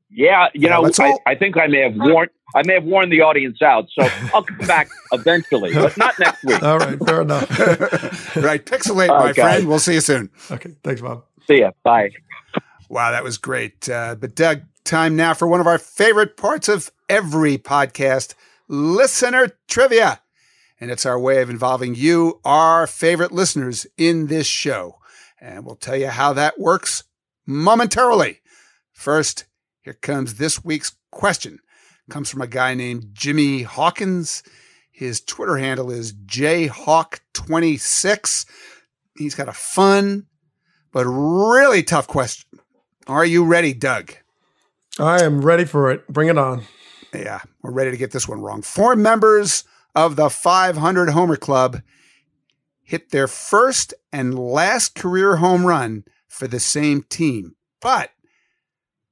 [0.09, 3.21] Yeah, you know, I, I think I may have warned I may have warned the
[3.21, 6.61] audience out, so I'll come back eventually, but not next week.
[6.61, 7.49] All right, fair enough.
[8.35, 8.65] right.
[8.65, 9.53] Pixelate, All my right, guys.
[9.55, 9.67] friend.
[9.67, 10.29] We'll see you soon.
[10.51, 11.23] okay, thanks, Bob.
[11.47, 11.71] See ya.
[11.83, 12.11] Bye.
[12.89, 13.87] Wow, that was great.
[13.89, 18.33] Uh, but Doug, time now for one of our favorite parts of every podcast
[18.67, 20.21] listener trivia.
[20.79, 24.97] And it's our way of involving you, our favorite listeners, in this show.
[25.39, 27.03] And we'll tell you how that works
[27.45, 28.41] momentarily.
[28.91, 29.45] First,
[29.81, 31.59] here comes this week's question.
[32.11, 34.43] Comes from a guy named Jimmy Hawkins.
[34.91, 38.45] His Twitter handle is jhawk26.
[39.15, 40.25] He's got a fun
[40.91, 42.59] but really tough question.
[43.07, 44.11] Are you ready, Doug?
[44.99, 46.05] I am ready for it.
[46.09, 46.63] Bring it on.
[47.13, 48.61] Yeah, we're ready to get this one wrong.
[48.61, 49.63] Four members
[49.95, 51.81] of the 500 Homer Club
[52.83, 58.09] hit their first and last career home run for the same team, but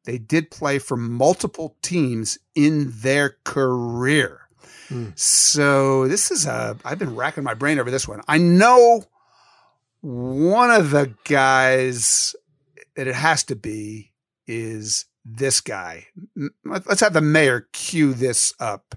[0.10, 4.42] they did play for multiple teams in their career.
[4.88, 5.10] Hmm.
[5.14, 8.22] So this is a, I've been racking my brain over this one.
[8.28, 9.04] I know
[10.02, 12.36] one of the guys
[12.96, 14.12] that it has to be
[14.48, 16.08] is this guy.
[16.66, 18.96] Let- Let's have the mayor cue this up.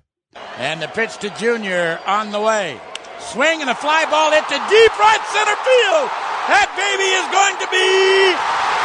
[0.56, 2.80] And the pitch to Junior on the way.
[3.20, 6.09] Swing and a fly ball hit to deep right center field.
[6.48, 8.32] That baby is going to be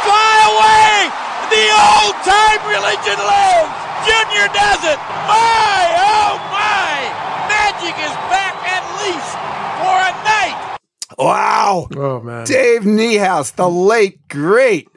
[0.04, 1.27] fly away.
[1.50, 3.72] The old time religion lives.
[4.04, 4.98] Junior does it.
[5.28, 6.96] My, oh my.
[7.48, 9.34] Magic is back at least
[9.80, 10.78] for a night.
[11.18, 11.88] Wow.
[11.96, 14.88] Oh man, Dave Niehaus, the late, great.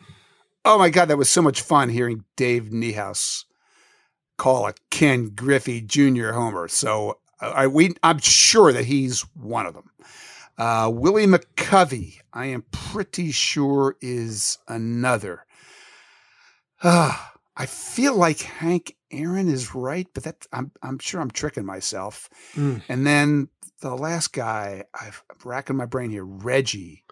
[0.64, 3.46] Oh my God, that was so much fun hearing Dave Niehaus
[4.42, 6.32] call a Ken Griffey Jr.
[6.32, 6.68] homer.
[6.68, 9.92] So uh, I, we, I'm sure that he's one of them.
[10.58, 15.46] Uh, Willie McCovey, I am pretty sure is another.
[16.84, 21.66] Ah, I feel like Hank Aaron is right, but that I'm I'm sure I'm tricking
[21.66, 22.30] myself.
[22.56, 22.82] Mm.
[22.90, 23.50] And then
[23.82, 26.26] the last guy, I've, I'm racking my brain here.
[26.26, 27.04] Reggie,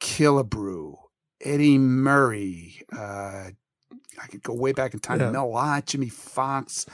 [0.00, 0.96] Killebrew,
[1.40, 2.82] Eddie Murray.
[2.92, 3.50] Uh,
[4.20, 5.20] I could go way back in time.
[5.20, 5.30] Yeah.
[5.30, 6.86] Mel Ott, Jimmie Foxx.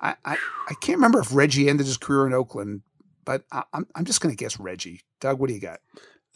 [0.00, 0.36] I, I
[0.68, 2.82] I can't remember if Reggie ended his career in Oakland,
[3.24, 5.02] but I, I'm I'm just going to guess Reggie.
[5.20, 5.80] Doug, what do you got?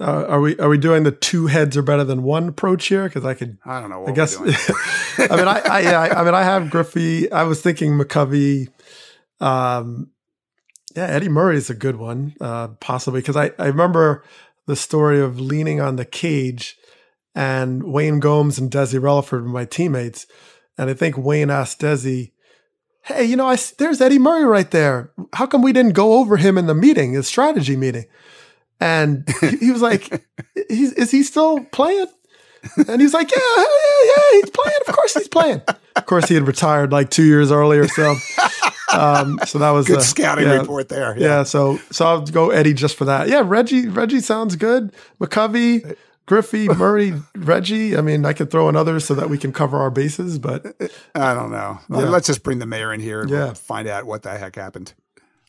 [0.00, 3.04] Uh, are we are we doing the two heads are better than one approach here?
[3.04, 4.00] Because I could I don't know.
[4.00, 4.36] What I guess.
[4.36, 4.54] doing.
[5.30, 7.30] I mean, I, I, yeah, I, I mean, I have Griffey.
[7.30, 8.68] I was thinking McCovey.
[9.40, 10.10] Um,
[10.96, 14.24] yeah, Eddie Murray is a good one, uh, possibly because I, I remember
[14.66, 16.76] the story of leaning on the cage,
[17.34, 20.26] and Wayne Gomes and Desi Relaford were my teammates,
[20.78, 22.32] and I think Wayne asked Desi,
[23.02, 25.12] "Hey, you know, I there's Eddie Murray right there.
[25.34, 28.06] How come we didn't go over him in the meeting, the strategy meeting?"
[28.80, 29.28] And
[29.60, 30.24] he, was like,
[30.68, 32.06] he's, "Is he still playing?"
[32.88, 33.64] And he's like, yeah, yeah,
[34.04, 34.78] yeah, he's playing.
[34.86, 35.62] Of course he's playing.
[35.96, 37.88] Of course he had retired like two years earlier.
[37.88, 38.14] So,
[38.92, 41.16] um, so that was Good a- scouting yeah, report there.
[41.18, 41.42] Yeah.
[41.44, 43.28] So, so I'll go Eddie just for that.
[43.28, 43.42] Yeah.
[43.44, 44.92] Reggie, Reggie sounds good.
[45.20, 45.96] McCovey,
[46.26, 47.96] Griffey, Murray, Reggie.
[47.96, 50.66] I mean, I could throw in others so that we can cover our bases, but
[51.14, 51.78] I don't know.
[51.88, 51.96] Yeah.
[52.10, 53.44] Let's just bring the mayor in here and Yeah.
[53.46, 54.92] we'll find out what the heck happened.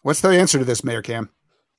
[0.01, 1.29] What's the answer to this, Mayor Cam?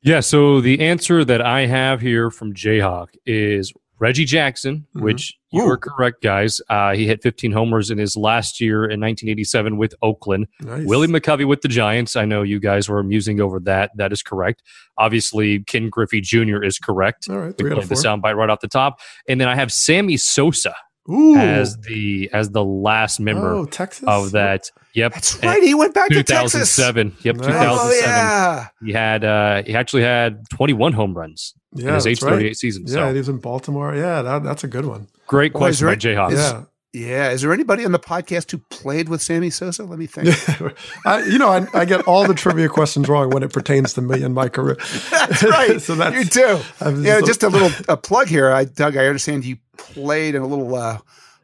[0.02, 5.00] Yeah, so the answer that I have here from Jayhawk is Reggie Jackson, Mhm.
[5.02, 5.68] which you Ooh.
[5.70, 6.60] are correct, guys.
[6.68, 10.48] Uh, he hit 15 homers in his last year in 1987 with Oakland.
[10.60, 10.84] nice.
[10.84, 12.16] Willie McCovey with the Giants.
[12.16, 13.92] I know you guys were musing over that.
[13.94, 14.62] That is correct.
[14.98, 16.64] Obviously, Ken Griffey Jr.
[16.64, 17.28] is correct.
[17.30, 17.54] All right.
[17.62, 18.98] We played the soundbite right off the top,
[19.28, 20.74] and then I have Sammy Sosa
[21.10, 21.36] Ooh.
[21.36, 24.04] as the as the last member oh, Texas.
[24.06, 24.70] of that.
[24.94, 25.62] Yep, That's right.
[25.62, 26.76] He went back to Texas.
[26.76, 27.16] 2007.
[27.22, 27.46] Yep, Nice.
[27.46, 27.80] 2007.
[27.80, 28.68] Oh, yeah.
[28.84, 32.46] He had uh, he actually had 21 home runs Yeah, in his that's age 38
[32.46, 32.56] right.
[32.56, 32.84] season.
[32.86, 33.94] Yeah, So he was in Baltimore.
[33.96, 35.08] Yeah, that, that's a good one.
[35.26, 36.32] great Boy, is question by there- Jayhawks.
[36.36, 36.64] Yeah.
[36.94, 37.30] Yeah.
[37.30, 39.84] Is there anybody on the podcast who played with Sammy Sosa?
[39.84, 40.28] Let me think.
[41.06, 44.02] I, you know, I, I get all the trivia questions wrong when it pertains to
[44.02, 44.76] me and my career.
[45.10, 45.80] That's right.
[45.80, 46.60] so that's you do.
[46.82, 48.52] I'm Yeah, so- just a little a plug here.
[48.52, 50.98] I Doug, I understand you played in a little uh,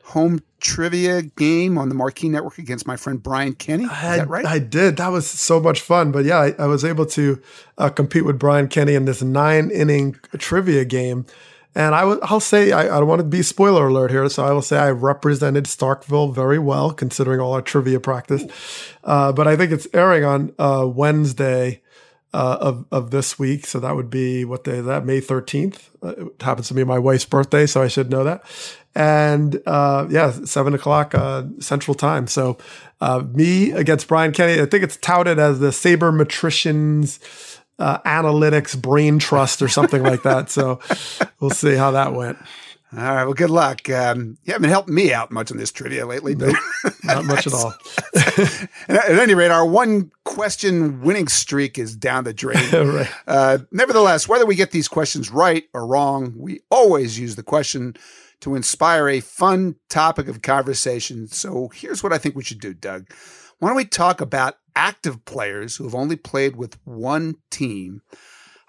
[0.04, 3.84] home trivia game on the Marquee Network against my friend Brian Kenny.
[3.84, 4.46] Is I, that right?
[4.46, 4.96] I did.
[4.96, 6.12] That was so much fun.
[6.12, 7.42] But yeah, I, I was able to
[7.76, 11.26] uh, compete with Brian Kenny in this nine inning trivia game.
[11.74, 14.44] And I w- I'll say, I, I don't want to be spoiler alert here, so
[14.44, 18.44] I will say I represented Starkville very well, considering all our trivia practice.
[19.04, 21.82] Uh, but I think it's airing on uh, Wednesday
[22.32, 23.66] uh, of, of this week.
[23.66, 25.04] So that would be, what day that?
[25.04, 25.88] May 13th.
[26.02, 28.44] Uh, it happens to be my wife's birthday, so I should know that.
[28.94, 32.26] And uh, yeah, seven o'clock uh, Central Time.
[32.26, 32.58] So
[33.00, 34.60] uh, me against Brian Kenny.
[34.60, 37.20] I think it's touted as the Sabermetricians
[37.78, 40.50] uh, Analytics Brain Trust or something like that.
[40.50, 40.80] So
[41.40, 42.38] we'll see how that went.
[42.96, 43.24] All right.
[43.24, 43.88] Well, good luck.
[43.90, 46.54] Um, you haven't helped me out much on this trivia lately, but
[47.04, 47.74] Not much at all.
[48.88, 52.70] at any rate, our one question winning streak is down the drain.
[52.72, 53.10] right.
[53.26, 57.94] Uh, nevertheless, whether we get these questions right or wrong, we always use the question
[58.40, 61.28] to inspire a fun topic of conversation.
[61.28, 63.12] So here's what I think we should do, Doug.
[63.58, 68.00] Why don't we talk about active players who have only played with one team?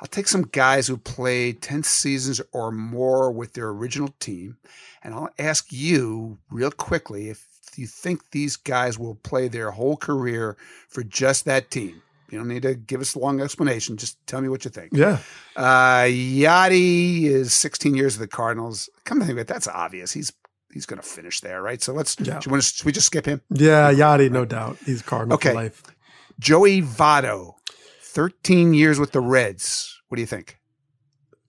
[0.01, 4.57] I'll take some guys who played 10 seasons or more with their original team,
[5.03, 7.45] and I'll ask you real quickly if
[7.75, 10.57] you think these guys will play their whole career
[10.87, 12.01] for just that team.
[12.29, 13.97] You don't need to give us a long explanation.
[13.97, 14.91] Just tell me what you think.
[14.93, 15.17] Yeah.
[15.55, 18.89] Uh, Yadi is 16 years with the Cardinals.
[19.05, 20.11] Come to think of it, that's obvious.
[20.13, 20.31] He's
[20.71, 21.81] he's going to finish there, right?
[21.81, 22.15] So let's.
[22.19, 22.39] Yeah.
[22.45, 23.41] You want to, should we just skip him?
[23.49, 23.91] Yeah.
[23.91, 24.77] Yadi, no doubt.
[24.85, 25.49] He's Cardinal Okay.
[25.49, 25.81] for life.
[26.39, 27.55] Joey Votto,
[28.19, 30.01] 13 years with the Reds.
[30.09, 30.59] What do you think?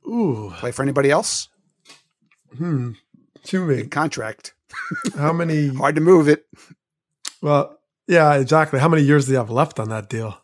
[0.06, 0.52] Ooh.
[0.59, 1.48] Play for anybody else?
[2.56, 2.92] Hmm.
[3.42, 3.66] Too.
[3.66, 4.55] Big contract.
[5.16, 5.66] How many?
[5.74, 6.47] Hard to move it.
[7.42, 7.76] Well,
[8.06, 8.78] yeah, exactly.
[8.78, 10.40] How many years do you have left on that deal?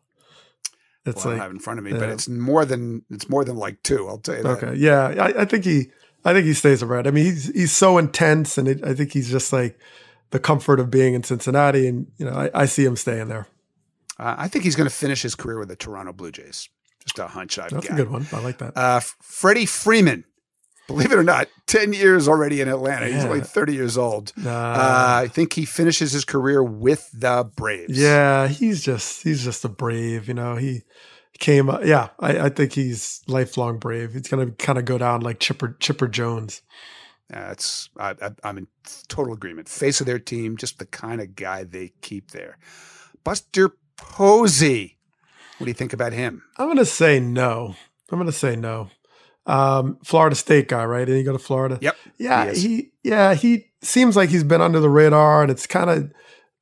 [1.04, 3.44] It's well, I like have in front of me, but it's more than it's more
[3.44, 4.08] than like two.
[4.08, 4.64] I'll tell you that.
[4.64, 5.92] Okay, yeah, I, I think he,
[6.24, 7.06] I think he stays around.
[7.06, 9.78] I mean, he's he's so intense, and it, I think he's just like
[10.30, 13.46] the comfort of being in Cincinnati, and you know, I, I see him staying there.
[14.18, 16.68] Uh, I think he's going to finish his career with the Toronto Blue Jays.
[17.05, 17.94] Just a hunch I've That's got.
[17.94, 18.26] a good one.
[18.32, 18.76] I like that.
[18.76, 20.24] Uh, Freddie Freeman,
[20.88, 23.06] believe it or not, 10 years already in Atlanta.
[23.06, 23.28] He's Yeah.
[23.28, 24.32] only 30 years old.
[24.44, 27.97] Uh, Uh, I think he finishes his career with the Braves.
[27.98, 30.26] yeah, he's just he's just a brave.
[30.28, 30.82] You know, he
[31.38, 31.68] came.
[31.70, 34.14] Uh, yeah, I, I think he's lifelong brave.
[34.14, 36.62] He's gonna kind of go down like Chipper Chipper Jones.
[37.28, 38.66] That's I, I, I'm in
[39.09, 39.68] total agreement.
[39.68, 42.59] Face of their team, just the kind of guy they keep there.
[43.24, 44.97] Buster Posey.
[45.59, 46.43] What do you think about him?
[46.59, 47.74] I'm gonna say no.
[48.10, 48.90] I'm gonna say no.
[49.47, 51.05] Um, Florida State guy, right?
[51.05, 51.78] Didn't he go to Florida?
[51.81, 51.97] Yep.
[52.18, 55.89] Yeah, He he, yeah, he seems like he's been under the radar, and it's kind
[55.89, 56.12] of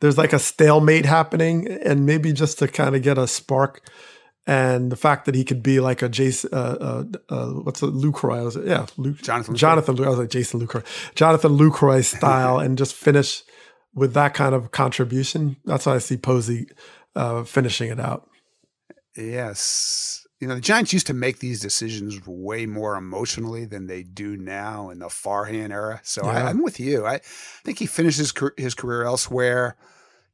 [0.00, 3.88] there's like a stalemate happening, and maybe just to kind of get a spark,
[4.46, 7.86] and the fact that he could be like a Jason, uh, uh, uh, what's a
[7.86, 8.44] Lucroy?
[8.44, 8.56] Was?
[8.56, 9.96] Yeah, Luke, Jonathan Jonathan.
[9.96, 10.84] Lu- I was like Jason Lucroy,
[11.14, 13.42] Jonathan Lucroy style, and just finish
[13.94, 15.56] with that kind of contribution.
[15.64, 16.66] That's why I see Posey
[17.16, 18.28] uh, finishing it out.
[19.16, 20.26] Yes.
[20.40, 24.36] You know, the Giants used to make these decisions way more emotionally than they do
[24.36, 26.00] now in the Farhan era.
[26.02, 26.48] So I, Yeah.
[26.48, 27.06] I'm with you.
[27.06, 27.20] I
[27.64, 29.76] think he finishes his career elsewhere.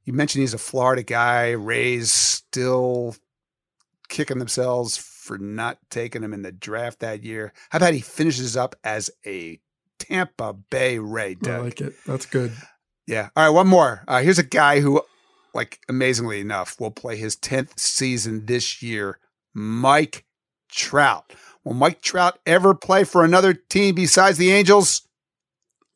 [0.05, 1.51] You mentioned he's a Florida guy.
[1.51, 3.15] Rays still
[4.09, 7.53] kicking themselves for not taking him in the draft that year.
[7.69, 9.61] How about he finishes up as a
[9.99, 11.93] Tampa Bay Ray, I like it.
[12.07, 12.53] That's good.
[13.07, 13.29] Yeah.
[13.37, 14.03] All right, one more.
[14.09, 15.03] Uh, here's a guy who,
[15.55, 19.19] like, amazingly enough, will play his 10th season this year
[19.55, 20.25] Mike
[20.71, 21.33] Trout.
[21.65, 25.03] Will Mike Trout ever play for another team besides the Angels?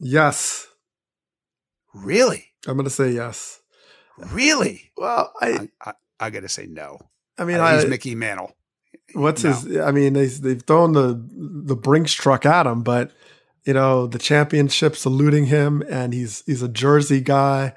[0.01, 0.67] Yes.
[1.95, 2.47] Really?
[2.67, 3.61] I'm going to say yes.
[4.33, 4.91] Really?
[4.97, 6.99] Well, I, I, I, I got to say no.
[7.39, 8.55] I mean, Uh, I, he's Mickey Mantle.
[9.15, 9.53] what's no.
[9.53, 9.77] his?
[9.79, 11.21] I mean, they they've thrown the
[11.65, 13.11] the Brinks truck at him, but
[13.65, 17.75] you know the championship's eluding him, and he's he's a Jersey guy.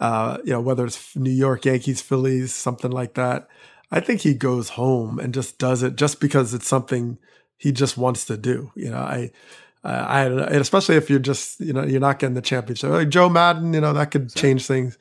[0.00, 3.48] Uh, you know whether it's New York Yankees, Phillies, something like that.
[3.90, 7.18] I think he goes home and just does it just because it's something
[7.56, 8.72] he just wants to do.
[8.74, 9.30] You know, I.
[9.86, 12.88] I, I especially if you're just, you know, you're not getting the championship.
[12.88, 14.96] Like Joe Maddon, you know, that could change things.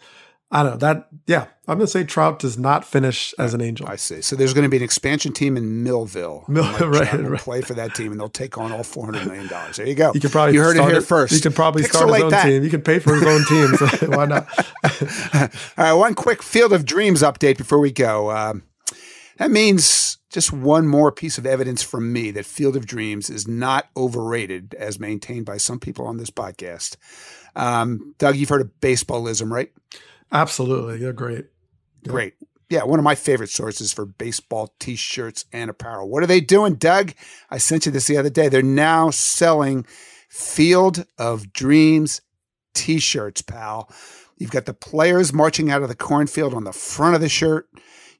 [0.53, 1.07] I don't know that.
[1.25, 3.87] Yeah, I'm gonna say Trout does not finish as an Angel.
[3.87, 4.21] I see.
[4.21, 6.45] So there's going to be an expansion team in Millville.
[6.47, 7.39] Mill- Mike right, right.
[7.39, 9.77] play for that team, and they'll take on all 400 million dollars.
[9.77, 10.13] There you go.
[10.13, 11.33] He could probably you heard it start here first.
[11.33, 12.43] You could probably start Pixelate his own that.
[12.43, 12.63] team.
[12.63, 13.75] You could pay for his own team.
[13.77, 14.47] So why not?
[15.33, 18.29] All right, one quick Field of Dreams update before we go.
[18.29, 18.61] Um,
[19.37, 23.47] that means just one more piece of evidence from me that Field of Dreams is
[23.47, 26.97] not overrated, as maintained by some people on this podcast.
[27.55, 29.71] Um, Doug, you've heard of baseballism, right?
[30.33, 31.45] Absolutely, you're great.
[32.07, 32.33] Great.
[32.69, 36.09] Yeah, one of my favorite sources for baseball t shirts and apparel.
[36.09, 37.13] What are they doing, Doug?
[37.51, 38.49] I sent you this the other day.
[38.49, 39.85] They're now selling
[40.29, 42.21] Field of Dreams
[42.73, 43.89] t shirts, pal.
[44.37, 47.69] You've got the players marching out of the cornfield on the front of the shirt.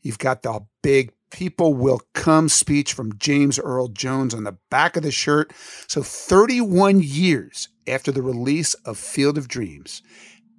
[0.04, 4.96] You've got the big people will come speech from James Earl Jones on the back
[4.96, 5.52] of the shirt.
[5.88, 10.04] So 31 years after the release of Field of Dreams,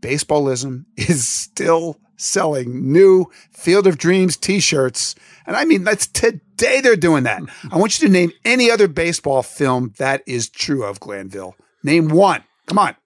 [0.05, 5.15] Baseballism is still selling new Field of Dreams t-shirts.
[5.47, 7.43] And I mean, that's today they're doing that.
[7.73, 11.57] I want you to name any other baseball film that is true of Glanville.
[11.83, 12.45] Name one.
[12.67, 12.97] Come on.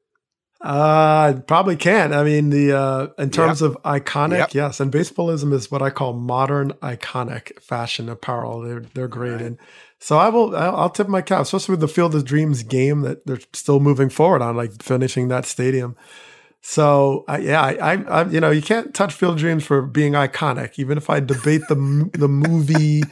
[0.60, 2.12] Uh, probably can't.
[2.12, 3.70] I mean, the uh, in terms yep.
[3.70, 4.54] of iconic, yep.
[4.54, 8.62] yes, and baseballism is what I call modern iconic fashion apparel.
[8.62, 9.42] They're they're great, right.
[9.42, 9.58] and
[10.00, 10.56] so I will.
[10.56, 14.08] I'll tip my cap, especially with the Field of Dreams game that they're still moving
[14.08, 15.94] forward on, like finishing that stadium.
[16.60, 19.82] So uh, yeah, I, I, I, you know, you can't touch Field of Dreams for
[19.82, 23.02] being iconic, even if I debate the the movie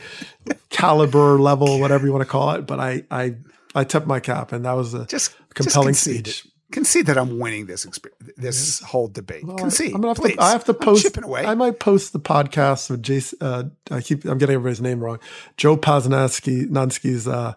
[0.71, 2.67] caliber level, whatever you want to call it.
[2.67, 3.37] But I, I,
[3.75, 6.45] I tip my cap, and that was a just compelling just speech.
[6.45, 9.45] It concede that I'm winning this experience, this whole debate.
[9.45, 10.37] Well, concede, I'm gonna have please.
[10.37, 11.17] To, I have to post.
[11.17, 11.45] away.
[11.47, 13.39] I might post the podcast with Jason.
[13.41, 14.25] Uh, I keep.
[14.25, 15.21] I'm getting everybody's name wrong.
[15.57, 17.55] Joe Posnanski Nonsky's uh,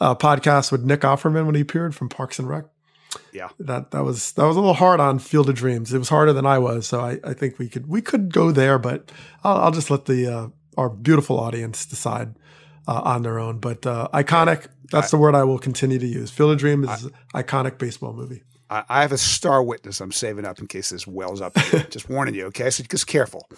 [0.00, 2.64] uh, podcast with Nick Offerman when he appeared from Parks and Rec.
[3.32, 5.92] Yeah, that that was that was a little hard on Field of Dreams.
[5.92, 8.50] It was harder than I was, so I, I think we could we could go
[8.50, 9.10] there, but
[9.44, 12.34] I'll, I'll just let the uh, our beautiful audience decide
[12.88, 13.58] uh, on their own.
[13.58, 16.30] But uh, iconic, that's I, the word I will continue to use.
[16.30, 18.42] Field of Dream is I, iconic baseball movie.
[18.70, 21.54] I, I have a star witness I'm saving up in case this wells up.
[21.90, 22.70] just warning you, okay?
[22.70, 23.48] So just careful.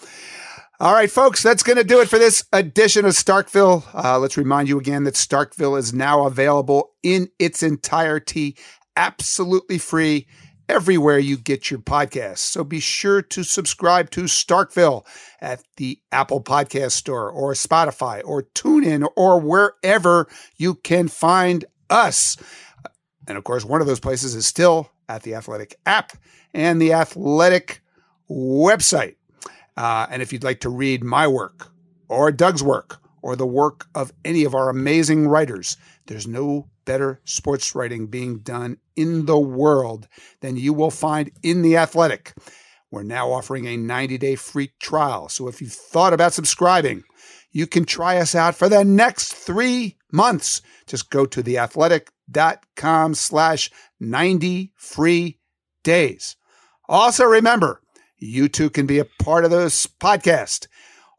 [0.77, 3.83] All right, folks, that's going to do it for this edition of Starkville.
[3.93, 8.57] Uh, let's remind you again that Starkville is now available in its entirety,
[8.95, 10.27] absolutely free,
[10.67, 12.39] everywhere you get your podcasts.
[12.39, 15.05] So be sure to subscribe to Starkville
[15.41, 20.27] at the Apple Podcast Store or Spotify or TuneIn or wherever
[20.57, 22.37] you can find us.
[23.27, 26.13] And of course, one of those places is still at the Athletic app
[26.53, 27.81] and the Athletic
[28.29, 29.15] website.
[29.77, 31.71] Uh, and if you'd like to read my work
[32.07, 35.77] or Doug's work or the work of any of our amazing writers,
[36.07, 40.07] there's no better sports writing being done in the world
[40.41, 42.33] than you will find in The Athletic.
[42.91, 45.29] We're now offering a 90 day free trial.
[45.29, 47.03] So if you've thought about subscribing,
[47.51, 50.61] you can try us out for the next three months.
[50.87, 55.39] Just go to theathletic.com slash 90 free
[55.83, 56.35] days.
[56.87, 57.81] Also, remember,
[58.17, 60.67] you too can be a part of this podcast.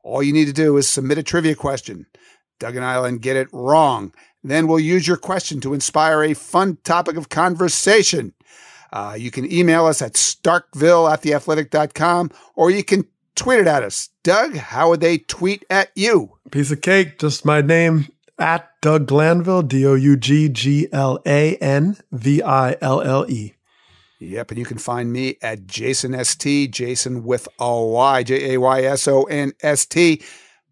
[0.02, 2.06] All you need to do is submit a trivia question.
[2.58, 4.14] Doug and Island get it wrong.
[4.50, 8.32] Then we'll use your question to inspire a fun topic of conversation.
[8.92, 13.04] Uh, you can email us at starkville at theathletic.com or you can
[13.34, 14.08] tweet it at us.
[14.22, 16.38] Doug, how would they tweet at you?
[16.50, 18.08] Piece of cake, just my name
[18.38, 23.26] at Doug Glanville, D O U G G L A N V I L L
[23.28, 23.54] E.
[24.18, 28.60] Yep, and you can find me at Jayson ST, Jayson with a Y, J A
[28.60, 30.22] Y S O N S T.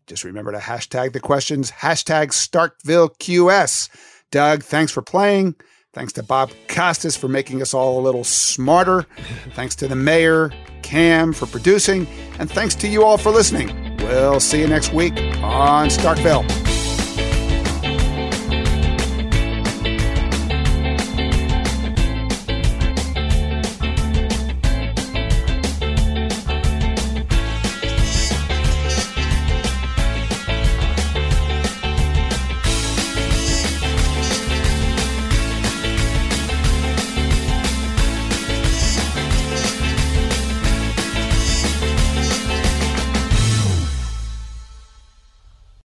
[0.06, 3.88] Just remember to hashtag the questions, hashtag StarkvilleQS.
[4.30, 5.54] Doug, thanks for playing.
[5.94, 9.06] Thanks to Bob Costas for making us all a little smarter.
[9.54, 10.50] thanks to the mayor,
[10.82, 12.06] Cam, for producing.
[12.38, 13.96] And thanks to you all for listening.
[13.98, 16.73] We'll see you next week on Starkville.